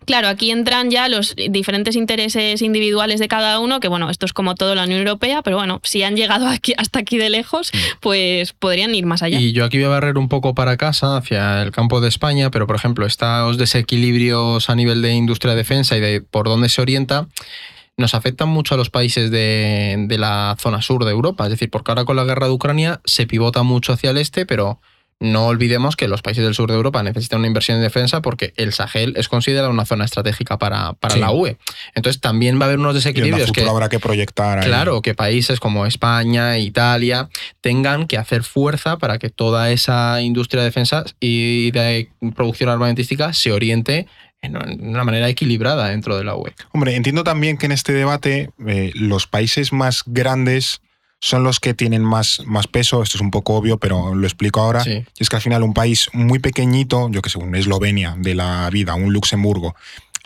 Claro, 0.08 0.28
aquí 0.28 0.50
entran 0.50 0.90
ya 0.90 1.06
los 1.08 1.34
diferentes 1.36 1.94
intereses 1.94 2.62
individuales 2.62 3.20
de 3.20 3.28
cada 3.28 3.58
uno, 3.58 3.78
que 3.78 3.88
bueno, 3.88 4.08
esto 4.08 4.24
es 4.24 4.32
como 4.32 4.54
todo 4.54 4.74
la 4.74 4.84
Unión 4.84 5.00
Europea, 5.00 5.42
pero 5.42 5.58
bueno, 5.58 5.80
si 5.82 6.02
han 6.02 6.16
llegado 6.16 6.46
aquí, 6.48 6.72
hasta 6.78 7.00
aquí 7.00 7.18
de 7.18 7.28
lejos, 7.28 7.70
pues 8.00 8.54
podrían 8.54 8.94
ir 8.94 9.04
más 9.04 9.22
allá. 9.22 9.38
Y 9.38 9.52
yo 9.52 9.66
aquí 9.66 9.76
voy 9.76 9.84
a 9.84 9.90
barrer 9.90 10.16
un 10.16 10.30
poco 10.30 10.54
para 10.54 10.78
casa, 10.78 11.18
hacia 11.18 11.60
el 11.60 11.72
campo 11.72 12.00
de 12.00 12.08
España, 12.08 12.50
pero 12.50 12.66
por 12.66 12.76
ejemplo, 12.76 13.04
estos 13.04 13.58
desequilibrios 13.58 14.70
a 14.70 14.74
nivel 14.74 15.02
de 15.02 15.12
industria 15.12 15.52
de 15.52 15.58
defensa 15.58 15.94
y 15.96 16.00
de 16.00 16.22
por 16.22 16.48
dónde 16.48 16.70
se 16.70 16.80
orienta, 16.80 17.26
nos 17.98 18.14
afectan 18.14 18.48
mucho 18.48 18.74
a 18.74 18.78
los 18.78 18.88
países 18.88 19.30
de, 19.30 19.96
de 20.08 20.18
la 20.18 20.56
zona 20.58 20.80
sur 20.80 21.04
de 21.04 21.10
Europa. 21.10 21.44
Es 21.44 21.50
decir, 21.50 21.68
porque 21.68 21.90
ahora 21.90 22.06
con 22.06 22.16
la 22.16 22.24
guerra 22.24 22.46
de 22.46 22.52
Ucrania 22.52 23.00
se 23.04 23.26
pivota 23.26 23.62
mucho 23.62 23.92
hacia 23.92 24.10
el 24.10 24.16
este, 24.16 24.46
pero 24.46 24.80
no 25.20 25.46
olvidemos 25.46 25.96
que 25.96 26.06
los 26.06 26.22
países 26.22 26.44
del 26.44 26.54
sur 26.54 26.70
de 26.70 26.76
Europa 26.76 27.02
necesitan 27.02 27.40
una 27.40 27.48
inversión 27.48 27.76
en 27.78 27.82
defensa 27.82 28.22
porque 28.22 28.52
el 28.56 28.72
Sahel 28.72 29.14
es 29.16 29.28
considerado 29.28 29.68
una 29.68 29.84
zona 29.84 30.04
estratégica 30.04 30.58
para, 30.58 30.92
para 30.92 31.14
Sí. 31.14 31.20
la 31.20 31.32
UE. 31.32 31.56
Entonces 31.96 32.20
también 32.20 32.60
va 32.60 32.66
a 32.66 32.66
haber 32.66 32.78
unos 32.78 32.92
Y 32.92 32.98
desequilibrios 32.98 33.48
futuro 33.48 33.64
que... 33.66 33.70
habrá 33.70 33.88
que 33.88 33.98
proyectar 33.98 34.60
ahí. 34.60 34.64
Claro, 34.64 35.02
que 35.02 35.14
países 35.16 35.58
como 35.58 35.86
España, 35.86 36.56
Italia, 36.58 37.28
tengan 37.60 38.06
que 38.06 38.16
hacer 38.16 38.44
fuerza 38.44 38.98
para 38.98 39.18
que 39.18 39.28
toda 39.28 39.72
esa 39.72 40.22
industria 40.22 40.62
de 40.62 40.68
defensa 40.68 41.04
y 41.18 41.72
de 41.72 42.10
producción 42.36 42.70
armamentística 42.70 43.32
se 43.32 43.50
oriente 43.50 44.06
en 44.42 44.56
una 44.88 45.04
manera 45.04 45.28
equilibrada 45.28 45.88
dentro 45.88 46.16
de 46.16 46.24
la. 46.24 46.36
UE. 46.36 46.52
Hombre, 46.72 46.94
entiendo 46.94 47.24
también 47.24 47.56
que 47.56 47.66
en 47.66 47.72
este 47.72 47.92
debate 47.92 48.50
eh, 48.66 48.92
los 48.94 49.26
países 49.26 49.72
más 49.72 50.02
grandes 50.06 50.80
son 51.20 51.42
los 51.42 51.58
que 51.58 51.74
tienen 51.74 52.04
más, 52.04 52.42
más 52.46 52.66
peso. 52.68 53.02
Esto 53.02 53.16
es 53.16 53.20
un 53.20 53.30
poco 53.30 53.54
obvio, 53.54 53.78
pero 53.78 54.14
lo 54.14 54.26
explico 54.26 54.60
ahora. 54.60 54.84
Sí. 54.84 55.04
Y 55.18 55.22
es 55.22 55.28
que 55.28 55.36
al 55.36 55.42
final 55.42 55.62
un 55.62 55.74
país 55.74 56.08
muy 56.12 56.38
pequeñito, 56.38 57.08
yo 57.10 57.22
que 57.22 57.30
sé, 57.30 57.38
un 57.38 57.54
Eslovenia 57.54 58.14
de 58.16 58.34
la 58.34 58.70
vida, 58.70 58.94
un 58.94 59.12
Luxemburgo, 59.12 59.74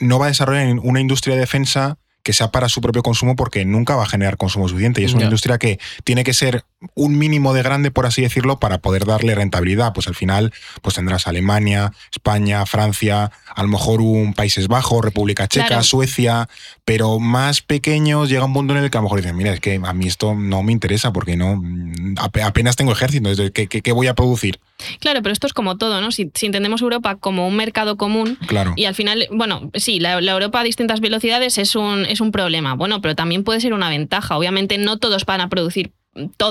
no 0.01 0.19
va 0.19 0.27
a 0.27 0.29
desarrollar 0.29 0.79
una 0.83 1.01
industria 1.01 1.35
de 1.35 1.41
defensa 1.41 1.99
que 2.23 2.33
sea 2.33 2.51
para 2.53 2.69
su 2.69 2.81
propio 2.81 3.03
consumo 3.03 3.35
porque 3.37 3.65
nunca 3.65 3.97
va 3.97 4.05
a 4.05 4.07
generar 4.07 4.37
consumo 4.37 4.69
suficiente. 4.69 5.03
Y 5.03 5.05
es 5.05 5.15
una 5.15 5.25
industria 5.25 5.59
que 5.59 5.79
tiene 6.05 6.23
que 6.25 6.35
ser 6.35 6.65
un 6.95 7.17
mínimo 7.19 7.53
de 7.55 7.63
grande, 7.63 7.91
por 7.91 8.07
así 8.07 8.23
decirlo, 8.23 8.59
para 8.61 8.79
poder 8.79 9.05
darle 9.07 9.35
rentabilidad. 9.35 9.93
Pues 9.93 10.07
al 10.09 10.15
final 10.15 10.53
pues 10.83 10.95
tendrás 10.95 11.27
Alemania, 11.27 11.93
España, 12.13 12.65
Francia, 12.67 13.31
a 13.55 13.63
lo 13.63 13.69
mejor 13.69 14.01
un 14.01 14.35
Países 14.35 14.69
Bajos, 14.69 15.05
República 15.05 15.49
Checa, 15.49 15.67
Claro. 15.67 15.83
Suecia, 15.83 16.49
pero 16.85 17.19
más 17.19 17.61
pequeños 17.63 18.29
llega 18.29 18.45
un 18.45 18.53
punto 18.53 18.77
en 18.77 18.85
el 18.85 18.91
que 18.91 18.99
a 18.99 19.01
lo 19.01 19.05
mejor 19.05 19.21
dicen, 19.21 19.37
mira, 19.37 19.53
es 19.53 19.61
que 19.61 19.81
a 19.83 19.93
mí 19.93 20.07
esto 20.07 20.35
no 20.35 20.63
me 20.63 20.73
interesa 20.73 21.13
porque 21.13 21.37
no 21.37 21.57
mm, 21.57 22.15
ape- 22.19 22.43
apenas 22.43 22.77
tengo 22.77 22.93
ejército, 22.93 23.31
¿qué, 23.53 23.67
qué, 23.67 23.83
qué 23.83 23.93
voy 23.93 24.07
a 24.07 24.15
producir? 24.15 24.59
Claro, 25.01 25.23
pero 25.23 25.33
esto 25.33 25.47
es 25.47 25.53
como 25.53 25.77
todo, 25.77 26.01
¿no? 26.01 26.11
Si, 26.11 26.31
si 26.35 26.47
entendemos 26.47 26.83
Europa 26.83 27.17
como 27.17 27.47
un 27.47 27.57
mercado 27.57 27.97
común, 27.97 28.39
Claro. 28.47 28.73
Y 28.77 28.85
al 28.87 28.95
final, 28.95 29.29
bueno, 29.31 29.71
sí, 29.75 30.01
la, 30.01 30.21
la 30.21 30.33
Europa 30.33 30.61
a 30.61 30.65
distintas 30.65 31.01
velocidades 31.01 31.57
es 31.59 31.77
un, 31.77 32.05
es 32.13 32.21
un 32.21 32.31
problema. 32.33 32.75
Bueno, 32.75 33.01
pero 33.01 33.15
también 33.15 33.45
puede 33.45 33.61
ser 33.61 33.73
una 33.75 33.89
ventaja. 33.91 34.37
Obviamente 34.39 34.79
no 34.79 34.99
todos 34.99 35.25
van 35.25 35.41
a 35.41 35.49
producir 35.49 35.91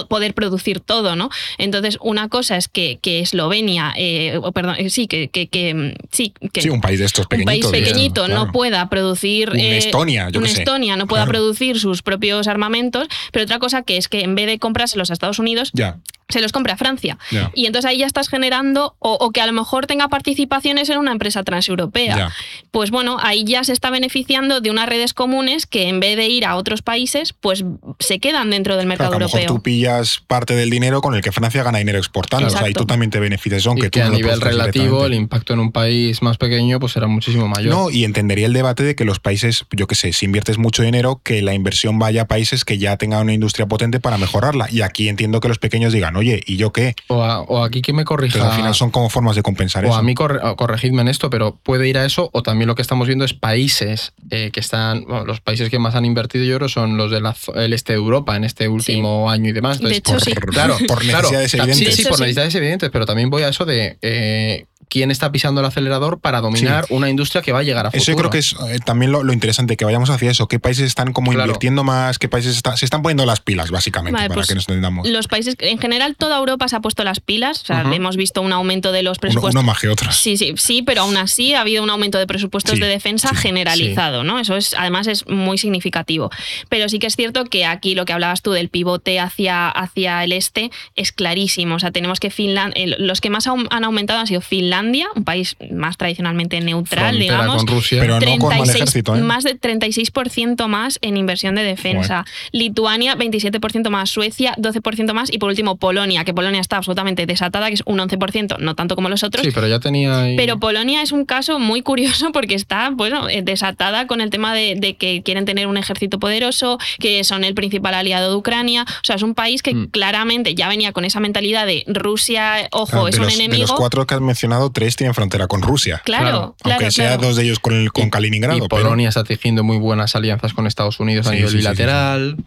poder 0.09 0.33
producir 0.33 0.79
todo, 0.79 1.15
¿no? 1.15 1.29
Entonces, 1.59 1.99
una 2.01 2.29
cosa 2.29 2.57
es 2.57 2.67
que, 2.67 2.97
que 2.99 3.19
Eslovenia, 3.19 3.93
eh, 3.95 4.39
o 4.41 4.51
perdón, 4.53 4.73
eh, 4.79 4.89
sí, 4.89 5.05
que, 5.05 5.27
que, 5.27 5.49
que, 5.49 5.75
mm, 5.75 5.93
sí, 6.11 6.33
que 6.51 6.63
Sí, 6.63 6.69
un 6.69 6.81
país 6.81 6.97
de 6.97 7.05
estos 7.05 7.25
un 7.31 7.43
país 7.45 7.63
pequeñitos. 7.63 7.71
pequeñito 7.71 8.25
claro. 8.25 8.45
no 8.47 8.51
pueda 8.51 8.89
producir 8.89 9.51
Un 9.51 9.59
eh, 9.59 9.77
Estonia, 9.77 10.29
yo 10.31 10.39
un 10.39 10.47
sé. 10.47 10.59
Estonia 10.63 10.95
no 10.95 11.05
pueda 11.05 11.25
Claro. 11.25 11.37
producir 11.37 11.79
sus 11.79 12.01
propios 12.01 12.47
armamentos, 12.47 13.07
pero 13.31 13.45
otra 13.45 13.59
cosa 13.59 13.83
que 13.83 13.97
es 13.97 14.07
que 14.07 14.21
en 14.23 14.33
vez 14.33 14.47
de 14.47 14.57
comprárselos 14.57 15.11
a 15.11 15.13
Estados 15.13 15.37
Unidos, 15.37 15.69
Ya. 15.75 15.99
Se 16.31 16.41
los 16.41 16.51
compre 16.51 16.73
a 16.73 16.77
Francia. 16.77 17.17
Y 17.53 17.65
entonces 17.65 17.89
ahí 17.89 17.99
ya 17.99 18.05
estás 18.05 18.29
generando, 18.29 18.95
o, 18.99 19.13
o 19.13 19.31
que 19.31 19.41
a 19.41 19.47
lo 19.47 19.53
mejor 19.53 19.85
tenga 19.87 20.07
participaciones 20.07 20.89
en 20.89 20.97
una 20.97 21.11
empresa 21.11 21.43
transeuropea. 21.43 22.31
Pues 22.71 22.91
bueno, 22.91 23.17
ahí 23.21 23.43
ya 23.43 23.63
se 23.63 23.73
está 23.73 23.89
beneficiando 23.89 24.61
de 24.61 24.69
unas 24.71 24.87
redes 24.87 25.13
comunes 25.13 25.65
que 25.65 25.87
en 25.89 25.99
vez 25.99 26.15
de 26.17 26.27
ir 26.27 26.45
a 26.45 26.55
otros 26.55 26.81
países, 26.81 27.33
pues 27.33 27.63
se 27.99 28.19
quedan 28.19 28.49
dentro 28.49 28.77
del 28.77 28.87
mercado 28.87 29.11
Claro, 29.11 29.11
que 29.11 29.23
a 29.23 29.27
lo 29.27 29.27
mejor 29.27 29.39
europeo. 29.41 29.57
tú 29.57 29.63
pillas 29.63 30.21
parte 30.27 30.55
del 30.55 30.69
dinero 30.69 31.01
con 31.01 31.15
el 31.15 31.21
que 31.21 31.31
Francia 31.31 31.63
gana 31.63 31.79
dinero 31.79 31.97
exportando. 31.97 32.47
O 32.47 32.49
sea, 32.49 32.61
y 32.61 32.63
Exacto. 32.63 32.81
tú 32.81 32.85
también 32.87 33.11
te 33.11 33.19
beneficias, 33.19 33.65
Y 33.65 33.67
aunque 33.67 33.89
tú 33.89 33.99
que 33.99 33.99
no 34.01 34.05
a 34.05 34.09
lo 34.09 34.15
nivel 34.15 34.41
relativo 34.41 35.05
el 35.05 35.13
impacto 35.13 35.53
en 35.53 35.59
un 35.59 35.71
país 35.71 36.21
más 36.21 36.37
pequeño 36.37 36.79
pues 36.79 36.93
será 36.93 37.07
muchísimo 37.07 37.47
mayor. 37.47 37.73
No, 37.73 37.89
y 37.89 38.03
entendería 38.03 38.45
el 38.45 38.53
debate 38.53 38.83
de 38.83 38.95
que 38.95 39.05
los 39.05 39.19
países, 39.19 39.65
yo 39.71 39.87
qué 39.87 39.95
sé, 39.95 40.13
si 40.13 40.25
inviertes 40.25 40.57
mucho 40.57 40.83
dinero, 40.83 41.21
que 41.23 41.41
la 41.41 41.53
inversión 41.53 41.99
vaya 41.99 42.23
a 42.23 42.25
países 42.27 42.65
que 42.65 42.77
ya 42.77 42.97
tengan 42.97 43.21
una 43.23 43.33
industria 43.33 43.65
potente 43.65 43.99
para 43.99 44.17
mejorarla. 44.17 44.67
Y 44.71 44.81
aquí 44.81 45.09
entiendo 45.09 45.39
que 45.39 45.47
los 45.47 45.59
pequeños 45.59 45.93
digan, 45.93 46.15
oye, 46.21 46.41
¿y 46.45 46.57
yo 46.57 46.71
qué? 46.71 46.95
o, 47.07 47.23
a- 47.23 47.41
o 47.41 47.63
aquí 47.63 47.81
que 47.81 47.93
me 47.93 48.05
corrija. 48.05 48.33
Pero 48.39 48.49
al 48.51 48.55
final 48.55 48.73
son 48.75 48.89
como 48.91 49.09
formas 49.09 49.35
de 49.35 49.41
compensar 49.43 49.83
o 49.85 49.89
eso. 49.89 49.97
a 49.97 50.01
mí 50.03 50.15
corre- 50.15 50.39
o 50.43 50.55
corregidme 50.55 51.01
en 51.01 51.07
esto, 51.07 51.29
pero 51.29 51.55
puede 51.61 51.87
ir 51.87 51.97
a 51.97 52.05
eso, 52.05 52.29
o 52.33 52.41
también 52.43 52.67
lo 52.67 52.75
que 52.75 52.81
estamos 52.81 53.07
viendo 53.07 53.25
es 53.25 53.33
países 53.33 54.13
eh, 54.29 54.49
que 54.53 54.59
están, 54.59 55.03
bueno, 55.05 55.25
los 55.25 55.41
países 55.41 55.69
que 55.69 55.79
más 55.79 55.95
han 55.95 56.05
invertido 56.05 56.45
yo 56.45 56.57
creo 56.57 56.69
son 56.69 56.97
los 56.97 57.11
del 57.11 57.25
este 57.73 57.93
de 57.93 57.97
Europa 57.99 58.35
en 58.35 58.43
este 58.43 58.67
último 58.67 59.29
año 59.29 59.49
y 59.49 59.51
demás. 59.53 59.79
De 59.79 59.95
hecho, 59.95 60.19
sí. 60.19 60.31
claro, 60.33 60.77
Por 60.87 61.03
necesidades 61.05 61.53
evidentes. 61.53 61.95
Sí, 61.95 62.03
sí, 62.03 62.07
por 62.07 62.17
sí. 62.17 62.23
necesidades 62.23 62.55
evidentes, 62.55 62.89
pero 62.91 63.05
también 63.05 63.29
voy 63.29 63.43
a 63.43 63.49
eso 63.49 63.65
de 63.65 63.97
eh, 64.01 64.65
quién 64.91 65.09
está 65.09 65.31
pisando 65.31 65.61
el 65.61 65.67
acelerador 65.67 66.19
para 66.19 66.41
dominar 66.41 66.85
una 66.89 67.09
industria 67.09 67.41
que 67.41 67.53
va 67.53 67.59
a 67.59 67.63
llegar 67.63 67.85
a 67.85 67.91
futuro. 67.91 68.01
Eso 68.03 68.11
yo 68.11 68.17
creo 68.17 68.29
que 68.29 68.39
es 68.39 68.53
eh, 68.67 68.79
también 68.83 69.13
lo, 69.13 69.23
lo 69.23 69.31
interesante, 69.31 69.77
que 69.77 69.85
vayamos 69.85 70.09
hacia 70.09 70.29
eso. 70.29 70.49
¿Qué 70.49 70.59
países 70.59 70.85
están 70.85 71.13
como 71.13 71.31
Claro. 71.31 71.45
invirtiendo 71.47 71.85
más? 71.85 72.19
¿Qué 72.19 72.27
países 72.27 72.57
está- 72.57 72.75
se 72.75 72.83
están 72.83 73.01
poniendo 73.01 73.25
las 73.25 73.39
pilas, 73.39 73.71
básicamente, 73.71 74.17
Vale, 74.17 74.27
para 74.27 74.35
pues 74.39 74.47
que 74.49 74.55
nos 74.55 74.67
entendamos? 74.67 75.07
Los 75.07 75.27
países, 75.29 75.55
en 75.59 75.77
general, 75.79 76.17
toda 76.17 76.37
Europa 76.37 76.67
se 76.67 76.75
ha 76.75 76.81
puesto 76.81 77.03
las 77.05 77.21
pilas. 77.21 77.61
O 77.61 77.65
sea, 77.65 77.81
hemos 77.93 78.17
visto 78.17 78.41
un 78.41 78.51
aumento 78.51 78.91
de 78.91 79.01
los 79.03 79.17
Uno, 79.17 79.21
presupuestos. 79.21 79.55
uno 79.61 79.63
más 79.63 79.79
que 79.79 79.87
otros. 79.87 80.15
Sí, 80.17 80.35
sí, 80.35 80.53
sí, 80.57 80.81
pero 80.81 81.03
aún 81.03 81.15
así 81.15 81.53
ha 81.53 81.61
habido 81.61 81.81
un 81.83 81.89
aumento 81.89 82.17
de 82.17 82.27
presupuestos 82.27 82.75
Sí, 82.75 82.81
de 82.81 82.87
defensa 82.87 83.29
sí, 83.29 83.35
generalizado, 83.37 84.23
¿no? 84.25 84.39
Eso 84.39 84.57
es, 84.57 84.73
además, 84.77 85.07
es 85.07 85.25
muy 85.27 85.57
significativo. 85.57 86.29
Pero 86.67 86.89
sí 86.89 86.99
que 86.99 87.07
es 87.07 87.15
cierto 87.15 87.45
que 87.45 87.65
aquí 87.65 87.95
lo 87.95 88.03
que 88.05 88.11
hablabas 88.13 88.41
tú 88.41 88.51
del 88.51 88.67
pivote 88.67 89.19
hacia, 89.19 89.69
hacia 89.69 90.23
el 90.23 90.33
este 90.33 90.69
es 90.97 91.11
clarísimo. 91.13 91.75
O 91.75 91.79
sea, 91.79 91.91
tenemos 91.91 92.19
que 92.19 92.29
Finlandia, 92.29 92.95
los 92.99 93.21
que 93.21 93.29
más 93.29 93.47
han 93.47 93.83
aumentado 93.85 94.19
han 94.19 94.27
sido 94.27 94.41
Finlandia, 94.41 94.80
un 95.15 95.23
país 95.23 95.55
más 95.71 95.97
tradicionalmente 95.97 96.59
neutral, 96.61 97.09
Frontera 97.15 97.37
digamos. 97.41 97.57
con 97.63 97.67
Rusia. 97.67 98.01
Pero 98.01 98.19
no 98.19 98.25
con 98.37 98.49
mal 98.49 98.57
36 98.57 98.75
ejército, 98.75 99.15
¿eh? 99.15 99.21
Más 99.21 99.43
de 99.43 99.59
36% 99.59 100.67
más 100.67 100.97
en 101.01 101.17
inversión 101.17 101.55
de 101.55 101.63
defensa. 101.63 102.25
Lituania, 102.51 103.15
27% 103.15 103.89
más. 103.89 104.09
Suecia, 104.09 104.53
12% 104.57 105.13
más. 105.13 105.31
Y 105.31 105.37
por 105.37 105.49
último, 105.49 105.77
Polonia, 105.77 106.23
que 106.23 106.33
Polonia 106.33 106.61
está 106.61 106.77
absolutamente 106.77 107.25
desatada, 107.25 107.67
que 107.67 107.75
es 107.75 107.83
un 107.85 107.99
11%, 107.99 108.57
no 108.59 108.75
tanto 108.75 108.95
como 108.95 109.09
los 109.09 109.23
otros. 109.23 109.45
Sí, 109.45 109.51
pero 109.53 109.67
ya 109.67 109.79
tenía 109.79 110.23
ahí- 110.23 110.35
Pero 110.37 110.59
Polonia 110.59 111.01
es 111.01 111.11
un 111.11 111.25
caso 111.25 111.59
muy 111.59 111.81
curioso 111.81 112.31
porque 112.31 112.55
está, 112.55 112.89
bueno, 112.89 113.29
eh, 113.29 113.41
desatada 113.41 114.07
con 114.07 114.21
el 114.21 114.29
tema 114.29 114.53
de, 114.53 114.75
de 114.77 114.95
que 114.95 115.21
quieren 115.23 115.45
tener 115.45 115.67
un 115.67 115.77
ejército 115.77 116.19
poderoso, 116.19 116.77
que 116.99 117.23
son 117.23 117.43
el 117.43 117.53
principal 117.55 117.93
aliado 117.93 118.29
de 118.31 118.35
Ucrania. 118.35 118.85
O 118.87 119.03
sea, 119.03 119.15
es 119.15 119.23
un 119.23 119.33
país 119.35 119.61
que 119.63 119.73
Mm. 119.73 119.87
claramente 119.91 120.53
ya 120.55 120.67
venía 120.67 120.91
con 120.91 121.05
esa 121.05 121.19
mentalidad 121.19 121.65
de 121.65 121.83
Rusia, 121.87 122.67
ojo, 122.71 122.87
Claro, 122.91 123.07
es 123.07 123.15
un 123.17 123.23
los, 123.25 123.37
de 123.37 123.43
enemigo. 123.45 123.67
los 123.67 123.71
cuatro 123.73 124.05
que 124.05 124.15
has 124.15 124.21
mencionado, 124.21 124.70
tres 124.71 124.95
tienen 124.95 125.13
frontera 125.13 125.47
con 125.47 125.61
Rusia. 125.61 126.01
Claro, 126.05 126.21
Claro, 126.23 126.55
claro, 126.61 126.75
aunque 126.79 126.91
sea 126.91 127.07
claro. 127.15 127.21
dos 127.27 127.35
de 127.35 127.43
ellos 127.43 127.59
con, 127.59 127.73
el- 127.73 127.91
con 127.91 128.09
Kaliningrado. 128.09 128.57
y 128.57 128.61
pero- 128.67 128.83
Polonia 128.83 129.09
está 129.09 129.23
tejiendo 129.23 129.63
muy 129.63 129.77
buenas 129.77 130.15
alianzas 130.15 130.53
con 130.53 130.67
Estados 130.67 130.99
Unidos 130.99 131.27
a 131.27 131.31
Sí, 131.31 131.35
nivel 131.37 131.49
sí, 131.51 131.57
sí, 131.57 131.61
sí, 131.61 131.67
bilateral. 131.67 132.37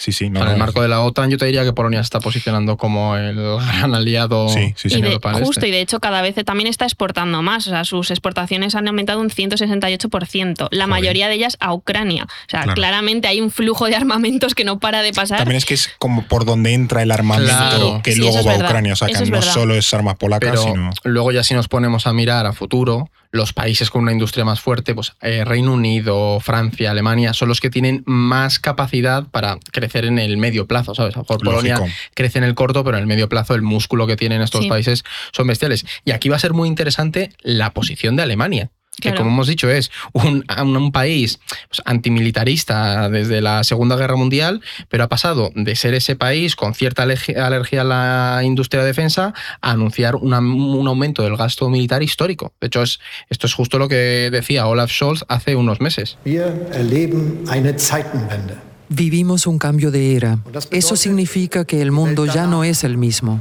Sí, 0.00 0.12
sí, 0.12 0.30
no, 0.30 0.40
en 0.40 0.48
el 0.48 0.56
marco 0.56 0.80
de 0.80 0.88
la 0.88 1.00
OTAN, 1.02 1.28
yo 1.28 1.36
te 1.36 1.44
diría 1.44 1.62
que 1.62 1.74
Polonia 1.74 1.98
se 1.98 2.04
está 2.04 2.20
posicionando 2.20 2.78
como 2.78 3.16
el 3.16 3.36
gran 3.36 3.94
aliado 3.94 4.48
Sí, 4.48 4.72
sí, 4.74 4.88
sí. 4.88 4.94
en 4.94 5.00
Y 5.00 5.02
de- 5.02 5.08
Europa 5.08 5.34
justo, 5.34 5.60
Este. 5.60 5.68
y 5.68 5.70
de 5.72 5.82
hecho 5.82 6.00
cada 6.00 6.22
vez 6.22 6.34
también 6.46 6.68
está 6.68 6.86
exportando 6.86 7.42
más. 7.42 7.66
O 7.66 7.70
sea, 7.70 7.84
sus 7.84 8.10
exportaciones 8.10 8.74
han 8.74 8.88
aumentado 8.88 9.20
un 9.20 9.28
168%. 9.28 10.68
La 10.70 10.86
mayoría 10.86 11.28
de 11.28 11.34
ellas 11.34 11.56
a 11.60 11.74
Ucrania. 11.74 12.24
O 12.24 12.50
sea, 12.50 12.62
Claro. 12.62 12.74
claramente 12.74 13.28
hay 13.28 13.42
un 13.42 13.50
flujo 13.50 13.86
de 13.86 13.96
armamentos 13.96 14.54
que 14.54 14.64
no 14.64 14.78
para 14.78 15.02
de 15.02 15.12
pasar. 15.12 15.38
También 15.38 15.56
es 15.58 15.64
que 15.66 15.74
es 15.74 15.90
como 15.98 16.22
por 16.22 16.44
donde 16.46 16.72
entra 16.72 17.02
el 17.02 17.10
armamento 17.10 17.52
Claro. 17.52 18.00
que 18.02 18.12
Sí, 18.12 18.20
luego 18.20 18.42
va 18.44 18.54
a. 18.54 18.56
Ucrania. 18.56 18.94
O 18.94 18.96
sea, 18.96 19.08
que 19.08 19.14
no 19.14 19.20
verdad. 19.30 19.52
solo 19.52 19.74
es 19.74 19.92
armas 19.92 20.16
polacas, 20.16 20.50
Pero 20.50 20.62
sino. 20.62 20.90
luego 21.04 21.32
ya 21.32 21.42
si 21.44 21.54
nos 21.54 21.68
ponemos 21.68 22.06
a 22.06 22.12
mirar 22.12 22.46
a 22.46 22.52
futuro, 22.52 23.10
los 23.32 23.52
países 23.52 23.90
con 23.90 24.02
una 24.02 24.12
industria 24.12 24.44
más 24.44 24.60
fuerte, 24.60 24.94
pues 24.94 25.12
eh, 25.22 25.44
Reino 25.44 25.72
Unido, 25.72 26.40
Francia, 26.40 26.90
Alemania, 26.90 27.32
son 27.32 27.48
los 27.48 27.60
que 27.60 27.70
tienen 27.70 28.02
más 28.06 28.58
capacidad 28.58 29.24
para 29.30 29.58
crecer 29.72 29.89
en 29.98 30.18
el 30.18 30.36
medio 30.36 30.66
plazo, 30.66 30.94
¿sabes? 30.94 31.14
A 31.16 31.18
lo 31.18 31.22
mejor 31.24 31.38
Polonia 31.42 31.80
crece 32.14 32.38
en 32.38 32.44
el 32.44 32.54
corto, 32.54 32.84
pero 32.84 32.96
en 32.96 33.02
el 33.02 33.06
medio 33.08 33.28
plazo 33.28 33.54
el 33.54 33.62
músculo 33.62 34.06
que 34.06 34.16
tienen 34.16 34.40
estos 34.42 34.62
Sí. 34.62 34.68
países 34.68 35.04
son 35.32 35.46
bestiales. 35.46 35.84
Y 36.04 36.12
aquí 36.12 36.28
va 36.28 36.36
a 36.36 36.40
ser 36.40 36.52
muy 36.54 36.68
interesante 36.68 37.30
la 37.42 37.72
posición 37.72 38.16
de 38.16 38.22
Alemania. 38.22 38.70
Que 38.96 39.10
Claro. 39.10 39.18
como 39.18 39.30
hemos 39.30 39.46
dicho 39.46 39.70
es 39.70 39.90
un, 40.12 40.44
un- 40.60 40.76
un 40.76 40.92
país 40.92 41.38
pues, 41.70 41.80
antimilitarista 41.86 43.08
desde 43.08 43.40
la 43.40 43.64
Segunda 43.64 43.96
Guerra 43.96 44.16
Mundial, 44.16 44.60
pero 44.88 45.04
ha 45.04 45.08
pasado 45.08 45.50
de 45.54 45.74
ser 45.76 45.94
ese 45.94 46.16
país 46.16 46.54
con 46.54 46.74
cierta 46.74 47.04
alergi- 47.06 47.36
alergia 47.38 47.80
a 47.80 47.84
la 47.84 48.40
industria 48.44 48.82
de 48.82 48.88
defensa 48.88 49.32
a 49.62 49.70
anunciar 49.70 50.16
una- 50.16 50.40
un 50.40 50.86
aumento 50.86 51.22
del 51.22 51.36
gasto 51.36 51.70
militar 51.70 52.02
histórico. 52.02 52.52
De 52.60 52.66
hecho, 52.66 52.82
es, 52.82 52.98
esto 53.30 53.46
es 53.46 53.54
justo 53.54 53.78
lo 53.78 53.88
que 53.88 54.28
decía 54.30 54.66
Olaf 54.66 54.90
Scholz 54.90 55.24
hace 55.28 55.56
unos 55.56 55.80
meses. 55.80 56.18
Wir 56.26 56.68
erleben 56.74 57.44
eine 57.48 57.78
Zeitenwende. 57.78 58.54
Vivimos 58.90 59.46
un 59.46 59.58
cambio 59.58 59.90
de 59.90 60.16
era. 60.16 60.38
Eso 60.72 60.96
significa 60.96 61.64
que 61.64 61.80
el 61.80 61.92
mundo 61.92 62.26
ya 62.26 62.46
no 62.46 62.64
es 62.64 62.82
el 62.84 62.98
mismo. 62.98 63.40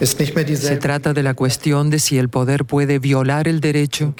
Se 0.00 0.76
trata 0.76 1.12
de 1.12 1.22
la 1.22 1.34
cuestión 1.34 1.88
de 1.90 1.98
si 1.98 2.18
el 2.18 2.28
poder 2.28 2.64
puede 2.64 2.98
violar 2.98 3.48
el 3.48 3.60
derecho 3.60 4.14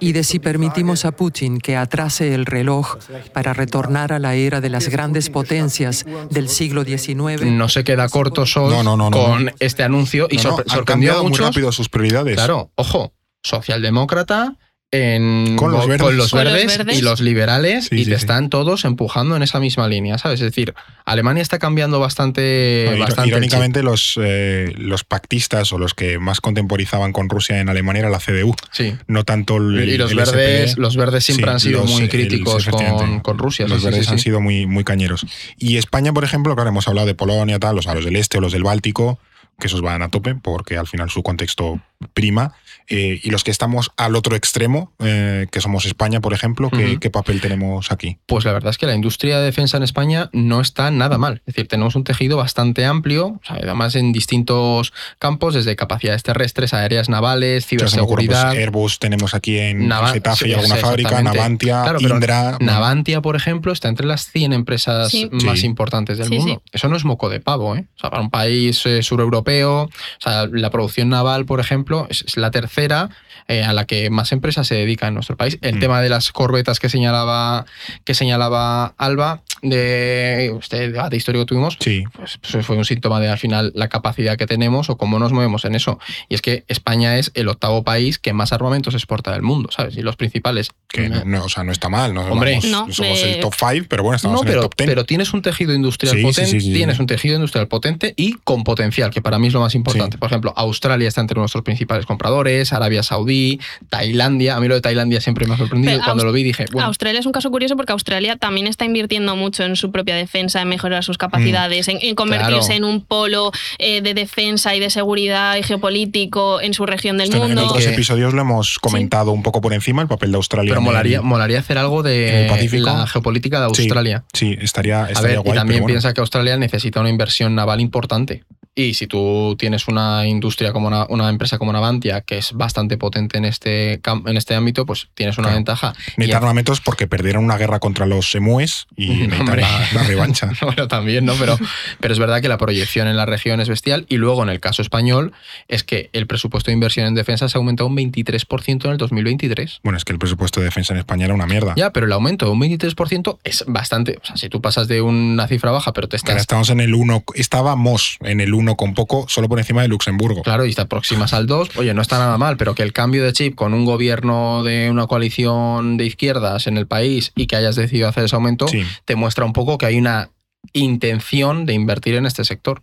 y 0.00 0.12
de 0.12 0.24
si 0.24 0.38
permitimos 0.38 1.04
a 1.04 1.12
Putin 1.12 1.58
que 1.58 1.76
atrase 1.76 2.34
el 2.34 2.46
reloj 2.46 2.96
para 3.32 3.52
retornar 3.52 4.12
a 4.12 4.18
la 4.18 4.34
era 4.34 4.60
de 4.60 4.68
las 4.70 4.88
grandes 4.88 5.28
potencias 5.28 6.06
del 6.30 6.48
siglo 6.48 6.84
XIX. 6.84 7.44
No 7.46 7.68
se 7.68 7.84
queda 7.84 8.08
corto 8.08 8.46
Scholz 8.46 8.70
No, 8.72 8.82
no, 8.82 8.96
no, 8.96 9.10
no, 9.10 9.16
con 9.16 9.44
no. 9.46 9.50
este 9.60 9.82
anuncio 9.82 10.28
y 10.30 10.38
sorprendió 10.38 10.80
a 10.82 10.84
cambiado 10.84 11.22
muy 11.22 11.30
muchos. 11.30 11.46
rápido 11.46 11.72
sus 11.72 11.88
prioridades. 11.88 12.36
Claro, 12.36 12.70
ojo, 12.74 13.12
socialdemócrata 13.42 14.56
en, 14.90 15.56
Con 15.56 15.70
los 15.70 15.86
verdes. 15.86 16.02
con 16.02 16.16
los 16.16 16.30
Con 16.30 16.44
los 16.44 16.52
verdes 16.54 16.78
verdes. 16.78 16.98
y 16.98 17.02
los 17.02 17.20
liberales 17.20 17.86
Sí, 17.90 17.96
y 17.96 17.98
sí, 18.04 18.10
te 18.10 18.16
sí. 18.16 18.22
están 18.22 18.48
todos 18.48 18.86
empujando 18.86 19.36
en 19.36 19.42
esa 19.42 19.60
misma 19.60 19.86
línea, 19.86 20.16
¿sabes? 20.16 20.40
Es 20.40 20.46
decir, 20.46 20.72
Alemania 21.04 21.42
está 21.42 21.58
cambiando 21.58 22.00
bastante, 22.00 22.90
No, 22.98 23.24
Irónicamente, 23.26 23.82
los, 23.82 24.18
eh, 24.22 24.72
los 24.78 25.04
pactistas 25.04 25.72
o 25.72 25.78
los 25.78 25.92
que 25.92 26.18
más 26.18 26.40
contemporizaban 26.40 27.12
con 27.12 27.28
Rusia 27.28 27.60
en 27.60 27.68
Alemania 27.68 28.00
era 28.00 28.10
la 28.10 28.18
CDU. 28.18 28.54
Sí. 28.70 28.94
no 29.06 29.24
tanto 29.24 29.58
el. 29.58 29.88
Y 29.88 29.98
los 29.98 30.10
el 30.12 30.16
verdes, 30.16 30.70
SPD. 30.72 30.78
los 30.80 30.96
verdes 30.96 31.24
siempre 31.24 31.46
Sí, 31.46 31.52
han 31.52 31.60
sido 31.60 31.80
los- 31.82 31.90
muy 31.90 32.08
críticos 32.08 32.66
con, 32.66 33.20
con 33.20 33.38
Rusia. 33.38 33.66
Los 33.68 33.78
sí, 33.78 33.80
sí, 33.80 33.84
verdes 33.90 34.06
sí, 34.06 34.12
han 34.12 34.18
sí. 34.18 34.24
sido 34.24 34.40
muy, 34.40 34.66
muy 34.66 34.84
cañeros. 34.84 35.26
Y 35.58 35.76
España, 35.76 36.12
por 36.14 36.24
ejemplo, 36.24 36.54
claro, 36.54 36.70
hemos 36.70 36.88
hablado 36.88 37.06
de 37.06 37.14
Polonia, 37.14 37.58
tal, 37.58 37.76
o 37.78 37.82
sea, 37.82 37.94
los 37.94 38.04
del 38.06 38.16
este 38.16 38.38
o 38.38 38.40
los 38.40 38.52
del 38.52 38.62
Báltico, 38.64 39.18
que 39.60 39.66
esos 39.66 39.82
van 39.82 40.02
a 40.02 40.08
tope 40.08 40.34
porque 40.36 40.76
al 40.76 40.86
final 40.86 41.10
su 41.10 41.22
contexto 41.22 41.80
prima. 42.14 42.52
Eh, 42.90 43.20
y 43.22 43.30
los 43.30 43.44
que 43.44 43.50
estamos 43.50 43.90
al 43.98 44.16
otro 44.16 44.34
extremo, 44.34 44.92
eh, 45.00 45.46
que 45.50 45.60
somos 45.60 45.84
España, 45.84 46.20
por 46.20 46.32
ejemplo, 46.32 46.70
¿qué, 46.70 47.10
papel 47.10 47.40
tenemos 47.40 47.92
aquí? 47.92 48.16
Pues 48.26 48.44
la 48.46 48.52
verdad 48.52 48.70
es 48.70 48.78
que 48.78 48.86
la 48.86 48.94
industria 48.94 49.38
de 49.38 49.44
defensa 49.44 49.76
en 49.76 49.82
España 49.82 50.30
no 50.32 50.60
está 50.62 50.90
nada 50.90 51.18
mal. 51.18 51.42
Es 51.46 51.54
decir, 51.54 51.68
tenemos 51.68 51.96
un 51.96 52.04
tejido 52.04 52.36
bastante 52.38 52.86
amplio, 52.86 53.26
o 53.26 53.40
sea, 53.46 53.56
además 53.56 53.94
en 53.94 54.12
distintos 54.12 54.92
campos, 55.18 55.54
desde 55.54 55.76
capacidades 55.76 56.22
terrestres, 56.22 56.72
aéreas, 56.72 57.08
navales, 57.10 57.64
ocurre, 57.64 57.78
pues, 57.78 57.90
ciberseguridad. 57.90 58.50
Airbus 58.52 58.98
tenemos 58.98 59.34
aquí 59.34 59.58
en 59.58 59.86
Nava- 59.88 60.12
Getafe 60.12 60.44
sí, 60.46 60.50
y 60.50 60.54
alguna 60.54 60.76
sí, 60.76 60.80
fábrica. 60.80 61.22
Navantia, 61.22 61.82
Claro, 61.82 62.00
Indra. 62.00 62.42
bueno, 62.52 62.58
Navantia, 62.60 63.20
por 63.20 63.36
ejemplo, 63.36 63.70
está 63.72 63.88
entre 63.88 64.06
las 64.06 64.30
100 64.30 64.52
empresas 64.54 65.10
Sí. 65.10 65.28
más 65.44 65.60
Sí. 65.60 65.66
importantes 65.66 66.16
del 66.18 66.28
Sí, 66.28 66.38
mundo. 66.38 66.62
sí. 66.64 66.70
Eso 66.72 66.88
no 66.88 66.96
es 66.96 67.04
moco 67.04 67.28
de 67.28 67.40
pavo, 67.40 67.76
¿eh? 67.76 67.86
O 67.96 68.00
sea, 68.00 68.10
para 68.10 68.22
un 68.22 68.30
país 68.30 68.84
eh, 68.86 69.02
sureuropeo, 69.02 69.82
o 69.82 69.90
sea, 70.20 70.46
la 70.50 70.70
producción 70.70 71.08
naval, 71.10 71.44
por 71.44 71.60
ejemplo, 71.60 71.87
es, 72.10 72.24
es 72.26 72.36
la 72.36 72.50
tercera 72.50 73.08
eh, 73.48 73.64
a 73.64 73.72
la 73.72 73.84
que 73.86 74.10
más 74.10 74.32
empresas 74.32 74.66
se 74.66 74.74
dedican 74.74 75.08
en 75.08 75.14
nuestro 75.14 75.36
país. 75.36 75.58
El 75.62 75.76
Mm. 75.76 75.80
tema 75.80 76.00
de 76.02 76.08
las 76.10 76.32
corbetas 76.32 76.80
que 76.80 76.88
señalaba, 76.88 77.64
que 78.04 78.14
señalaba 78.14 78.94
Alba, 78.98 79.42
de 79.62 80.54
este 80.60 80.90
debate 80.90 81.16
histórico 81.16 81.44
que 81.44 81.48
tuvimos, 81.48 81.76
Sí, 81.80 82.04
pues, 82.12 82.38
pues 82.50 82.64
fue 82.66 82.76
un 82.76 82.84
síntoma 82.84 83.20
de 83.20 83.28
al 83.28 83.38
final 83.38 83.72
la 83.74 83.88
capacidad 83.88 84.36
que 84.36 84.46
tenemos 84.46 84.90
o 84.90 84.96
cómo 84.96 85.18
nos 85.18 85.32
movemos 85.32 85.64
en 85.64 85.74
eso. 85.74 85.98
Y 86.28 86.34
es 86.34 86.42
que 86.42 86.64
España 86.68 87.18
es 87.18 87.30
el 87.34 87.48
octavo 87.48 87.82
país 87.84 88.18
que 88.18 88.32
más 88.32 88.52
armamentos 88.52 88.94
exporta 88.94 89.32
del 89.32 89.42
mundo, 89.42 89.70
¿sabes? 89.72 89.96
Y 89.96 90.02
los 90.02 90.16
principales. 90.16 90.70
que 90.88 91.08
no, 91.08 91.24
no, 91.24 91.44
o 91.44 91.48
sea, 91.48 91.64
no 91.64 91.72
está 91.72 91.88
mal. 91.88 92.14
No, 92.14 92.22
Hombre. 92.22 92.58
Vamos, 92.62 92.88
No, 92.88 92.92
somos 92.92 93.18
eh, 93.22 93.34
el 93.34 93.40
top 93.40 93.54
5, 93.54 93.86
pero 93.88 94.02
bueno, 94.02 94.16
estamos 94.16 94.36
No, 94.36 94.42
en 94.42 94.48
el 94.48 94.52
pero, 94.54 94.62
top 94.62 94.74
10. 94.76 94.88
pero 94.88 95.04
tienes 95.04 95.32
un 95.34 95.42
tejido 95.42 95.74
industrial 95.74 96.16
Sí, 96.16 96.22
potente, 96.22 96.50
sí, 96.50 96.60
sí, 96.60 96.66
sí. 96.68 96.72
tienes 96.74 96.98
un 96.98 97.06
tejido 97.06 97.34
industrial 97.34 97.68
potente 97.68 98.14
y 98.16 98.32
con 98.44 98.64
potencial, 98.64 99.10
que 99.10 99.20
para 99.22 99.38
mí 99.38 99.48
es 99.48 99.52
lo 99.52 99.60
más 99.60 99.74
importante. 99.74 100.16
Sí. 100.16 100.18
Por 100.18 100.28
ejemplo, 100.28 100.52
Australia 100.56 101.08
está 101.08 101.20
entre 101.20 101.38
nuestros 101.38 101.62
principales 101.64 102.06
compradores, 102.06 102.72
Arabia 102.72 103.02
Saudí, 103.02 103.60
Tailandia. 103.88 104.56
A 104.56 104.60
mí 104.60 104.68
lo 104.68 104.74
de 104.74 104.80
Tailandia 104.80 105.20
siempre 105.20 105.46
me 105.46 105.54
ha 105.54 105.58
sorprendido. 105.58 105.92
Pero 105.94 106.04
Cuando 106.04 106.24
lo 106.24 106.32
vi 106.32 106.42
dije, 106.42 106.66
bueno, 106.72 106.86
Australia 106.88 107.20
es 107.20 107.26
un 107.26 107.32
caso 107.32 107.50
curioso 107.50 107.76
porque 107.76 107.92
Australia 107.92 108.36
también 108.36 108.66
está 108.66 108.84
invirtiendo 108.84 109.34
mucho 109.36 109.47
mucho 109.48 109.64
en 109.64 109.76
su 109.76 109.90
propia 109.90 110.14
defensa, 110.14 110.60
en 110.60 110.68
mejorar 110.68 111.02
sus 111.02 111.16
capacidades, 111.16 111.88
en, 111.88 111.98
en 112.02 112.14
convertirse 112.14 112.48
Claro. 112.68 112.74
en 112.74 112.84
un 112.84 113.00
polo 113.04 113.50
eh, 113.78 114.02
de 114.02 114.12
defensa 114.12 114.74
y 114.76 114.80
de 114.80 114.90
seguridad 114.90 115.56
y 115.56 115.62
geopolítico 115.62 116.60
en 116.60 116.74
su 116.74 116.84
región 116.84 117.16
del 117.16 117.28
Esto 117.28 117.38
en- 117.38 117.42
en 117.44 117.48
mundo. 117.56 117.66
otros 117.70 117.84
Que- 117.86 117.94
episodios 117.94 118.34
lo 118.34 118.42
hemos 118.42 118.78
comentado 118.78 119.32
un 119.32 119.42
poco 119.42 119.60
por 119.62 119.72
encima, 119.72 120.02
el 120.02 120.08
papel 120.08 120.30
de 120.32 120.36
Australia. 120.36 120.70
Pero 120.70 120.80
el- 120.80 120.84
molaría, 120.84 121.22
molaría 121.22 121.58
hacer 121.60 121.78
algo 121.78 122.02
de 122.02 122.46
la 122.82 123.06
geopolítica 123.06 123.58
de 123.60 123.64
Australia. 123.66 124.24
Sí, 124.34 124.56
estaría, 124.60 125.04
A 125.04 125.20
ver, 125.22 125.40
guay. 125.40 125.52
y 125.52 125.58
también 125.58 125.80
bueno. 125.80 125.86
piensa 125.94 126.12
que 126.12 126.20
Australia 126.20 126.56
necesita 126.58 127.00
una 127.00 127.08
inversión 127.10 127.54
naval 127.54 127.80
importante. 127.80 128.44
Y 128.80 128.94
si 128.94 129.08
tú 129.08 129.56
tienes 129.58 129.88
una 129.88 130.24
industria 130.26 130.72
como 130.72 130.86
una, 130.86 131.04
una 131.08 131.28
empresa 131.30 131.58
como 131.58 131.72
Navantia, 131.72 132.20
que 132.20 132.38
es 132.38 132.52
bastante 132.52 132.96
potente 132.96 133.36
en 133.36 133.44
este, 133.44 133.94
en 134.04 134.36
este 134.36 134.54
ámbito, 134.54 134.86
pues 134.86 135.08
tienes 135.14 135.36
una 135.36 135.48
Claro. 135.48 135.56
ventaja. 135.56 135.94
Necesitan 136.16 136.42
armamentos 136.44 136.80
porque 136.80 137.08
perdieron 137.08 137.42
una 137.44 137.56
guerra 137.56 137.80
contra 137.80 138.06
los 138.06 138.32
emúes 138.36 138.86
y 138.96 139.08
necesitan 139.26 139.60
la, 139.60 139.88
la 139.94 140.02
revancha. 140.04 140.52
bueno, 140.62 140.86
también, 140.86 141.24
¿no? 141.24 141.34
Pero, 141.34 141.58
pero 141.98 142.12
es 142.12 142.20
verdad 142.20 142.40
que 142.40 142.46
la 142.48 142.56
proyección 142.56 143.08
en 143.08 143.16
la 143.16 143.26
región 143.26 143.60
es 143.60 143.68
bestial. 143.68 144.06
Y 144.08 144.16
luego, 144.16 144.44
en 144.44 144.48
el 144.48 144.60
caso 144.60 144.80
español, 144.80 145.32
es 145.66 145.82
que 145.82 146.08
el 146.12 146.28
presupuesto 146.28 146.70
de 146.70 146.74
inversión 146.74 147.06
en 147.06 147.16
defensa 147.16 147.48
se 147.48 147.56
ha 147.56 147.58
aumentado 147.58 147.88
un 147.88 147.96
23% 147.96 148.84
en 148.84 148.90
el 148.92 148.96
2023. 148.98 149.80
Bueno, 149.82 149.96
es 149.96 150.04
que 150.04 150.12
el 150.12 150.20
presupuesto 150.20 150.60
de 150.60 150.66
defensa 150.66 150.92
en 150.92 151.00
España 151.00 151.24
era 151.24 151.34
una 151.34 151.46
mierda. 151.46 151.74
Ya, 151.76 151.92
pero 151.92 152.06
el 152.06 152.12
aumento 152.12 152.46
de 152.46 152.52
un 152.52 152.60
23% 152.60 153.38
es 153.42 153.64
bastante. 153.66 154.18
O 154.22 154.24
sea, 154.24 154.36
si 154.36 154.48
tú 154.48 154.60
pasas 154.62 154.86
de 154.86 155.00
una 155.02 155.48
cifra 155.48 155.72
baja, 155.72 155.92
pero 155.92 156.08
te 156.08 156.16
Ahora 156.16 156.32
estás. 156.34 156.40
estamos 156.42 156.70
en 156.70 156.78
el 156.80 156.94
1, 156.94 157.24
estábamos 157.34 158.18
en 158.20 158.40
el 158.40 158.54
1 158.54 158.67
con 158.76 158.94
poco, 158.94 159.26
solo 159.28 159.48
por 159.48 159.58
encima 159.58 159.82
de 159.82 159.88
Luxemburgo. 159.88 160.42
Claro, 160.42 160.66
y 160.66 160.74
te 160.74 160.82
aproximas 160.82 161.32
al 161.32 161.46
2, 161.46 161.76
oye, 161.76 161.94
no 161.94 162.02
está 162.02 162.18
nada 162.18 162.38
mal, 162.38 162.56
pero 162.56 162.74
que 162.74 162.82
el 162.82 162.92
cambio 162.92 163.24
de 163.24 163.32
chip 163.32 163.54
con 163.54 163.74
un 163.74 163.84
gobierno 163.84 164.62
de 164.62 164.90
una 164.90 165.06
coalición 165.06 165.96
de 165.96 166.06
izquierdas 166.06 166.66
en 166.66 166.76
el 166.76 166.86
país 166.86 167.32
y 167.36 167.46
que 167.46 167.56
hayas 167.56 167.76
decidido 167.76 168.08
hacer 168.08 168.24
ese 168.24 168.36
aumento, 168.36 168.68
Sí. 168.68 168.82
te 169.04 169.16
muestra 169.16 169.44
un 169.44 169.52
poco 169.52 169.78
que 169.78 169.86
hay 169.86 169.96
una 169.98 170.30
intención 170.72 171.66
de 171.66 171.74
invertir 171.74 172.14
en 172.14 172.26
este 172.26 172.44
sector. 172.44 172.82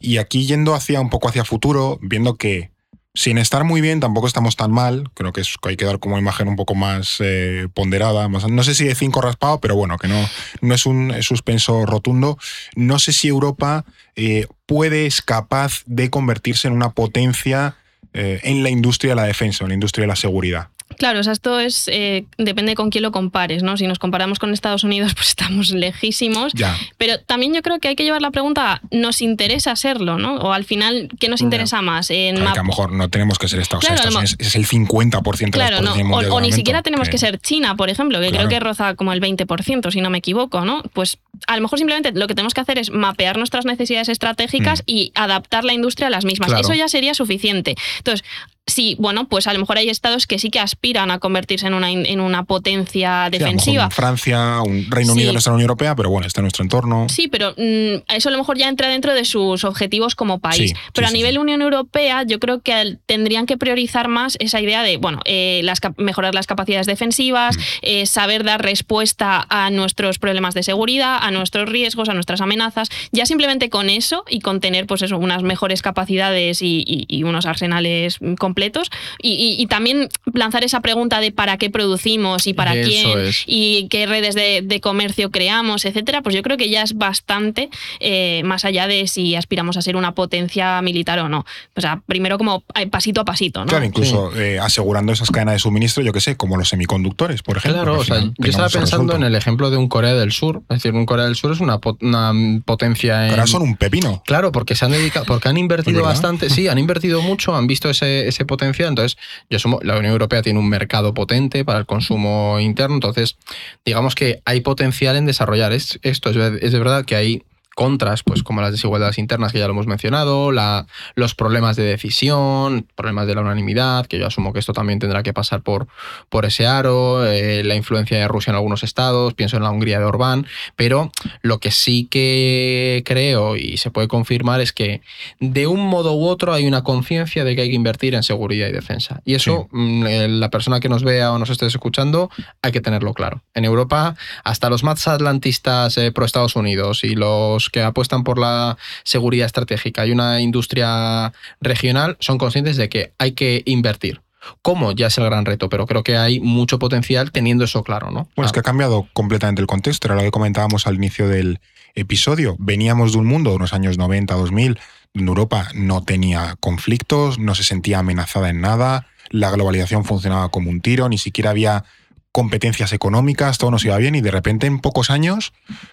Y 0.00 0.18
aquí 0.18 0.46
yendo 0.46 0.74
hacia 0.74 1.00
un 1.00 1.10
poco 1.10 1.28
hacia 1.28 1.44
futuro, 1.44 1.98
viendo 2.02 2.34
que 2.36 2.70
sin 3.14 3.38
estar 3.38 3.64
muy 3.64 3.80
bien 3.80 4.00
tampoco 4.00 4.26
estamos 4.26 4.56
tan 4.56 4.70
mal, 4.70 5.10
creo 5.14 5.32
que, 5.32 5.42
es, 5.42 5.56
que 5.60 5.70
hay 5.70 5.76
que 5.76 5.84
dar 5.84 5.98
como 5.98 6.18
imagen 6.18 6.48
un 6.48 6.56
poco 6.56 6.74
más 6.74 7.16
eh, 7.20 7.68
ponderada, 7.74 8.28
no 8.28 8.62
sé 8.62 8.74
si 8.74 8.84
de 8.84 8.94
5 8.94 9.20
raspado, 9.20 9.60
pero 9.60 9.76
bueno, 9.76 9.98
que 9.98 10.08
no, 10.08 10.28
no 10.60 10.74
es 10.74 10.86
un 10.86 11.14
suspenso 11.22 11.84
rotundo. 11.84 12.38
No 12.74 12.98
sé 12.98 13.12
si 13.12 13.28
Europa 13.28 13.84
eh, 14.16 14.46
puede, 14.66 15.06
es 15.06 15.20
capaz 15.20 15.82
de 15.86 16.10
convertirse 16.10 16.68
en 16.68 16.74
una 16.74 16.92
potencia 16.92 17.76
eh, 18.14 18.40
en 18.42 18.62
la 18.62 18.70
industria 18.70 19.12
de 19.12 19.16
la 19.16 19.24
defensa, 19.24 19.64
en 19.64 19.68
la 19.68 19.74
industria 19.74 20.02
de 20.02 20.08
la 20.08 20.16
seguridad. 20.16 20.68
Claro, 20.98 21.20
o 21.20 21.22
sea, 21.22 21.32
esto 21.32 21.58
es 21.60 21.88
eh, 21.88 22.24
depende 22.38 22.74
con 22.74 22.90
quién 22.90 23.02
lo 23.02 23.12
compares, 23.12 23.62
¿no? 23.62 23.76
Si 23.76 23.86
nos 23.86 23.98
comparamos 23.98 24.38
con 24.38 24.52
Estados 24.52 24.84
Unidos, 24.84 25.14
pues 25.16 25.28
estamos 25.28 25.70
lejísimos. 25.70 26.52
Ya. 26.54 26.76
Pero 26.98 27.18
también 27.20 27.54
yo 27.54 27.62
creo 27.62 27.78
que 27.78 27.88
hay 27.88 27.96
que 27.96 28.04
llevar 28.04 28.22
la 28.22 28.30
pregunta, 28.30 28.80
¿nos 28.90 29.22
interesa 29.22 29.76
serlo, 29.76 30.18
no? 30.18 30.36
O 30.36 30.52
al 30.52 30.64
final, 30.64 31.08
¿qué 31.20 31.28
nos 31.28 31.40
Ya. 31.40 31.44
interesa 31.44 31.82
más? 31.82 32.10
En 32.10 32.36
Claro, 32.36 32.50
map- 32.50 32.52
que 32.54 32.60
a 32.60 32.62
lo 32.62 32.68
mejor 32.68 32.92
no 32.92 33.08
tenemos 33.08 33.38
que 33.38 33.48
ser 33.48 33.60
Estados 33.60 33.84
Claro, 33.84 34.02
Unidos, 34.08 34.36
es, 34.38 34.46
es 34.48 34.56
el 34.56 34.66
50% 34.66 35.44
de 35.46 35.50
Claro, 35.50 35.80
las 35.80 35.96
no. 35.96 36.16
O, 36.16 36.34
o 36.36 36.40
ni 36.40 36.52
siquiera 36.52 36.82
tenemos 36.82 37.08
que 37.08 37.18
ser 37.18 37.38
China, 37.38 37.76
por 37.76 37.90
ejemplo, 37.90 38.20
que 38.20 38.30
creo 38.30 38.48
que 38.48 38.60
roza 38.60 38.94
como 38.94 39.12
el 39.12 39.20
20%, 39.20 39.90
si 39.90 40.00
no 40.00 40.10
me 40.10 40.18
equivoco, 40.18 40.62
¿no? 40.64 40.82
Pues 40.92 41.18
a 41.46 41.56
lo 41.56 41.62
mejor 41.62 41.78
simplemente 41.78 42.12
lo 42.18 42.26
que 42.26 42.34
tenemos 42.34 42.54
que 42.54 42.60
hacer 42.60 42.78
es 42.78 42.90
mapear 42.90 43.36
nuestras 43.38 43.64
necesidades 43.64 44.08
estratégicas 44.08 44.80
Mm. 44.80 44.84
y 44.86 45.12
adaptar 45.14 45.64
la 45.64 45.72
industria 45.72 46.06
a 46.06 46.10
las 46.10 46.24
mismas. 46.24 46.52
Eso 46.60 46.74
ya 46.74 46.88
sería 46.88 47.14
suficiente. 47.14 47.74
Entonces, 47.98 48.24
sí, 48.66 48.96
bueno, 48.98 49.26
pues 49.28 49.46
a 49.48 49.52
lo 49.52 49.58
mejor 49.58 49.76
hay 49.78 49.88
estados 49.90 50.26
que 50.26 50.38
sí 50.38 50.48
que 50.50 50.60
aspiran 50.60 51.10
a 51.10 51.18
convertirse 51.18 51.66
en 51.66 51.74
una, 51.74 51.90
en 51.90 52.20
una 52.20 52.44
potencia 52.44 53.08
Sí, 53.08 53.10
a 53.10 53.24
lo 53.24 53.30
mejor 53.30 53.38
defensiva. 53.40 53.84
un 53.86 53.90
Francia, 53.90 54.60
un 54.64 54.86
Reino 54.90 55.12
Unido 55.12 55.28
Sí. 55.30 55.32
no 55.34 55.38
está 55.38 55.50
en 55.50 55.52
la 55.52 55.56
Unión 55.56 55.64
Europea, 55.70 55.94
pero 55.96 56.10
bueno, 56.10 56.26
está 56.26 56.40
en 56.40 56.44
nuestro 56.44 56.62
entorno. 56.62 57.06
Sí, 57.08 57.28
pero 57.28 57.52
mm, 57.58 58.02
eso 58.14 58.28
a 58.28 58.32
lo 58.32 58.38
mejor 58.38 58.56
ya 58.56 58.68
entra 58.68 58.88
dentro 58.88 59.14
de 59.14 59.24
sus 59.24 59.64
objetivos 59.64 60.14
como 60.14 60.38
país. 60.38 60.70
Sí, 60.70 60.76
pero 60.94 61.06
sí, 61.08 61.10
a 61.10 61.12
sí, 61.12 61.16
nivel 61.18 61.32
sí. 61.34 61.38
Unión 61.38 61.60
Europea, 61.60 62.22
yo 62.22 62.38
creo 62.38 62.60
que 62.62 62.96
tendrían 63.06 63.46
que 63.46 63.56
priorizar 63.58 64.08
más 64.08 64.36
esa 64.40 64.60
idea 64.60 64.82
de, 64.82 64.96
bueno, 64.96 65.20
eh, 65.24 65.60
las 65.64 65.80
mejorar 65.98 66.34
las 66.34 66.46
capacidades 66.46 66.86
defensivas, 66.86 67.56
Mm. 67.56 67.60
eh, 67.82 68.06
saber 68.06 68.44
dar 68.44 68.62
respuesta 68.62 69.44
a 69.50 69.70
nuestros 69.70 70.18
problemas 70.18 70.54
de 70.54 70.62
seguridad, 70.62 71.18
a 71.20 71.30
nuestros 71.30 71.68
riesgos, 71.68 72.08
a 72.08 72.14
nuestras 72.14 72.40
amenazas. 72.40 72.88
Ya 73.10 73.26
simplemente 73.26 73.70
con 73.70 73.90
eso 73.90 74.24
y 74.30 74.40
con 74.40 74.60
tener, 74.60 74.86
pues 74.86 75.02
eso, 75.02 75.18
unas 75.18 75.42
mejores 75.42 75.82
capacidades 75.82 76.62
y, 76.62 76.84
y- 76.86 77.04
y 77.08 77.24
unos 77.24 77.44
arsenales 77.46 78.18
mm, 78.20 78.34
completos. 78.52 78.90
Y, 79.22 79.30
y- 79.32 79.62
y 79.62 79.66
también 79.66 80.08
lanzar 80.34 80.62
esa 80.64 80.80
pregunta 80.80 81.20
de 81.20 81.32
para 81.32 81.56
qué 81.56 81.70
producimos 81.70 82.46
y 82.46 82.52
para 82.52 82.74
Eso 82.74 82.88
quién 82.88 83.18
es. 83.26 83.44
y 83.46 83.86
qué 83.88 84.06
redes 84.06 84.34
de, 84.34 84.60
de 84.62 84.80
comercio 84.80 85.30
creamos, 85.30 85.84
etcétera, 85.86 86.20
pues 86.22 86.34
yo 86.34 86.42
creo 86.42 86.56
que 86.58 86.68
ya 86.68 86.82
es 86.82 86.94
bastante 86.94 87.70
eh, 88.00 88.42
más 88.44 88.64
allá 88.64 88.86
de 88.86 89.06
si 89.06 89.34
aspiramos 89.36 89.76
a 89.76 89.82
ser 89.82 89.96
una 89.96 90.12
potencia 90.14 90.80
militar 90.82 91.18
o 91.20 91.28
no. 91.28 91.44
O 91.76 91.80
sea, 91.80 92.02
primero 92.06 92.36
como 92.38 92.62
eh, 92.74 92.86
pasito 92.88 93.20
a 93.20 93.24
pasito, 93.24 93.60
¿no? 93.60 93.66
Claro, 93.66 93.84
incluso 93.84 94.36
eh, 94.38 94.58
asegurando 94.58 95.12
esas 95.12 95.30
cadenas 95.30 95.54
de 95.54 95.58
suministro, 95.60 96.02
yo 96.02 96.12
que 96.12 96.20
sé, 96.20 96.36
como 96.36 96.56
los 96.56 96.68
semiconductores, 96.68 97.42
por 97.42 97.56
ejemplo. 97.56 97.82
Claro, 97.82 97.98
o 98.00 98.04
sea, 98.04 98.20
yo 98.20 98.50
estaba 98.50 98.68
pensando 98.68 99.14
en 99.16 99.22
el 99.22 99.34
ejemplo 99.34 99.70
de 99.70 99.76
un 99.78 99.88
Corea 99.88 100.14
del 100.14 100.32
Sur. 100.32 100.62
Es 100.68 100.78
decir, 100.82 100.92
un 100.92 101.06
Corea 101.06 101.24
del 101.26 101.36
Sur 101.36 101.52
es 101.52 101.60
una, 101.60 101.78
pot- 101.80 101.98
una 102.02 102.32
potencia 102.64 103.24
en. 103.26 103.30
Ahora 103.30 103.46
son 103.46 103.62
un 103.62 103.76
pepino. 103.76 104.22
Claro, 104.26 104.52
porque 104.52 104.74
se 104.74 104.84
han 104.84 104.92
dedicado, 104.92 105.24
porque 105.26 105.48
han 105.48 105.56
invertido 105.56 106.02
bastante, 106.02 106.50
sí, 106.50 106.68
han 106.68 106.78
invertido 106.78 107.22
mucho, 107.22 107.54
han 107.54 107.66
visto 107.66 107.88
ese, 107.90 108.28
ese 108.28 108.41
potencial. 108.44 108.88
Entonces, 108.88 109.18
yo 109.50 109.58
la 109.82 109.96
Unión 109.96 110.12
Europea 110.12 110.42
tiene 110.42 110.58
un 110.58 110.68
mercado 110.68 111.14
potente 111.14 111.64
para 111.64 111.78
el 111.78 111.86
consumo 111.86 112.58
interno. 112.60 112.94
Entonces, 112.96 113.36
digamos 113.84 114.14
que 114.14 114.40
hay 114.44 114.60
potencial 114.60 115.16
en 115.16 115.26
desarrollar 115.26 115.72
es- 115.72 115.98
esto. 116.02 116.30
Es, 116.30 116.36
es 116.62 116.72
de 116.72 116.78
verdad 116.78 117.04
que 117.04 117.16
hay 117.16 117.42
contras, 117.74 118.22
pues 118.22 118.42
como 118.42 118.60
las 118.60 118.72
desigualdades 118.72 119.18
internas 119.18 119.52
que 119.52 119.58
ya 119.58 119.66
lo 119.66 119.72
hemos 119.72 119.86
mencionado, 119.86 120.52
la, 120.52 120.86
los 121.14 121.34
problemas 121.34 121.76
de 121.76 121.84
decisión, 121.84 122.86
problemas 122.94 123.26
de 123.26 123.34
la 123.34 123.40
unanimidad, 123.40 124.06
que 124.06 124.18
yo 124.18 124.26
asumo 124.26 124.52
que 124.52 124.58
esto 124.58 124.72
también 124.72 124.98
tendrá 124.98 125.22
que 125.22 125.32
pasar 125.32 125.62
por, 125.62 125.88
por 126.28 126.44
ese 126.44 126.66
aro, 126.66 127.26
eh, 127.26 127.62
la 127.64 127.74
influencia 127.74 128.18
de 128.18 128.28
Rusia 128.28 128.50
en 128.50 128.56
algunos 128.56 128.82
estados, 128.82 129.34
pienso 129.34 129.56
en 129.56 129.62
la 129.62 129.70
Hungría 129.70 129.98
de 129.98 130.04
Orbán, 130.04 130.46
pero 130.76 131.10
lo 131.42 131.58
que 131.58 131.70
sí 131.70 132.06
que 132.10 133.02
creo 133.06 133.56
y 133.56 133.76
se 133.76 133.90
puede 133.90 134.08
confirmar 134.08 134.60
es 134.60 134.72
que 134.72 135.00
de 135.40 135.66
un 135.66 135.86
modo 135.86 136.14
u 136.14 136.26
otro 136.26 136.52
hay 136.52 136.66
una 136.66 136.82
conciencia 136.82 137.44
de 137.44 137.56
que 137.56 137.62
hay 137.62 137.70
que 137.70 137.76
invertir 137.76 138.14
en 138.14 138.22
seguridad 138.22 138.68
y 138.68 138.72
defensa. 138.72 139.20
Y 139.24 139.34
eso, 139.34 139.68
mm, 139.70 140.06
eh, 140.06 140.28
la 140.28 140.50
persona 140.50 140.80
que 140.80 140.88
nos 140.88 141.04
vea 141.04 141.32
o 141.32 141.38
nos 141.38 141.50
esté 141.50 141.66
escuchando, 141.66 142.30
hay 142.62 142.72
que 142.72 142.80
tenerlo 142.80 143.14
claro. 143.14 143.42
En 143.54 143.64
Europa, 143.64 144.16
hasta 144.44 144.70
los 144.70 144.84
más 144.84 145.06
atlantistas 145.08 145.96
eh, 145.98 146.12
pro 146.12 146.24
Estados 146.24 146.56
Unidos 146.56 147.04
y 147.04 147.14
los 147.14 147.61
que 147.70 147.82
apuestan 147.82 148.24
por 148.24 148.38
la 148.38 148.76
seguridad 149.04 149.46
estratégica 149.46 150.06
y 150.06 150.12
una 150.12 150.40
industria 150.40 151.32
regional 151.60 152.16
son 152.20 152.38
conscientes 152.38 152.76
de 152.76 152.88
que 152.88 153.12
hay 153.18 153.32
que 153.32 153.62
invertir. 153.66 154.20
¿Cómo? 154.60 154.92
Ya 154.92 155.06
es 155.06 155.18
el 155.18 155.24
gran 155.24 155.44
reto, 155.44 155.68
pero 155.68 155.86
creo 155.86 156.02
que 156.02 156.16
hay 156.16 156.40
mucho 156.40 156.78
potencial 156.78 157.30
teniendo 157.30 157.64
eso 157.64 157.84
claro, 157.84 158.10
¿no? 158.10 158.28
Bueno, 158.34 158.46
es 158.46 158.52
que 158.52 158.60
ha 158.60 158.64
cambiado 158.64 159.06
completamente 159.12 159.60
el 159.60 159.68
contexto. 159.68 160.08
Era 160.08 160.16
lo 160.16 160.22
que 160.22 160.32
comentábamos 160.32 160.86
al 160.86 160.96
inicio 160.96 161.28
del 161.28 161.60
episodio. 161.94 162.56
Veníamos 162.58 163.12
de 163.12 163.18
un 163.18 163.26
mundo 163.26 163.50
de 163.50 163.56
unos 163.56 163.72
años 163.72 163.98
90, 163.98 164.34
2000, 164.34 164.80
donde 165.14 165.28
Europa 165.28 165.68
no 165.74 166.02
tenía 166.02 166.56
conflictos, 166.58 167.38
no 167.38 167.54
se 167.54 167.64
sentía 167.64 168.00
amenazada 168.00 168.48
en 168.48 168.60
nada, 168.60 169.06
la 169.28 169.50
globalización 169.50 170.04
funcionaba 170.04 170.48
como 170.50 170.70
un 170.70 170.80
tiro, 170.80 171.08
ni 171.08 171.18
siquiera 171.18 171.50
había 171.50 171.84
competencias 172.32 172.94
económicas, 172.94 173.58
todo 173.58 173.70
nos 173.70 173.84
iba 173.84 173.96
bien 173.98 174.14
y 174.14 174.22
de 174.22 174.30
repente 174.30 174.66
en 174.66 174.78
pocos 174.80 175.10
años 175.10 175.52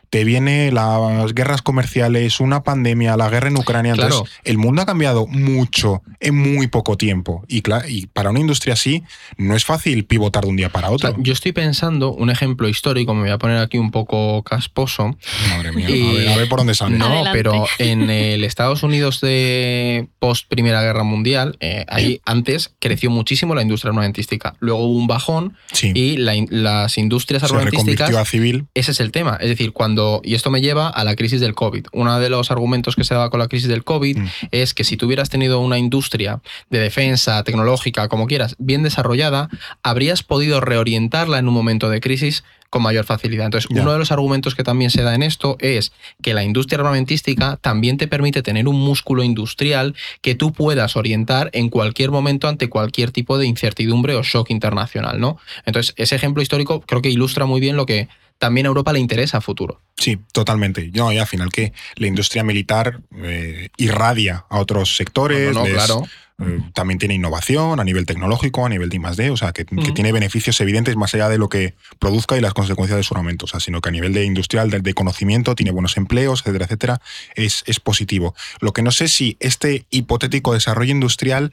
te 0.09 0.23
viene 0.23 0.71
las 0.71 1.33
guerras 1.33 1.61
comerciales, 1.61 2.39
una 2.39 2.63
pandemia, 2.63 3.15
la 3.17 3.29
guerra 3.29 3.49
en 3.49 3.57
Ucrania. 3.57 3.91
Entonces, 3.91 4.21
Claro. 4.21 4.41
el 4.43 4.57
mundo 4.57 4.81
ha 4.81 4.85
cambiado 4.85 5.27
mucho 5.27 6.01
en 6.19 6.35
muy 6.35 6.67
poco 6.67 6.97
tiempo. 6.97 7.43
Y, 7.47 7.61
y 7.87 8.07
para 8.07 8.31
una 8.31 8.39
industria 8.39 8.73
así, 8.73 9.03
no 9.37 9.55
es 9.55 9.65
fácil 9.65 10.05
pivotar 10.05 10.43
de 10.45 10.49
un 10.49 10.55
día 10.55 10.69
para 10.69 10.89
O 10.89 10.93
otro. 10.95 11.09
sea, 11.11 11.17
yo 11.21 11.31
estoy 11.33 11.51
pensando 11.51 12.11
un 12.11 12.29
ejemplo 12.29 12.67
histórico, 12.67 13.13
me 13.13 13.21
voy 13.21 13.29
a 13.29 13.37
poner 13.37 13.57
aquí 13.57 13.77
un 13.77 13.91
poco 13.91 14.41
casposo. 14.43 15.15
Madre 15.51 15.71
mía, 15.73 15.89
Y- 15.89 16.09
a, 16.09 16.13
ver, 16.13 16.29
a 16.29 16.37
ver 16.37 16.49
por 16.49 16.59
dónde 16.59 16.73
sale. 16.73 16.97
No, 16.97 17.05
Adelante. 17.05 17.31
pero 17.33 17.65
en 17.77 18.09
el 18.09 18.43
Estados 18.43 18.81
Unidos 18.83 19.21
de 19.21 20.07
post 20.19 20.47
Primera 20.49 20.81
Guerra 20.81 21.03
Mundial, 21.03 21.55
eh, 21.59 21.85
ahí 21.87 22.19
antes 22.25 22.73
creció 22.79 23.09
muchísimo 23.11 23.53
la 23.53 23.61
industria 23.61 23.89
armamentística. 23.89 24.55
Luego 24.59 24.79
hubo 24.85 24.97
un 24.97 25.07
bajón 25.07 25.55
Sí, 25.71 25.91
y 25.93 26.17
la 26.17 26.33
las 26.49 26.97
industrias 26.97 27.41
se 27.41 27.45
armamentísticas 27.47 28.07
reconvirtió 28.09 28.19
a 28.19 28.25
civil. 28.25 28.67
ese 28.73 28.91
es 28.91 28.99
el 28.99 29.11
tema. 29.11 29.37
Es 29.39 29.49
decir, 29.49 29.71
cuando. 29.71 29.98
Y 30.23 30.35
esto 30.35 30.49
me 30.49 30.61
lleva 30.61 30.87
a 30.87 31.03
la 31.03 31.15
crisis 31.15 31.41
del 31.41 31.55
COVID. 31.55 31.87
Uno 31.93 32.19
de 32.19 32.29
los 32.29 32.51
argumentos 32.51 32.95
que 32.95 33.03
se 33.03 33.13
daba 33.13 33.29
con 33.29 33.39
la 33.39 33.47
crisis 33.47 33.67
del 33.67 33.83
COVID 33.83 34.17
Mm. 34.17 34.27
es 34.51 34.73
que 34.73 34.83
si 34.83 34.97
tú 34.97 35.05
hubieras 35.05 35.29
tenido 35.29 35.59
una 35.59 35.77
industria 35.77 36.41
de 36.69 36.79
defensa, 36.79 37.43
tecnológica, 37.43 38.07
como 38.07 38.27
quieras, 38.27 38.55
bien 38.59 38.83
desarrollada, 38.83 39.49
habrías 39.83 40.23
podido 40.23 40.61
reorientarla 40.61 41.37
en 41.39 41.47
un 41.47 41.53
momento 41.53 41.89
de 41.89 41.99
crisis 41.99 42.43
con 42.69 42.83
mayor 42.83 43.05
facilidad. 43.05 43.45
Entonces, 43.45 43.69
uno 43.71 43.91
de 43.91 43.97
los 43.97 44.11
argumentos 44.11 44.53
que 44.53 44.63
también 44.63 44.91
se 44.91 45.01
da 45.01 45.15
en 45.15 45.23
esto 45.23 45.57
es 45.59 45.91
que 46.21 46.35
la 46.35 46.43
industria 46.43 46.77
armamentística 46.77 47.57
también 47.57 47.97
te 47.97 48.07
permite 48.07 48.43
tener 48.43 48.67
un 48.67 48.79
músculo 48.79 49.23
industrial 49.23 49.95
que 50.21 50.35
tú 50.35 50.53
puedas 50.53 50.95
orientar 50.95 51.49
en 51.53 51.69
cualquier 51.69 52.11
momento 52.11 52.47
ante 52.47 52.69
cualquier 52.69 53.11
tipo 53.11 53.37
de 53.39 53.47
incertidumbre 53.47 54.15
o 54.15 54.23
shock 54.23 54.51
internacional, 54.51 55.19
¿no? 55.19 55.37
Entonces, 55.65 55.93
ese 55.97 56.15
ejemplo 56.15 56.43
histórico 56.43 56.81
creo 56.81 57.01
que 57.01 57.09
ilustra 57.09 57.45
muy 57.45 57.59
bien 57.59 57.75
lo 57.75 57.87
que 57.87 58.07
también 58.39 58.65
a 58.65 58.69
Europa 58.69 58.93
le 58.93 58.99
interesa 58.99 59.37
a 59.37 59.41
futuro. 59.41 59.81
Sí, 59.97 60.17
totalmente. 60.31 60.89
No, 60.93 61.11
y 61.11 61.17
al 61.17 61.27
final 61.27 61.51
que 61.51 61.73
la 61.95 62.07
industria 62.07 62.43
militar 62.43 63.01
eh, 63.17 63.69
irradia 63.77 64.45
a 64.49 64.59
otros 64.59 64.95
sectores. 64.95 65.53
No, 65.53 65.53
no, 65.53 65.59
no, 65.59 65.65
les- 65.65 65.73
claro. 65.75 66.03
eh, 66.41 66.61
también 66.73 66.99
tiene 66.99 67.15
innovación 67.15 67.81
a 67.81 67.83
nivel 67.83 68.05
tecnológico, 68.05 68.65
a 68.65 68.69
nivel 68.69 68.87
de 68.87 68.95
I+D, 68.95 69.29
o 69.29 69.35
sea, 69.35 69.51
que, 69.51 69.65
tiene 69.65 70.13
beneficios 70.13 70.59
evidentes 70.61 70.95
más 70.95 71.13
allá 71.13 71.27
de 71.27 71.37
lo 71.37 71.49
que 71.49 71.75
produzca 71.99 72.37
y 72.37 72.41
las 72.41 72.53
consecuencias 72.53 72.95
de 72.95 73.03
su 73.03 73.13
aumento, 73.13 73.43
o 73.43 73.47
sea, 73.49 73.59
sino 73.59 73.81
que 73.81 73.89
a 73.89 73.91
nivel 73.91 74.13
de 74.13 74.23
industrial, 74.23 74.69
de, 74.69 74.79
de 74.79 74.93
conocimiento, 74.93 75.53
tiene 75.53 75.71
buenos 75.71 75.97
empleos, 75.97 76.39
etcétera, 76.39 76.63
etcétera, 76.65 77.01
es, 77.35 77.63
es 77.67 77.81
positivo. 77.81 78.35
Lo 78.61 78.71
que 78.71 78.81
no 78.83 78.91
sé 78.91 79.09
si 79.09 79.35
este 79.41 79.85
hipotético 79.89 80.53
desarrollo 80.53 80.91
industrial 80.91 81.51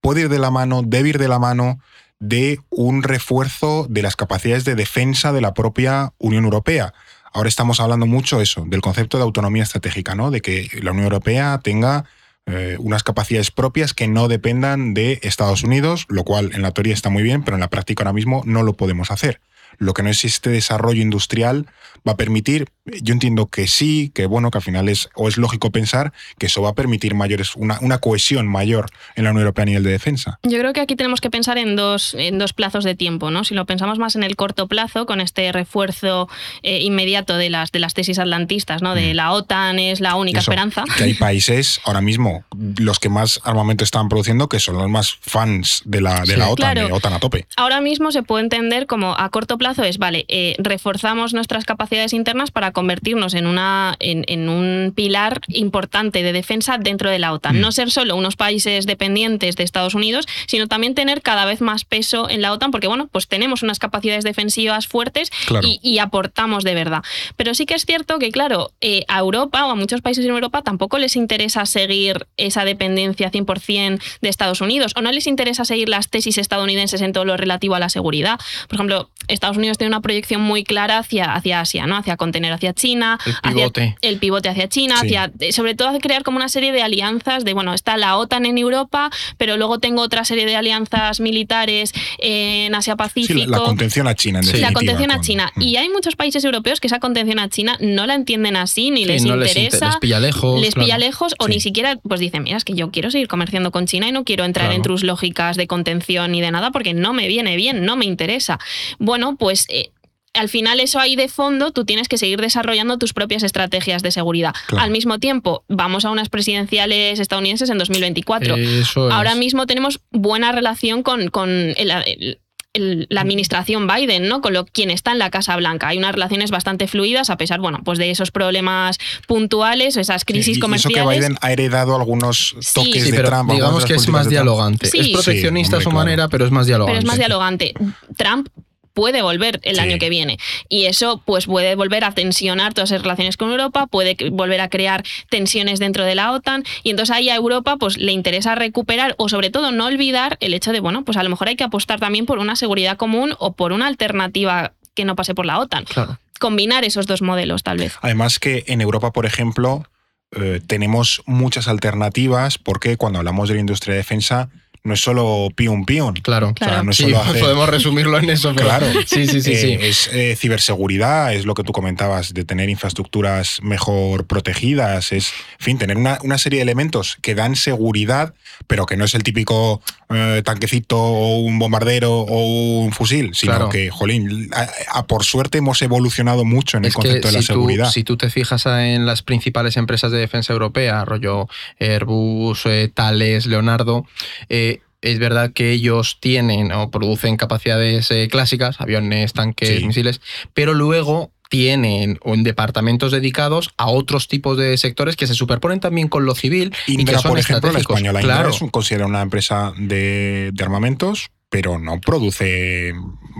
puede 0.00 0.20
ir 0.20 0.28
de 0.28 0.38
la 0.38 0.52
mano, 0.52 0.82
debe 0.84 1.08
ir 1.08 1.18
de 1.18 1.26
la 1.26 1.40
mano 1.40 1.80
de 2.22 2.60
un 2.70 3.02
refuerzo 3.02 3.88
de 3.90 4.00
las 4.00 4.14
capacidades 4.14 4.64
de 4.64 4.76
defensa 4.76 5.32
de 5.32 5.40
la 5.40 5.54
propia 5.54 6.12
Unión 6.18 6.44
Europea. 6.44 6.94
Ahora 7.32 7.48
estamos 7.48 7.80
hablando 7.80 8.06
mucho 8.06 8.40
eso, 8.40 8.64
del 8.64 8.80
concepto 8.80 9.16
de 9.16 9.24
autonomía 9.24 9.64
estratégica, 9.64 10.14
¿no? 10.14 10.30
De 10.30 10.40
que 10.40 10.68
la 10.82 10.92
Unión 10.92 11.06
Europea 11.06 11.58
tenga 11.64 12.04
eh, 12.46 12.76
unas 12.78 13.02
capacidades 13.02 13.50
propias 13.50 13.92
que 13.92 14.06
no 14.06 14.28
dependan 14.28 14.94
de 14.94 15.18
Estados 15.22 15.64
Unidos, 15.64 16.06
lo 16.08 16.22
cual 16.22 16.52
en 16.54 16.62
la 16.62 16.70
teoría 16.70 16.94
está 16.94 17.10
muy 17.10 17.24
bien, 17.24 17.42
pero 17.42 17.56
en 17.56 17.60
la 17.60 17.70
práctica 17.70 18.04
ahora 18.04 18.12
mismo 18.12 18.42
no 18.46 18.62
lo 18.62 18.74
podemos 18.74 19.10
hacer. 19.10 19.40
Lo 19.78 19.92
que 19.92 20.04
no 20.04 20.10
es 20.10 20.24
este 20.24 20.50
desarrollo 20.50 21.02
industrial 21.02 21.66
va 22.06 22.12
a 22.12 22.16
permitir, 22.16 22.68
yo 22.84 23.12
entiendo 23.12 23.46
que 23.46 23.68
sí, 23.68 24.10
que 24.14 24.26
bueno, 24.26 24.50
que 24.50 24.58
al 24.58 24.62
final 24.62 24.88
es, 24.88 25.08
o 25.14 25.28
es 25.28 25.36
lógico 25.36 25.70
pensar 25.70 26.12
que 26.38 26.46
eso 26.46 26.62
va 26.62 26.70
a 26.70 26.74
permitir 26.74 27.14
mayores, 27.14 27.54
una, 27.54 27.78
una 27.80 27.98
cohesión 27.98 28.48
mayor 28.48 28.90
en 29.14 29.24
la 29.24 29.30
Unión 29.30 29.42
Europea 29.42 29.62
a 29.62 29.66
nivel 29.66 29.84
de 29.84 29.90
defensa. 29.90 30.38
Yo 30.42 30.58
creo 30.58 30.72
que 30.72 30.80
aquí 30.80 30.96
tenemos 30.96 31.20
que 31.20 31.30
pensar 31.30 31.58
en 31.58 31.76
dos, 31.76 32.14
en 32.18 32.38
dos 32.38 32.52
plazos 32.52 32.82
de 32.84 32.94
tiempo, 32.96 33.30
¿no? 33.30 33.44
Si 33.44 33.54
lo 33.54 33.66
pensamos 33.66 33.98
más 33.98 34.16
en 34.16 34.24
el 34.24 34.34
corto 34.34 34.66
plazo, 34.66 35.06
con 35.06 35.20
este 35.20 35.52
refuerzo 35.52 36.28
eh, 36.62 36.80
inmediato 36.80 37.36
de 37.36 37.50
las, 37.50 37.70
de 37.70 37.78
las 37.78 37.94
tesis 37.94 38.18
atlantistas, 38.18 38.82
¿no? 38.82 38.94
De 38.94 39.14
la 39.14 39.32
OTAN 39.32 39.78
es 39.78 40.00
la 40.00 40.16
única 40.16 40.40
Eso, 40.40 40.50
esperanza. 40.50 40.84
Que 40.96 41.04
hay 41.04 41.14
países 41.14 41.80
ahora 41.84 42.00
mismo, 42.00 42.44
los 42.78 42.98
que 42.98 43.08
más 43.08 43.40
armamento 43.44 43.84
están 43.84 44.08
produciendo, 44.08 44.48
que 44.48 44.58
son 44.58 44.76
los 44.76 44.88
más 44.88 45.16
fans 45.20 45.82
de 45.84 46.00
la, 46.00 46.20
de 46.22 46.32
Sí. 46.32 46.36
la 46.36 46.48
OTAN, 46.48 46.72
Claro. 46.74 46.86
de 46.88 46.92
OTAN 46.92 47.12
a 47.12 47.20
tope. 47.20 47.46
Ahora 47.56 47.80
mismo 47.80 48.10
se 48.10 48.22
puede 48.24 48.42
entender 48.44 48.86
como 48.86 49.14
a 49.16 49.28
corto 49.30 49.56
plazo 49.58 49.84
es, 49.84 49.98
vale, 49.98 50.24
eh, 50.28 50.56
reforzamos 50.58 51.32
nuestras 51.32 51.64
capacidades 51.64 52.12
internas 52.12 52.50
para 52.50 52.71
convertirnos 52.72 53.34
en, 53.34 53.46
una, 53.46 53.96
en, 53.98 54.24
en 54.28 54.48
un 54.48 54.92
pilar 54.94 55.40
importante 55.48 56.22
de 56.22 56.32
defensa 56.32 56.78
dentro 56.78 57.10
de 57.10 57.18
la 57.18 57.32
OTAN. 57.32 57.56
Mm. 57.56 57.60
No 57.60 57.72
ser 57.72 57.90
solo 57.90 58.16
unos 58.16 58.36
países 58.36 58.86
dependientes 58.86 59.56
de 59.56 59.64
Estados 59.64 59.94
Unidos, 59.94 60.26
sino 60.46 60.68
también 60.68 60.94
tener 60.94 61.22
cada 61.22 61.44
vez 61.44 61.60
más 61.60 61.84
peso 61.84 62.28
en 62.30 62.42
la 62.42 62.52
OTAN, 62.52 62.70
porque 62.70 62.88
bueno, 62.88 63.08
pues 63.10 63.28
tenemos 63.28 63.62
unas 63.62 63.78
capacidades 63.78 64.24
defensivas 64.24 64.86
fuertes 64.86 65.30
Claro. 65.46 65.66
y, 65.66 65.78
y 65.82 65.98
aportamos 65.98 66.64
de 66.64 66.74
verdad. 66.74 67.02
Pero 67.36 67.54
sí 67.54 67.66
que 67.66 67.74
es 67.74 67.84
cierto 67.84 68.18
que, 68.18 68.30
claro, 68.30 68.70
eh, 68.80 69.04
a 69.08 69.18
Europa 69.18 69.66
o 69.66 69.70
a 69.70 69.74
muchos 69.74 70.00
países 70.00 70.24
en 70.24 70.30
Europa 70.30 70.62
tampoco 70.62 70.98
les 70.98 71.16
interesa 71.16 71.66
seguir 71.66 72.26
esa 72.36 72.64
dependencia 72.64 73.30
100% 73.30 74.00
de 74.20 74.28
Estados 74.28 74.60
Unidos 74.60 74.92
o 74.96 75.02
no 75.02 75.12
les 75.12 75.26
interesa 75.26 75.64
seguir 75.64 75.88
las 75.88 76.08
tesis 76.08 76.38
estadounidenses 76.38 77.00
en 77.00 77.12
todo 77.12 77.24
lo 77.24 77.36
relativo 77.36 77.74
a 77.74 77.78
la 77.80 77.88
seguridad. 77.88 78.38
Por 78.68 78.76
ejemplo, 78.76 79.10
Estados 79.28 79.56
Unidos 79.56 79.78
tiene 79.78 79.88
una 79.88 80.00
proyección 80.00 80.40
muy 80.40 80.64
clara 80.64 80.98
hacia, 80.98 81.34
hacia 81.34 81.60
Asia, 81.60 81.86
¿no? 81.86 81.96
Hacia 81.96 82.16
contener 82.16 82.52
hacia 82.62 82.74
China, 82.74 83.18
El 83.26 83.32
hacia- 83.42 83.50
pivote. 83.52 83.96
el 84.02 84.18
pivote 84.18 84.48
hacia 84.48 84.68
China, 84.68 84.96
Sí. 85.00 85.14
hacia 85.16 85.52
sobre 85.52 85.74
todo 85.74 85.88
hacia 85.88 86.00
crear 86.00 86.22
como 86.22 86.36
una 86.36 86.48
serie 86.48 86.70
de 86.72 86.82
alianzas 86.82 87.44
de, 87.44 87.52
bueno, 87.54 87.74
está 87.74 87.96
la 87.96 88.16
OTAN 88.16 88.46
en 88.46 88.58
Europa, 88.58 89.10
pero 89.36 89.56
luego 89.56 89.78
tengo 89.80 90.02
otra 90.02 90.24
serie 90.24 90.46
de 90.46 90.54
alianzas 90.56 91.20
militares 91.20 91.92
en 92.18 92.74
Asia 92.74 92.92
Sí, 92.94 92.96
Pacífico. 92.98 93.50
la, 93.50 93.58
la 93.58 93.64
contención 93.64 94.06
a 94.08 94.14
China, 94.14 94.38
en 94.40 94.44
Sí, 94.46 94.58
la 94.58 94.72
contención 94.72 95.10
a 95.10 95.14
con- 95.16 95.24
China. 95.24 95.52
Y 95.58 95.76
hay 95.76 95.88
muchos 95.88 96.14
países 96.16 96.44
europeos 96.44 96.78
que 96.80 96.86
esa 96.86 97.00
contención 97.00 97.38
a 97.38 97.48
China 97.48 97.76
no 97.80 98.06
la 98.06 98.14
entienden 98.14 98.56
así, 98.56 98.90
ni 98.90 99.04
les 99.04 99.24
no 99.24 99.36
les 99.36 99.48
inter- 99.50 99.64
interesa. 99.64 99.86
les 99.88 99.96
pilla 99.96 100.20
lejos, 100.20 100.60
Les 100.60 100.74
claro. 100.74 100.86
pilla 100.86 100.98
lejos, 100.98 101.34
o 101.38 101.48
ni 101.48 101.60
siquiera 101.60 101.96
pues 101.96 102.20
dicen, 102.20 102.42
mira, 102.44 102.56
es 102.56 102.64
que 102.64 102.74
yo 102.74 102.90
quiero 102.90 103.10
seguir 103.10 103.28
comerciando 103.28 103.70
con 103.72 103.86
China 103.86 104.08
y 104.08 104.12
no 104.12 104.24
quiero 104.24 104.44
entrar 104.44 104.66
Claro. 104.66 104.76
en 104.76 104.82
tus 104.82 105.02
lógicas 105.02 105.56
de 105.56 105.66
contención 105.66 106.30
ni 106.32 106.40
de 106.40 106.50
nada 106.50 106.70
porque 106.70 106.94
no 106.94 107.12
me 107.12 107.26
viene 107.28 107.56
bien, 107.56 107.84
no 107.84 107.96
me 107.96 108.04
interesa. 108.04 108.58
Bueno, 108.98 109.36
pues. 109.36 109.66
eh, 109.68 109.90
al 110.34 110.48
final 110.48 110.80
eso 110.80 110.98
ahí 110.98 111.14
de 111.16 111.28
fondo, 111.28 111.72
tú 111.72 111.84
tienes 111.84 112.08
que 112.08 112.16
seguir 112.18 112.40
desarrollando 112.40 112.96
tus 112.98 113.12
propias 113.12 113.42
estrategias 113.42 114.02
de 114.02 114.10
seguridad. 114.10 114.54
Claro. 114.66 114.84
Al 114.84 114.90
mismo 114.90 115.18
tiempo, 115.18 115.64
vamos 115.68 116.04
a 116.04 116.10
unas 116.10 116.28
presidenciales 116.28 117.20
estadounidenses 117.20 117.68
en 117.70 117.78
2024. 117.78 118.56
Eso 118.56 119.08
es. 119.08 119.14
Ahora 119.14 119.34
mismo 119.34 119.66
tenemos 119.66 120.00
buena 120.10 120.50
relación 120.52 121.02
con, 121.02 121.28
con 121.28 121.50
el- 121.50 121.76
el- 122.06 122.38
el- 122.74 123.06
la 123.10 123.20
administración 123.20 123.86
Biden, 123.86 124.28
¿no? 124.28 124.40
Con 124.40 124.54
lo, 124.54 124.64
quien 124.64 124.90
está 124.90 125.12
en 125.12 125.18
la 125.18 125.28
Casa 125.28 125.54
Blanca. 125.56 125.88
Hay 125.88 125.98
unas 125.98 126.12
relaciones 126.12 126.50
bastante 126.50 126.88
fluidas, 126.88 127.28
a 127.28 127.36
pesar, 127.36 127.60
bueno, 127.60 127.80
pues 127.84 127.98
de 127.98 128.10
esos 128.10 128.30
problemas 128.30 128.96
puntuales 129.26 129.98
o 129.98 130.00
esas 130.00 130.24
crisis 130.24 130.48
y- 130.48 130.50
y 130.52 130.52
eso 130.54 130.60
comerciales. 130.62 131.04
que 131.04 131.20
Biden 131.20 131.36
ha 131.42 131.52
heredado 131.52 131.94
algunos 131.94 132.54
toques 132.74 133.04
Sí, 133.04 133.10
de 133.10 133.16
pero 133.18 133.28
Trump. 133.28 133.52
digamos 133.52 133.84
que 133.84 133.92
es 133.96 134.08
más 134.08 134.30
dialogante. 134.30 134.86
Sí. 134.86 134.98
Es 135.00 135.08
proteccionista 135.08 135.76
Sí, 135.76 135.80
a 135.82 135.84
su 135.84 135.90
manera, 135.90 136.28
pero 136.28 136.46
es 136.46 136.50
más 136.50 136.66
dialogante. 136.66 136.92
pero 136.96 136.98
es 137.00 137.04
más 137.06 137.18
dialogante. 137.18 137.74
Trump 138.16 138.48
puede 138.94 139.22
volver 139.22 139.60
el 139.62 139.76
Sí. 139.76 139.80
año 139.80 139.98
que 139.98 140.08
viene 140.10 140.38
y 140.68 140.86
eso 140.86 141.22
pues 141.24 141.46
puede 141.46 141.74
volver 141.74 142.04
a 142.04 142.12
tensionar 142.12 142.74
todas 142.74 142.90
esas 142.90 143.02
relaciones 143.02 143.36
con 143.36 143.50
Europa, 143.50 143.86
puede 143.86 144.16
volver 144.30 144.60
a 144.60 144.68
crear 144.68 145.02
tensiones 145.30 145.78
dentro 145.78 146.04
de 146.04 146.14
la 146.14 146.32
OTAN 146.32 146.64
y 146.82 146.90
entonces 146.90 147.14
ahí 147.14 147.28
a 147.30 147.34
Europa 147.36 147.76
pues 147.78 147.96
le 147.96 148.12
interesa 148.12 148.54
recuperar 148.54 149.14
o 149.18 149.28
sobre 149.28 149.50
todo 149.50 149.72
no 149.72 149.86
olvidar 149.86 150.36
el 150.40 150.54
hecho 150.54 150.72
de 150.72 150.80
bueno, 150.80 151.04
pues 151.04 151.16
a 151.16 151.22
lo 151.22 151.30
mejor 151.30 151.48
hay 151.48 151.56
que 151.56 151.64
apostar 151.64 152.00
también 152.00 152.26
por 152.26 152.38
una 152.38 152.56
seguridad 152.56 152.96
común 152.96 153.34
o 153.38 153.52
por 153.52 153.72
una 153.72 153.86
alternativa 153.86 154.72
que 154.94 155.04
no 155.04 155.16
pase 155.16 155.34
por 155.34 155.46
la 155.46 155.58
OTAN. 155.58 155.84
Claro. 155.84 156.18
Combinar 156.38 156.84
esos 156.84 157.06
dos 157.06 157.22
modelos 157.22 157.62
tal 157.62 157.78
vez. 157.78 157.94
Además 158.02 158.38
que 158.38 158.64
en 158.66 158.80
Europa, 158.80 159.12
por 159.12 159.26
ejemplo, 159.26 159.86
eh, 160.32 160.60
tenemos 160.66 161.22
muchas 161.26 161.68
alternativas 161.68 162.58
porque 162.58 162.96
cuando 162.96 163.18
hablamos 163.20 163.48
de 163.48 163.54
la 163.54 163.60
industria 163.60 163.92
de 163.94 163.98
defensa 163.98 164.48
no 164.84 164.94
es 164.94 165.00
solo 165.00 165.48
piun 165.54 165.84
piun. 165.84 166.14
Claro, 166.14 166.48
O 166.50 166.54
sea, 166.58 166.82
no 166.82 166.90
es 166.90 166.96
Sí, 166.96 167.04
solo 167.04 167.18
hacer- 167.22 167.40
podemos 167.40 167.68
resumirlo 167.68 168.18
en 168.18 168.30
eso. 168.30 168.52
pero- 168.54 168.68
Claro. 168.68 168.86
Sí, 169.06 169.26
sí, 169.26 169.40
sí. 169.40 169.52
Eh, 169.52 169.56
sí. 169.56 169.78
Es 169.80 170.10
eh, 170.12 170.36
ciberseguridad, 170.36 171.32
es 171.34 171.44
lo 171.46 171.54
que 171.54 171.62
tú 171.62 171.72
comentabas, 171.72 172.34
de 172.34 172.44
tener 172.44 172.68
infraestructuras 172.68 173.60
mejor 173.62 174.26
protegidas, 174.26 175.12
es, 175.12 175.32
en 175.58 175.64
fin, 175.64 175.78
tener 175.78 175.96
una, 175.96 176.18
una 176.22 176.38
serie 176.38 176.58
de 176.58 176.62
elementos 176.64 177.16
que 177.22 177.34
dan 177.34 177.54
seguridad, 177.56 178.34
pero 178.66 178.86
que 178.86 178.96
no 178.96 179.04
es 179.04 179.14
el 179.14 179.22
típico 179.22 179.80
eh, 180.14 180.42
tanquecito 180.44 180.98
o 181.00 181.38
un 181.40 181.58
bombardero 181.58 182.12
o 182.20 182.80
un 182.80 182.92
fusil, 182.92 183.30
sino 183.34 183.52
Claro. 183.52 183.68
que, 183.70 183.90
jolín, 183.90 184.50
a- 184.54 184.98
a- 184.98 185.06
por 185.06 185.24
suerte 185.24 185.58
hemos 185.58 185.80
evolucionado 185.82 186.44
mucho 186.44 186.76
en 186.76 186.84
el 186.84 186.88
Es 186.88 186.94
concepto 186.94 187.28
de 187.28 187.32
la 187.34 187.38
tú- 187.40 187.46
seguridad. 187.46 187.90
si 187.90 188.04
tú 188.04 188.16
te 188.16 188.28
fijas 188.30 188.66
en 188.66 189.06
las 189.06 189.22
principales 189.22 189.76
empresas 189.76 190.10
de 190.12 190.18
defensa 190.18 190.52
europea, 190.52 191.04
rollo 191.04 191.48
Airbus, 191.80 192.66
eh, 192.66 192.90
Thales, 192.92 193.46
Leonardo, 193.46 194.06
eh, 194.48 194.71
es 195.02 195.18
verdad 195.18 195.52
que 195.52 195.72
ellos 195.72 196.18
tienen 196.20 196.72
o 196.72 196.90
producen 196.90 197.36
capacidades 197.36 198.10
eh, 198.10 198.28
clásicas, 198.30 198.80
aviones, 198.80 199.32
tanques, 199.32 199.68
Sí. 199.80 199.84
misiles, 199.86 200.20
pero 200.54 200.72
luego 200.74 201.30
tienen 201.50 202.18
un 202.24 202.44
departamentos 202.44 203.12
dedicados 203.12 203.68
a 203.76 203.90
otros 203.90 204.26
tipos 204.26 204.56
de 204.56 204.78
sectores 204.78 205.16
que 205.16 205.26
se 205.26 205.34
superponen 205.34 205.80
también 205.80 206.08
con 206.08 206.24
lo 206.24 206.34
civil 206.34 206.72
y 206.86 206.94
Indra, 207.00 207.16
que 207.16 207.20
son 207.22 207.30
por 207.32 207.38
ejemplo, 207.38 207.72
la 207.72 207.78
española 207.80 208.20
Indra 208.22 208.36
claro. 208.36 208.50
es 208.50 208.62
un- 208.62 208.70
considera 208.70 209.04
una 209.06 209.20
empresa 209.20 209.74
de, 209.76 210.50
de 210.54 210.64
armamentos, 210.64 211.30
pero 211.50 211.78
no 211.78 212.00
produce 212.00 212.94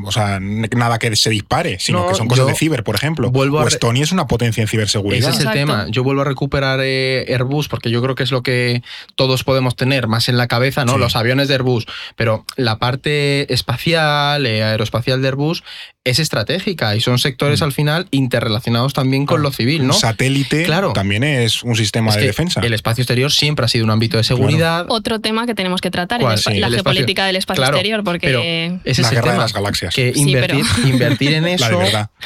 o 0.04 0.12
sea, 0.12 0.38
nada 0.40 0.98
que 0.98 1.14
se 1.16 1.30
dispare, 1.30 1.78
sino 1.80 2.00
No, 2.02 2.08
que 2.08 2.14
son 2.14 2.28
cosas 2.28 2.46
de 2.46 2.54
ciber, 2.54 2.84
por 2.84 2.94
ejemplo. 2.94 3.30
vuelvo 3.30 3.58
o 3.58 3.66
Estonia 3.66 4.02
es 4.02 4.12
una 4.12 4.26
potencia 4.26 4.60
en 4.62 4.68
ciberseguridad. 4.68 5.30
Ese 5.30 5.40
es 5.40 5.46
el 5.46 5.52
tema. 5.52 5.86
Yo 5.90 6.02
vuelvo 6.02 6.22
a 6.22 6.24
recuperar 6.24 6.80
eh, 6.82 7.24
Airbus 7.28 7.68
porque 7.68 7.90
yo 7.90 8.02
creo 8.02 8.14
que 8.14 8.22
es 8.22 8.30
lo 8.32 8.42
que 8.42 8.82
todos 9.16 9.44
podemos 9.44 9.76
tener 9.76 10.08
más 10.08 10.28
en 10.28 10.36
la 10.36 10.48
cabeza, 10.48 10.84
¿no? 10.84 10.94
Sí. 10.94 10.98
Los 10.98 11.16
aviones 11.16 11.48
de 11.48 11.54
Airbus. 11.54 11.86
Pero 12.16 12.44
la 12.56 12.78
parte 12.78 13.52
espacial, 13.52 14.46
eh, 14.46 14.62
aeroespacial 14.62 15.22
de 15.22 15.28
Airbus 15.28 15.62
es 16.04 16.18
estratégica 16.18 16.96
y 16.96 17.00
son 17.00 17.18
sectores 17.20 17.62
al 17.62 17.72
final 17.72 18.08
interrelacionados 18.10 18.92
también 18.92 19.24
con 19.24 19.40
lo 19.40 19.52
civil, 19.52 19.86
¿no? 19.86 19.94
Un 19.94 20.00
satélite 20.00 20.64
Claro. 20.64 20.92
también 20.92 21.22
es 21.22 21.62
un 21.62 21.76
sistema 21.76 22.10
Es 22.10 22.16
de 22.16 22.22
defensa. 22.26 22.60
El 22.60 22.72
espacio 22.74 23.02
exterior 23.02 23.30
siempre 23.30 23.64
ha 23.64 23.68
sido 23.68 23.84
un 23.84 23.90
ámbito 23.90 24.16
de 24.16 24.24
seguridad. 24.24 24.86
Otro 24.88 25.20
tema 25.20 25.46
que 25.46 25.54
tenemos 25.54 25.80
que 25.80 25.90
tratar, 25.92 26.18
Sí, 26.20 26.24
la 26.24 26.32
el 26.32 26.34
espacio. 26.44 26.70
geopolítica 26.74 27.26
del 27.26 27.36
espacio 27.36 27.60
Claro, 27.62 27.76
exterior, 27.76 28.02
porque 28.02 28.26
pero 28.26 28.40
ese 28.40 29.02
la 29.02 29.08
es 29.08 29.12
el 29.12 29.18
guerra 29.20 29.32
de 29.32 29.38
las 29.38 29.52
galaxias. 29.52 29.81
Que 29.90 30.12
Sí, 30.14 30.20
invertir, 30.20 30.64
pero- 30.76 30.88
invertir 30.88 31.32
en 31.34 31.46
eso. 31.46 31.80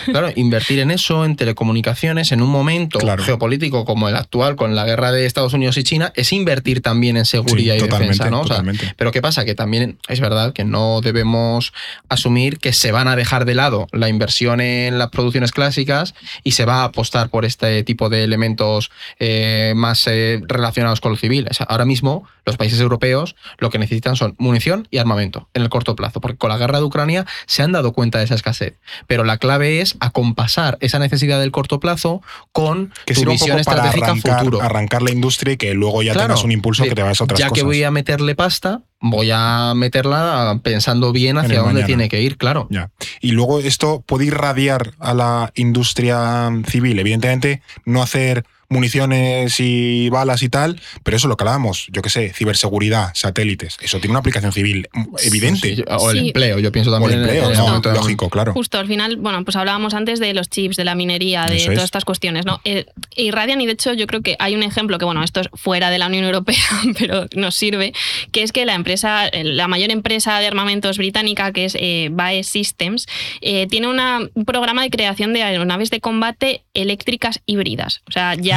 Claro, 0.06 0.30
invertir 0.36 0.78
en 0.80 0.90
eso, 0.90 1.24
en 1.24 1.36
telecomunicaciones, 1.36 2.32
en 2.32 2.42
un 2.42 2.48
momento 2.50 2.98
Claro. 2.98 3.22
geopolítico 3.24 3.84
como 3.84 4.08
el 4.08 4.16
actual, 4.16 4.56
con 4.56 4.74
la 4.74 4.84
guerra 4.84 5.12
de 5.12 5.26
Estados 5.26 5.52
Unidos 5.52 5.76
y 5.76 5.84
China, 5.84 6.12
es 6.16 6.32
invertir 6.32 6.82
también 6.82 7.16
en 7.16 7.24
seguridad 7.24 7.74
Sí, 7.74 7.78
y 7.78 7.82
totalmente, 7.82 8.12
defensa, 8.14 8.30
¿no? 8.30 8.40
O 8.40 8.46
sea, 8.46 8.56
totalmente. 8.56 8.94
pero 8.96 9.12
¿qué 9.12 9.22
pasa? 9.22 9.44
Que 9.44 9.54
también 9.54 9.98
es 10.08 10.20
verdad 10.20 10.52
que 10.52 10.64
no 10.64 11.00
debemos 11.00 11.72
asumir 12.08 12.58
que 12.58 12.72
se 12.72 12.92
van 12.92 13.08
a 13.08 13.16
dejar 13.16 13.44
de 13.44 13.54
lado 13.54 13.86
la 13.92 14.08
inversión 14.08 14.60
en 14.60 14.98
las 14.98 15.08
producciones 15.10 15.52
clásicas 15.52 16.14
y 16.44 16.52
se 16.52 16.64
va 16.64 16.82
a 16.82 16.84
apostar 16.84 17.28
por 17.30 17.44
este 17.44 17.82
tipo 17.84 18.08
de 18.08 18.24
elementos 18.24 18.90
eh, 19.18 19.72
más 19.76 20.06
eh, 20.06 20.40
relacionados 20.46 21.00
con 21.00 21.12
lo 21.12 21.18
civil. 21.18 21.46
O 21.50 21.54
sea, 21.54 21.66
ahora 21.68 21.84
mismo 21.84 22.26
los 22.46 22.56
países 22.56 22.80
europeos 22.80 23.34
lo 23.58 23.70
que 23.70 23.78
necesitan 23.78 24.14
son 24.16 24.34
munición 24.38 24.86
y 24.90 24.98
armamento 24.98 25.48
en 25.52 25.62
el 25.62 25.68
corto 25.68 25.96
plazo, 25.96 26.20
porque 26.20 26.38
con 26.38 26.48
la 26.48 26.56
guerra 26.56 26.78
de 26.78 26.84
Ucrania 26.84 27.26
se 27.46 27.62
han 27.62 27.72
dado 27.72 27.92
cuenta 27.92 28.18
de 28.18 28.24
esa 28.24 28.36
escasez. 28.36 28.78
Pero 29.08 29.24
la 29.24 29.38
clave 29.38 29.80
es 29.80 29.96
acompasar 30.00 30.78
esa 30.80 30.98
necesidad 31.00 31.40
del 31.40 31.50
corto 31.50 31.80
plazo 31.80 32.22
con 32.52 32.92
que 33.04 33.14
tu 33.14 33.24
visión 33.28 33.58
estratégica 33.58 34.06
arrancar, 34.12 34.38
futuro. 34.38 34.62
arrancar 34.62 35.02
la 35.02 35.10
industria 35.10 35.54
y 35.54 35.56
que 35.56 35.74
luego 35.74 36.02
ya 36.02 36.12
Claro, 36.12 36.28
tengas 36.28 36.44
un 36.44 36.52
impulso 36.52 36.84
que 36.84 36.94
te 36.94 37.02
vayas 37.02 37.20
a 37.20 37.24
otras 37.24 37.38
ya 37.40 37.48
cosas. 37.48 37.58
que 37.60 37.64
voy 37.66 37.82
a 37.82 37.90
meterle 37.90 38.34
pasta, 38.36 38.80
voy 39.00 39.30
a 39.32 39.72
meterla 39.74 40.60
pensando 40.62 41.10
bien 41.12 41.36
En 41.38 41.44
hacia 41.44 41.56
dónde 41.58 41.72
mañana. 41.74 41.86
tiene 41.86 42.08
que 42.08 42.22
ir, 42.22 42.36
claro. 42.38 42.68
Ya. 42.70 42.90
Y 43.20 43.32
luego 43.32 43.58
esto 43.58 44.02
puede 44.06 44.26
irradiar 44.26 44.92
a 45.00 45.14
la 45.14 45.50
industria 45.56 46.48
civil. 46.68 46.98
Evidentemente, 46.98 47.60
no 47.84 48.02
hacer 48.02 48.44
municiones 48.68 49.58
y 49.60 50.08
balas 50.10 50.42
y 50.42 50.48
tal, 50.48 50.80
pero 51.02 51.16
eso 51.16 51.26
es 51.26 51.28
lo 51.28 51.36
que 51.36 51.42
hablábamos, 51.44 51.86
yo 51.90 52.02
qué 52.02 52.10
sé, 52.10 52.32
ciberseguridad, 52.32 53.10
satélites, 53.14 53.76
eso 53.80 53.98
tiene 53.98 54.12
una 54.12 54.20
aplicación 54.20 54.52
civil 54.52 54.88
evidente. 55.24 55.76
Sí, 55.76 55.84
o 55.88 56.10
el 56.10 56.18
Sí. 56.20 56.26
empleo, 56.28 56.58
yo 56.58 56.72
pienso 56.72 56.90
O 56.90 56.94
también 56.94 57.12
el 57.18 57.24
empleo, 57.24 57.44
en, 57.46 57.50
el 57.52 57.56
no, 57.58 57.92
lógico, 57.94 58.30
claro. 58.30 58.52
Justo, 58.52 58.78
al 58.78 58.86
final, 58.86 59.16
bueno, 59.16 59.44
pues 59.44 59.56
hablábamos 59.56 59.94
antes 59.94 60.18
de 60.20 60.32
los 60.34 60.48
chips, 60.48 60.76
de 60.76 60.84
la 60.84 60.94
minería, 60.94 61.46
de 61.46 61.56
Eso 61.56 61.66
todas 61.66 61.78
es. 61.78 61.84
estas 61.84 62.04
cuestiones, 62.04 62.46
¿no? 62.46 62.60
Eh, 62.64 62.86
irradian 63.16 63.60
y 63.60 63.66
de 63.66 63.72
hecho 63.72 63.92
yo 63.92 64.06
creo 64.06 64.22
que 64.22 64.36
hay 64.38 64.54
un 64.54 64.62
ejemplo 64.62 64.98
que, 64.98 65.04
bueno, 65.04 65.22
esto 65.22 65.40
es 65.40 65.48
fuera 65.54 65.90
de 65.90 65.98
la 65.98 66.06
Unión 66.06 66.24
Europea, 66.24 66.56
pero 66.98 67.26
nos 67.34 67.54
sirve, 67.54 67.92
que 68.32 68.42
es 68.42 68.52
que 68.52 68.64
la 68.66 68.74
empresa, 68.74 69.30
la 69.32 69.68
mayor 69.68 69.90
empresa 69.90 70.38
de 70.40 70.46
armamentos 70.46 70.98
británica, 70.98 71.52
que 71.52 71.66
es 71.66 71.76
eh, 71.78 72.08
BAE 72.12 72.42
Systems, 72.44 73.06
eh, 73.40 73.66
tiene 73.68 73.88
una- 73.88 74.20
un 74.34 74.44
programa 74.44 74.82
de 74.82 74.90
creación 74.90 75.32
de 75.32 75.42
aeronaves 75.42 75.90
de 75.90 76.00
combate 76.00 76.62
eléctricas 76.74 77.40
híbridas. 77.46 78.02
O 78.08 78.12
sea, 78.12 78.34
ya 78.34 78.55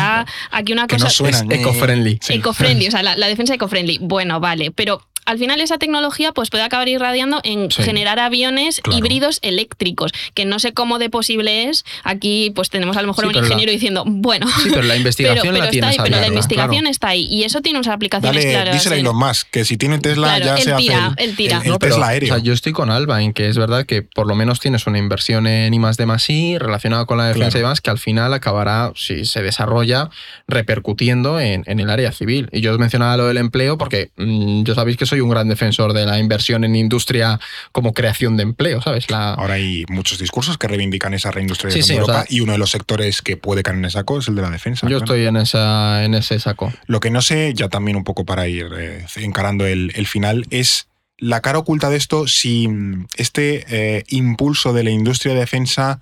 aquí 0.52 0.74
una 0.74 0.88
Que 0.88 0.96
cosa... 0.96 1.06
no 1.06 1.10
suenan. 1.12 1.52
Es 1.52 1.60
eco-friendly. 1.60 2.20
Sí. 2.22 2.34
Eco-friendly, 2.34 2.88
o 2.88 2.92
sea, 2.92 3.04
la, 3.04 3.16
la 3.16 3.28
defensa 3.28 3.54
eco-friendly. 3.54 4.00
Bueno, 4.02 4.40
vale, 4.40 4.72
pero 4.72 5.02
al 5.30 5.38
final 5.40 5.62
esa 5.62 5.78
tecnología 5.78 6.32
pues 6.32 6.50
puede 6.50 6.64
acabar 6.64 6.88
irradiando 6.88 7.40
en 7.44 7.70
Sí. 7.72 7.84
generar 7.84 8.20
aviones 8.20 8.82
Claro. 8.82 8.98
híbridos 8.98 9.40
eléctricos, 9.42 10.12
que 10.34 10.46
no 10.46 10.60
sé 10.60 10.74
cómo 10.74 11.00
de 11.00 11.10
posible 11.10 11.70
es. 11.70 11.86
Aquí 12.04 12.52
pues 12.56 12.70
tenemos 12.70 12.98
a 12.98 13.02
lo 13.02 13.08
mejor 13.08 13.26
Sí, 13.26 13.28
un 13.30 13.36
la- 13.36 13.42
ingeniero 13.42 13.72
diciendo, 13.72 14.04
bueno, 14.08 14.48
Sí, 14.64 14.70
pero 14.70 14.84
la 14.84 14.96
investigación 14.98 15.42
pero, 15.42 15.54
pero 15.54 15.64
la 15.66 15.70
está 15.72 15.88
ahí, 15.90 15.98
pero 15.98 16.10
la 16.10 16.18
abierta, 16.18 16.28
investigación 16.34 16.80
claro. 16.82 16.90
está 16.92 17.08
ahí 17.10 17.26
y 17.30 17.44
eso 17.44 17.62
tiene 17.62 17.80
unas 17.80 17.94
aplicaciones 17.94 18.44
Dale, 18.44 18.54
claras. 18.56 18.74
díselo 18.76 18.96
a 18.96 18.98
en- 18.98 19.06
Elon 19.06 19.18
Musk, 19.18 19.48
que 19.52 19.66
si 19.66 19.78
tiene 19.78 20.00
Tesla 20.00 20.28
Claro, 20.36 20.46
ya 20.46 20.58
se 20.58 20.74
tira, 20.76 21.08
hace 21.08 21.24
el, 21.24 21.36
tira. 21.36 21.58
el- 21.58 21.64
el 21.64 21.70
No, 21.70 21.80
pero, 21.80 21.94
Tesla 21.96 22.06
o 22.08 22.10
aéreo. 22.10 22.34
sea, 22.36 22.44
yo 22.44 22.54
estoy 22.54 22.74
con 22.74 22.90
Alba 22.90 23.22
en 23.22 23.34
que 23.34 23.48
es 23.50 23.58
verdad 23.58 23.86
que 23.86 24.02
por 24.02 24.28
lo 24.28 24.36
menos 24.36 24.60
tienes 24.60 24.88
una 24.88 24.98
inversión 24.98 25.46
en 25.48 25.74
I 25.74 25.80
más 25.80 25.98
D 25.98 26.06
más 26.06 26.30
I 26.30 26.58
relacionada 26.58 27.06
con 27.06 27.18
la 27.20 27.26
defensa 27.28 27.50
Claro. 27.50 27.58
y 27.60 27.62
demás 27.62 27.82
que 27.82 27.90
al 27.92 28.00
final 28.00 28.34
acabará, 28.34 28.92
si 28.96 29.26
se 29.26 29.42
desarrolla, 29.44 30.10
repercutiendo 30.48 31.40
en, 31.40 31.64
en 31.68 31.80
el 31.80 31.90
área 31.90 32.12
civil. 32.12 32.50
Y 32.52 32.62
yo 32.62 32.72
os 32.74 32.80
mencionaba 32.80 33.16
lo 33.18 33.28
del 33.28 33.38
empleo 33.38 33.78
porque 33.78 34.12
mm, 34.18 34.64
yo 34.64 34.76
sabéis 34.76 34.98
que 34.98 35.06
soy 35.06 35.19
un 35.22 35.30
gran 35.30 35.48
defensor 35.48 35.94
de 35.94 36.06
la 36.06 36.20
inversión 36.20 36.64
en 36.64 36.76
industria 36.76 37.40
como 37.72 37.94
creación 37.94 38.38
de 38.38 38.44
empleo, 38.44 38.82
¿sabes? 38.82 39.10
La, 39.10 39.34
Ahora 39.34 39.56
hay 39.56 39.86
muchos 39.90 40.20
discursos 40.20 40.58
que 40.58 40.68
reivindican 40.68 41.14
esa 41.14 41.32
reindustrialización 41.32 41.84
Sí, 41.84 41.88
sí, 41.88 41.94
de 41.94 42.00
o 42.00 42.02
Europa 42.04 42.26
sea- 42.28 42.36
y 42.38 42.42
uno 42.42 42.52
de 42.54 42.58
los 42.58 42.72
sectores 42.72 43.22
que 43.22 43.38
puede 43.38 43.64
caer 43.64 43.78
en 43.78 43.86
ese 43.86 43.94
saco 44.00 44.20
es 44.20 44.28
el 44.28 44.36
de 44.36 44.42
la 44.42 44.50
defensa. 44.50 44.88
yo 44.88 44.98
claro. 45.00 45.06
estoy 45.06 45.26
en, 45.26 45.38
esa, 45.38 46.04
en 46.04 46.14
ese 46.14 46.40
saco. 46.40 46.72
Lo 46.88 47.00
que 47.00 47.10
no 47.12 47.22
sé, 47.22 47.54
ya 47.54 47.70
también 47.70 47.98
un 47.98 48.04
poco 48.04 48.26
para 48.26 48.48
ir 48.48 48.68
eh, 48.78 49.06
encarando 49.18 49.66
el, 49.66 49.92
el 49.96 50.08
final, 50.08 50.46
es 50.50 50.88
la 51.18 51.42
cara 51.42 51.60
oculta 51.60 51.90
de 51.90 51.98
esto 51.98 52.28
si 52.28 52.68
mm, 52.68 53.08
este 53.18 53.66
eh, 53.70 54.04
impulso 54.08 54.72
de 54.74 54.84
la 54.84 54.90
industria 54.92 55.34
de 55.34 55.42
defensa 55.42 56.02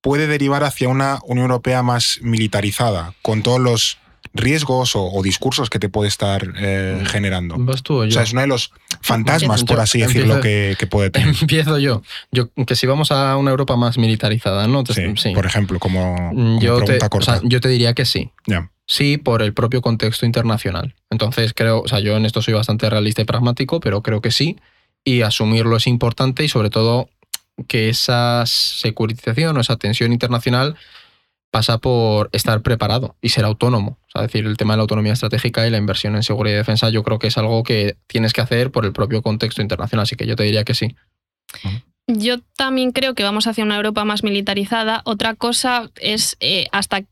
puede 0.00 0.26
derivar 0.26 0.64
hacia 0.64 0.88
una 0.88 1.18
Unión 1.24 1.44
Europea 1.46 1.82
más 1.82 2.18
militarizada, 2.22 3.14
con 3.22 3.42
todos 3.42 3.60
los 3.60 3.98
riesgos 4.34 4.96
o, 4.96 5.04
o 5.04 5.22
discursos 5.22 5.68
que 5.70 5.78
te 5.78 5.88
puede 5.88 6.08
estar 6.08 6.46
eh, 6.56 7.02
generando. 7.06 7.56
Vas 7.58 7.82
tú 7.82 8.02
o 8.02 8.10
sea, 8.10 8.22
es 8.22 8.32
uno 8.32 8.40
de 8.42 8.46
los 8.46 8.72
fantasmas, 9.00 9.64
por 9.64 9.80
así 9.80 10.00
decirlo, 10.00 10.40
que, 10.40 10.76
que 10.78 10.86
puede 10.86 11.10
tener. 11.10 11.34
Empiezo 11.40 11.78
yo. 11.78 12.02
yo. 12.30 12.48
Que 12.66 12.76
si 12.76 12.86
vamos 12.86 13.10
a 13.12 13.36
una 13.36 13.50
Europa 13.50 13.76
más 13.76 13.98
militarizada, 13.98 14.66
¿no? 14.68 14.84
Te- 14.84 14.94
Sí, 14.94 15.02
sí. 15.16 15.32
Por 15.34 15.46
ejemplo, 15.46 15.78
como, 15.78 16.14
como 16.30 16.60
yo, 16.60 16.82
te, 16.82 16.96
o 17.04 17.08
corta. 17.10 17.38
sea, 17.38 17.40
yo 17.44 17.60
te 17.60 17.68
diría 17.68 17.94
que 17.94 18.04
sí. 18.04 18.30
Sí, 18.86 19.16
por 19.16 19.42
el 19.42 19.54
propio 19.54 19.80
contexto 19.80 20.26
internacional. 20.26 20.94
Entonces 21.08 21.54
creo, 21.54 21.80
o 21.82 21.88
sea, 21.88 22.00
yo 22.00 22.16
en 22.16 22.26
esto 22.26 22.42
soy 22.42 22.52
bastante 22.54 22.90
realista 22.90 23.22
y 23.22 23.24
pragmático, 23.24 23.80
pero 23.80 24.02
creo 24.02 24.20
que 24.20 24.30
sí. 24.30 24.58
Y 25.04 25.22
asumirlo 25.22 25.76
es 25.76 25.86
importante 25.86 26.44
y 26.44 26.48
sobre 26.48 26.68
todo 26.70 27.08
que 27.68 27.88
esa 27.88 28.44
securitización 28.46 29.56
o 29.56 29.60
esa 29.60 29.76
tensión 29.76 30.12
internacional 30.12 30.76
pasa 31.50 31.78
por 31.78 32.28
estar 32.32 32.62
preparado 32.62 33.14
y 33.20 33.28
ser 33.28 33.44
autónomo. 33.44 33.98
O 34.14 34.18
sea, 34.18 34.26
es 34.26 34.32
decir, 34.32 34.46
el 34.46 34.56
tema 34.56 34.74
de 34.74 34.78
la 34.78 34.82
autonomía 34.82 35.14
estratégica 35.14 35.66
y 35.66 35.70
la 35.70 35.78
inversión 35.78 36.16
en 36.16 36.22
seguridad 36.22 36.54
y 36.54 36.58
defensa 36.58 36.90
yo 36.90 37.02
creo 37.02 37.18
que 37.18 37.28
es 37.28 37.38
algo 37.38 37.62
que 37.62 37.96
tienes 38.06 38.34
que 38.34 38.42
hacer 38.42 38.70
por 38.70 38.84
el 38.84 38.92
propio 38.92 39.22
contexto 39.22 39.62
internacional. 39.62 40.02
Así 40.02 40.16
que 40.16 40.26
yo 40.26 40.36
te 40.36 40.42
diría 40.42 40.64
que 40.64 40.74
sí. 40.74 40.94
Yo 42.06 42.40
también 42.56 42.92
creo 42.92 43.14
que 43.14 43.22
vamos 43.22 43.46
hacia 43.46 43.64
una 43.64 43.76
Europa 43.76 44.04
más 44.04 44.22
militarizada. 44.22 45.00
Otra 45.04 45.34
cosa 45.34 45.90
es 46.00 46.36
eh, 46.40 46.66
hasta 46.72 47.04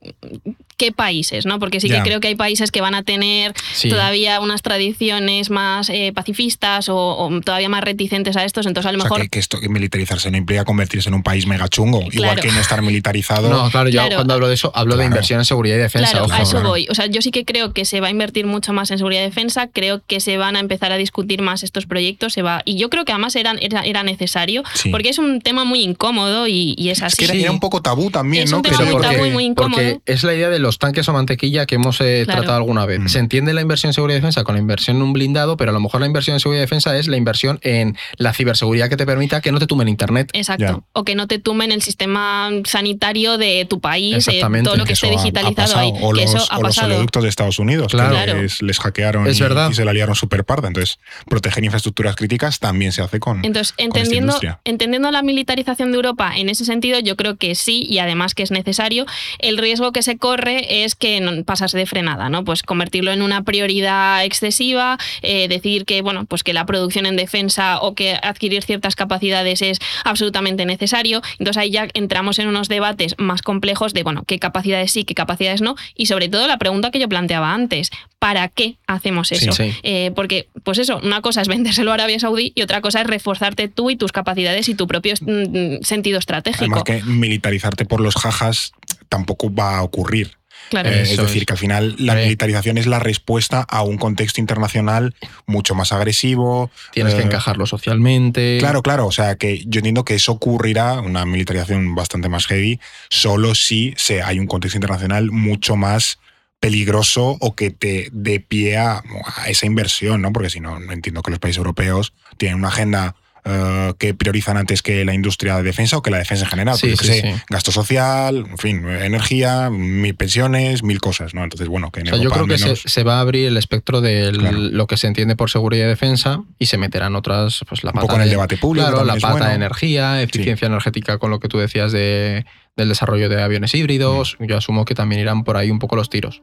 qué 0.80 0.92
países, 0.92 1.44
¿no? 1.44 1.58
Porque 1.58 1.78
sí 1.78 1.90
que 1.90 2.00
creo 2.00 2.20
que 2.20 2.28
hay 2.28 2.34
países 2.36 2.70
que 2.70 2.80
van 2.80 2.94
a 2.94 3.02
tener 3.02 3.52
Sí. 3.74 3.90
todavía 3.90 4.40
unas 4.40 4.62
tradiciones 4.62 5.50
más 5.50 5.90
eh, 5.90 6.12
pacifistas 6.14 6.88
o, 6.88 6.96
o 6.96 7.40
todavía 7.42 7.68
más 7.68 7.84
reticentes 7.84 8.34
a 8.36 8.44
estos. 8.46 8.64
Entonces, 8.66 8.88
a 8.88 8.92
lo 8.92 8.98
O 8.98 9.02
sea, 9.02 9.10
mejor 9.10 9.22
que, 9.22 9.28
que 9.28 9.38
esto 9.38 9.60
que 9.60 9.68
militarizarse 9.68 10.30
no 10.30 10.38
implica 10.38 10.64
convertirse 10.64 11.10
en 11.10 11.14
un 11.14 11.22
país 11.22 11.46
mega 11.46 11.68
chungo, 11.68 12.02
igual 12.10 12.40
que 12.40 12.50
no 12.50 12.58
estar 12.60 12.80
militarizado. 12.80 13.50
No, 13.50 13.70
claro, 13.70 13.90
yo 13.90 14.00
Claro. 14.00 14.16
cuando 14.16 14.32
hablo 14.34 14.48
de 14.48 14.54
eso, 14.54 14.72
hablo 14.74 14.96
de 14.96 15.04
inversión 15.04 15.38
en 15.40 15.44
seguridad 15.44 15.76
y 15.76 15.80
defensa. 15.80 16.10
Claro, 16.12 16.24
ojo. 16.26 16.34
a 16.34 16.40
eso 16.42 16.50
claro. 16.52 16.68
voy. 16.70 16.86
O 16.90 16.94
sea, 16.94 17.06
yo 17.06 17.20
sí 17.20 17.30
que 17.30 17.44
creo 17.44 17.74
que 17.74 17.84
se 17.84 18.00
va 18.00 18.06
a 18.08 18.10
invertir 18.10 18.46
mucho 18.46 18.72
más 18.72 18.90
en 18.90 18.96
seguridad 18.98 19.20
y 19.20 19.24
defensa. 19.26 19.68
Creo 19.70 20.00
que 20.06 20.20
se 20.20 20.38
van 20.38 20.56
a 20.56 20.60
empezar 20.60 20.92
a 20.92 20.96
discutir 20.96 21.42
más 21.42 21.62
estos 21.62 21.84
proyectos. 21.86 22.32
Se 22.32 22.40
va 22.42 22.62
y 22.64 22.76
yo 22.78 22.88
creo 22.88 23.04
que 23.04 23.12
además 23.12 23.36
era, 23.36 23.54
era, 23.60 23.82
era 23.82 24.02
necesario 24.02 24.62
Sí. 24.74 24.88
porque 24.88 25.10
es 25.10 25.18
un 25.18 25.40
tema 25.42 25.64
muy 25.64 25.82
incómodo 25.82 26.46
y, 26.46 26.74
y 26.78 26.88
es 26.88 26.98
Es 26.98 27.04
así. 27.04 27.16
que 27.18 27.24
era, 27.26 27.34
era 27.34 27.50
un 27.50 27.60
poco 27.60 27.82
tabú 27.82 28.10
también, 28.10 28.44
Es 28.44 28.50
¿no? 28.50 28.58
un 28.58 28.62
tema 28.62 28.78
se- 28.78 28.84
muy 28.84 28.92
porque- 28.92 29.08
tabú 29.08 29.26
y 29.26 29.30
muy 29.30 29.44
incómodo. 29.44 29.76
Porque 29.82 30.00
es 30.06 30.22
la 30.22 30.34
idea 30.34 30.48
de 30.48 30.58
los 30.70 30.78
tanques 30.78 31.08
o 31.08 31.12
mantequilla 31.12 31.66
que 31.66 31.74
hemos 31.74 32.00
eh, 32.00 32.22
Claro. 32.24 32.40
tratado 32.42 32.58
alguna 32.58 32.86
vez. 32.86 33.00
Mm. 33.00 33.08
Se 33.08 33.18
entiende 33.18 33.52
la 33.52 33.60
inversión 33.60 33.90
en 33.90 33.94
seguridad 33.94 34.16
y 34.18 34.20
defensa 34.20 34.44
con 34.44 34.54
la 34.54 34.60
inversión 34.60 34.96
en 34.98 35.02
un 35.02 35.12
blindado, 35.12 35.56
pero 35.56 35.70
a 35.70 35.74
lo 35.74 35.80
mejor 35.80 36.00
la 36.00 36.06
inversión 36.06 36.34
en 36.34 36.40
seguridad 36.40 36.60
y 36.60 36.66
defensa 36.66 36.96
es 36.96 37.08
la 37.08 37.16
inversión 37.16 37.58
en 37.62 37.96
la 38.16 38.32
ciberseguridad 38.32 38.88
que 38.88 38.96
te 38.96 39.04
permita 39.06 39.40
que 39.40 39.50
no 39.52 39.58
te 39.58 39.66
tumben 39.66 39.88
internet. 39.88 40.30
Exacto. 40.32 40.64
Ya. 40.64 40.78
O 40.92 41.04
que 41.04 41.14
no 41.16 41.26
te 41.26 41.38
tumben 41.38 41.72
el 41.72 41.82
sistema 41.82 42.50
sanitario 42.64 43.36
de 43.38 43.66
tu 43.68 43.80
país, 43.80 44.26
eh, 44.28 44.40
todo 44.62 44.76
lo 44.76 44.84
que 44.84 44.92
eso 44.92 45.06
esté 45.06 45.16
ha- 45.16 45.20
ha 45.20 45.22
digitalizado 45.22 45.54
pasado. 45.56 45.80
ahí. 45.80 45.92
O 46.02 46.12
que 46.12 46.22
los, 46.22 46.34
eso 46.34 46.46
ha 46.52 46.58
o 46.58 46.62
los 46.62 46.78
oleoductos 46.78 47.22
de 47.24 47.28
Estados 47.28 47.58
Unidos, 47.58 47.92
Claro. 47.92 48.10
que 48.16 48.24
Claro. 48.24 48.42
les, 48.42 48.62
les 48.62 48.78
hackearon 48.78 49.26
Es 49.26 49.38
y, 49.38 49.42
verdad. 49.42 49.70
y 49.70 49.74
se 49.74 49.84
la 49.84 49.92
liaron 49.92 50.14
súper 50.14 50.44
parda. 50.44 50.68
Entonces, 50.68 50.98
proteger 51.28 51.64
infraestructuras 51.64 52.14
críticas 52.16 52.60
también 52.60 52.92
se 52.92 53.02
hace 53.02 53.18
con, 53.18 53.44
Entonces, 53.44 53.72
con 53.72 54.00
esta 54.00 54.60
entendiendo 54.64 55.10
la 55.10 55.22
militarización 55.22 55.90
de 55.90 55.96
Europa 55.96 56.32
en 56.36 56.48
ese 56.48 56.64
sentido, 56.64 56.98
yo 57.00 57.16
creo 57.16 57.36
que 57.36 57.54
sí 57.54 57.86
y 57.88 57.98
además 57.98 58.34
que 58.34 58.42
es 58.42 58.50
necesario. 58.50 59.06
El 59.38 59.58
riesgo 59.58 59.92
que 59.92 60.02
se 60.02 60.16
corre 60.18 60.59
es 60.68 60.94
que 60.94 61.20
no- 61.20 61.44
pasase 61.44 61.76
de 61.78 61.86
frenada, 61.86 62.28
¿no? 62.28 62.44
Pues 62.44 62.62
convertirlo 62.62 63.12
en 63.12 63.22
una 63.22 63.42
prioridad 63.42 64.24
excesiva, 64.24 64.98
eh, 65.22 65.48
decir 65.48 65.84
que, 65.84 66.02
bueno, 66.02 66.24
pues 66.26 66.42
que 66.42 66.52
la 66.52 66.66
producción 66.66 67.06
en 67.06 67.16
defensa 67.16 67.80
o 67.80 67.94
que 67.94 68.14
adquirir 68.22 68.62
ciertas 68.62 68.96
capacidades 68.96 69.62
es 69.62 69.78
absolutamente 70.04 70.66
necesario. 70.66 71.22
Entonces 71.38 71.56
ahí 71.56 71.70
ya 71.70 71.88
entramos 71.94 72.38
en 72.38 72.48
unos 72.48 72.68
debates 72.68 73.14
más 73.18 73.42
complejos 73.42 73.94
de, 73.94 74.02
bueno, 74.02 74.24
qué 74.26 74.38
capacidades 74.38 74.92
sí, 74.92 75.04
qué 75.04 75.14
capacidades 75.14 75.60
no. 75.60 75.76
Y 75.94 76.06
sobre 76.06 76.28
todo 76.28 76.46
la 76.46 76.58
pregunta 76.58 76.90
que 76.90 76.98
yo 76.98 77.08
planteaba 77.08 77.54
antes, 77.54 77.90
¿para 78.18 78.48
qué 78.48 78.76
hacemos 78.86 79.32
eso? 79.32 79.52
sí. 79.52 79.72
Eh, 79.82 80.12
porque, 80.14 80.48
pues 80.64 80.78
eso, 80.78 80.98
una 81.02 81.20
cosa 81.22 81.40
es 81.42 81.48
vendérselo 81.48 81.90
a 81.90 81.94
Arabia 81.94 82.18
Saudí 82.18 82.52
y 82.54 82.62
otra 82.62 82.80
cosa 82.80 83.00
es 83.00 83.06
reforzarte 83.06 83.68
tú 83.68 83.90
y 83.90 83.96
tus 83.96 84.12
capacidades 84.12 84.68
y 84.68 84.74
tu 84.74 84.86
propio 84.86 85.14
mm, 85.20 85.82
sentido 85.82 86.18
estratégico. 86.18 86.64
Además 86.64 86.82
que 86.84 87.02
militarizarte 87.04 87.84
por 87.84 88.00
los 88.00 88.14
jajas 88.16 88.72
tampoco 89.08 89.52
va 89.52 89.78
a 89.78 89.82
ocurrir. 89.82 90.39
Claro. 90.70 90.88
Eh, 90.88 91.02
es 91.02 91.16
decir, 91.16 91.42
es. 91.42 91.46
que 91.46 91.52
al 91.52 91.58
final 91.58 91.94
la 91.98 92.14
Sí. 92.14 92.20
militarización 92.22 92.78
es 92.78 92.86
la 92.86 92.98
respuesta 92.98 93.60
a 93.60 93.82
un 93.82 93.98
contexto 93.98 94.40
internacional 94.40 95.14
mucho 95.46 95.74
más 95.74 95.92
agresivo. 95.92 96.70
Tienes 96.92 97.14
que 97.14 97.20
eh, 97.20 97.24
encajarlo 97.24 97.66
socialmente. 97.66 98.56
Claro, 98.58 98.82
claro. 98.82 99.06
O 99.06 99.12
sea, 99.12 99.34
que 99.36 99.58
yo 99.66 99.80
entiendo 99.80 100.04
que 100.04 100.14
eso 100.14 100.32
ocurrirá, 100.32 101.00
una 101.00 101.26
militarización 101.26 101.94
bastante 101.94 102.28
más 102.30 102.46
heavy, 102.46 102.80
solo 103.10 103.54
si 103.54 103.92
se, 103.98 104.22
hay 104.22 104.38
un 104.38 104.46
contexto 104.46 104.78
internacional 104.78 105.30
mucho 105.30 105.76
más 105.76 106.18
peligroso 106.60 107.36
o 107.40 107.54
que 107.54 107.70
te 107.70 108.08
dé 108.12 108.38
pie 108.38 108.76
a, 108.76 109.02
a 109.36 109.48
esa 109.48 109.66
inversión, 109.66 110.20
¿no? 110.22 110.32
Porque 110.32 110.50
si 110.50 110.60
no, 110.60 110.78
no 110.78 110.92
entiendo 110.92 111.22
que 111.22 111.30
los 111.30 111.40
países 111.40 111.58
europeos 111.58 112.12
tienen 112.36 112.58
una 112.58 112.68
agenda 112.68 113.16
eh, 113.44 113.92
que 113.98 114.14
priorizan 114.14 114.56
antes 114.56 114.82
que 114.82 115.04
la 115.04 115.14
industria 115.14 115.56
de 115.56 115.62
defensa 115.62 115.96
o 115.96 116.02
que 116.02 116.10
la 116.10 116.18
defensa 116.18 116.44
en 116.44 116.50
general. 116.50 116.76
Sí, 116.76 116.96
sé, 116.96 117.20
sí. 117.22 117.42
gasto 117.48 117.72
social, 117.72 118.46
en 118.50 118.58
fin, 118.58 118.88
energía, 118.88 119.70
mil 119.70 120.14
pensiones, 120.14 120.82
mil 120.82 121.00
cosas, 121.00 121.34
¿no? 121.34 121.42
Entonces, 121.44 121.68
bueno, 121.68 121.90
que 121.90 122.00
en 122.00 122.08
O 122.08 122.10
sea, 122.10 122.18
yo 122.22 122.30
creo 122.30 122.46
que 122.46 122.58
se, 122.58 123.02
va 123.04 123.18
a 123.18 123.20
abrir 123.20 123.46
el 123.48 123.56
espectro 123.56 124.00
de 124.00 124.30
Claro. 124.32 124.58
lo 124.58 124.86
que 124.86 124.96
se 124.96 125.06
entiende 125.06 125.36
por 125.36 125.50
seguridad 125.50 125.86
y 125.86 125.88
defensa 125.88 126.42
y 126.58 126.66
se 126.66 126.78
meterán 126.78 127.16
otras, 127.16 127.60
pues 127.68 127.84
la 127.84 127.90
Un 127.90 127.94
pata 127.94 128.02
poco 128.06 128.14
en 128.16 128.22
el 128.22 128.28
de- 128.28 128.34
debate 128.34 128.56
público 128.56 128.88
Claro, 128.88 129.04
la 129.04 129.14
pata 129.14 129.30
bueno. 129.32 129.46
de 129.46 129.54
energía, 129.54 130.22
eficiencia 130.22 130.66
energética 130.66 131.18
con 131.18 131.30
lo 131.30 131.40
que 131.40 131.48
tú 131.48 131.58
decías 131.58 131.92
de, 131.92 132.44
del 132.76 132.88
desarrollo 132.88 133.28
de 133.28 133.42
aviones 133.42 133.74
híbridos. 133.74 134.36
Mm. 134.38 134.44
Yo 134.44 134.56
asumo 134.56 134.84
que 134.84 134.94
también 134.94 135.20
irán 135.20 135.44
por 135.44 135.56
ahí 135.56 135.70
un 135.70 135.78
poco 135.78 135.96
los 135.96 136.10
tiros. 136.10 136.40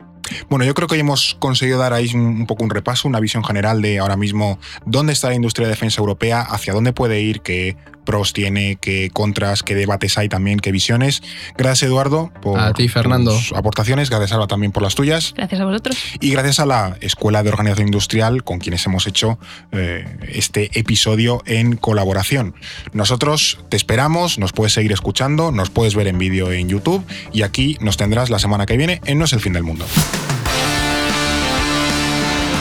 Bueno, 0.49 0.65
yo 0.65 0.73
creo 0.73 0.87
que 0.87 0.97
hemos 0.97 1.35
conseguido 1.39 1.79
dar 1.79 1.93
ahí 1.93 2.09
un, 2.13 2.45
poco 2.47 2.63
un 2.63 2.69
repaso, 2.69 3.07
una 3.07 3.19
visión 3.19 3.43
general 3.43 3.81
de 3.81 3.99
ahora 3.99 4.17
mismo 4.17 4.59
dónde 4.85 5.13
está 5.13 5.29
la 5.29 5.35
industria 5.35 5.67
de 5.67 5.73
defensa 5.73 6.01
europea, 6.01 6.41
hacia 6.41 6.73
dónde 6.73 6.93
puede 6.93 7.21
ir, 7.21 7.41
qué 7.41 7.77
pros 8.07 8.31
tiene, 8.31 8.77
qué 8.79 9.09
contras, 9.11 9.63
qué 9.63 9.75
debates 9.75 10.17
hay 10.17 10.29
también, 10.29 10.59
qué 10.59 10.71
visiones. 10.71 11.21
Gracias, 11.57 11.89
Eduardo, 11.89 12.31
por 12.41 12.57
A 12.57 12.73
ti, 12.73 12.87
Fernando. 12.87 13.33
tus 13.35 13.51
aportaciones. 13.51 14.09
Gracias, 14.09 14.31
Alba, 14.31 14.47
también 14.47 14.71
por 14.71 14.81
las 14.81 14.95
tuyas. 14.95 15.33
Gracias 15.35 15.59
a 15.59 15.65
vosotros. 15.65 15.97
Y 16.21 16.31
gracias 16.31 16.59
a 16.61 16.65
la 16.65 16.97
Escuela 17.01 17.43
de 17.43 17.49
Organización 17.49 17.89
Industrial 17.89 18.45
con 18.45 18.59
quienes 18.59 18.85
hemos 18.85 19.07
hecho 19.07 19.37
eh, 19.73 20.05
este 20.29 20.79
episodio 20.79 21.43
en 21.45 21.75
colaboración. 21.75 22.55
Nosotros 22.93 23.59
te 23.67 23.75
esperamos, 23.75 24.39
nos 24.39 24.53
puedes 24.53 24.71
seguir 24.71 24.93
escuchando, 24.93 25.51
nos 25.51 25.69
puedes 25.69 25.93
ver 25.93 26.07
en 26.07 26.17
vídeo 26.17 26.51
en 26.53 26.69
YouTube 26.69 27.05
y 27.33 27.41
aquí 27.41 27.77
nos 27.81 27.97
tendrás 27.97 28.29
la 28.29 28.39
semana 28.39 28.65
que 28.65 28.77
viene 28.77 29.01
en 29.03 29.17
No 29.19 29.25
es 29.25 29.33
el 29.33 29.41
fin 29.41 29.51
del 29.51 29.63
mundo. 29.63 29.85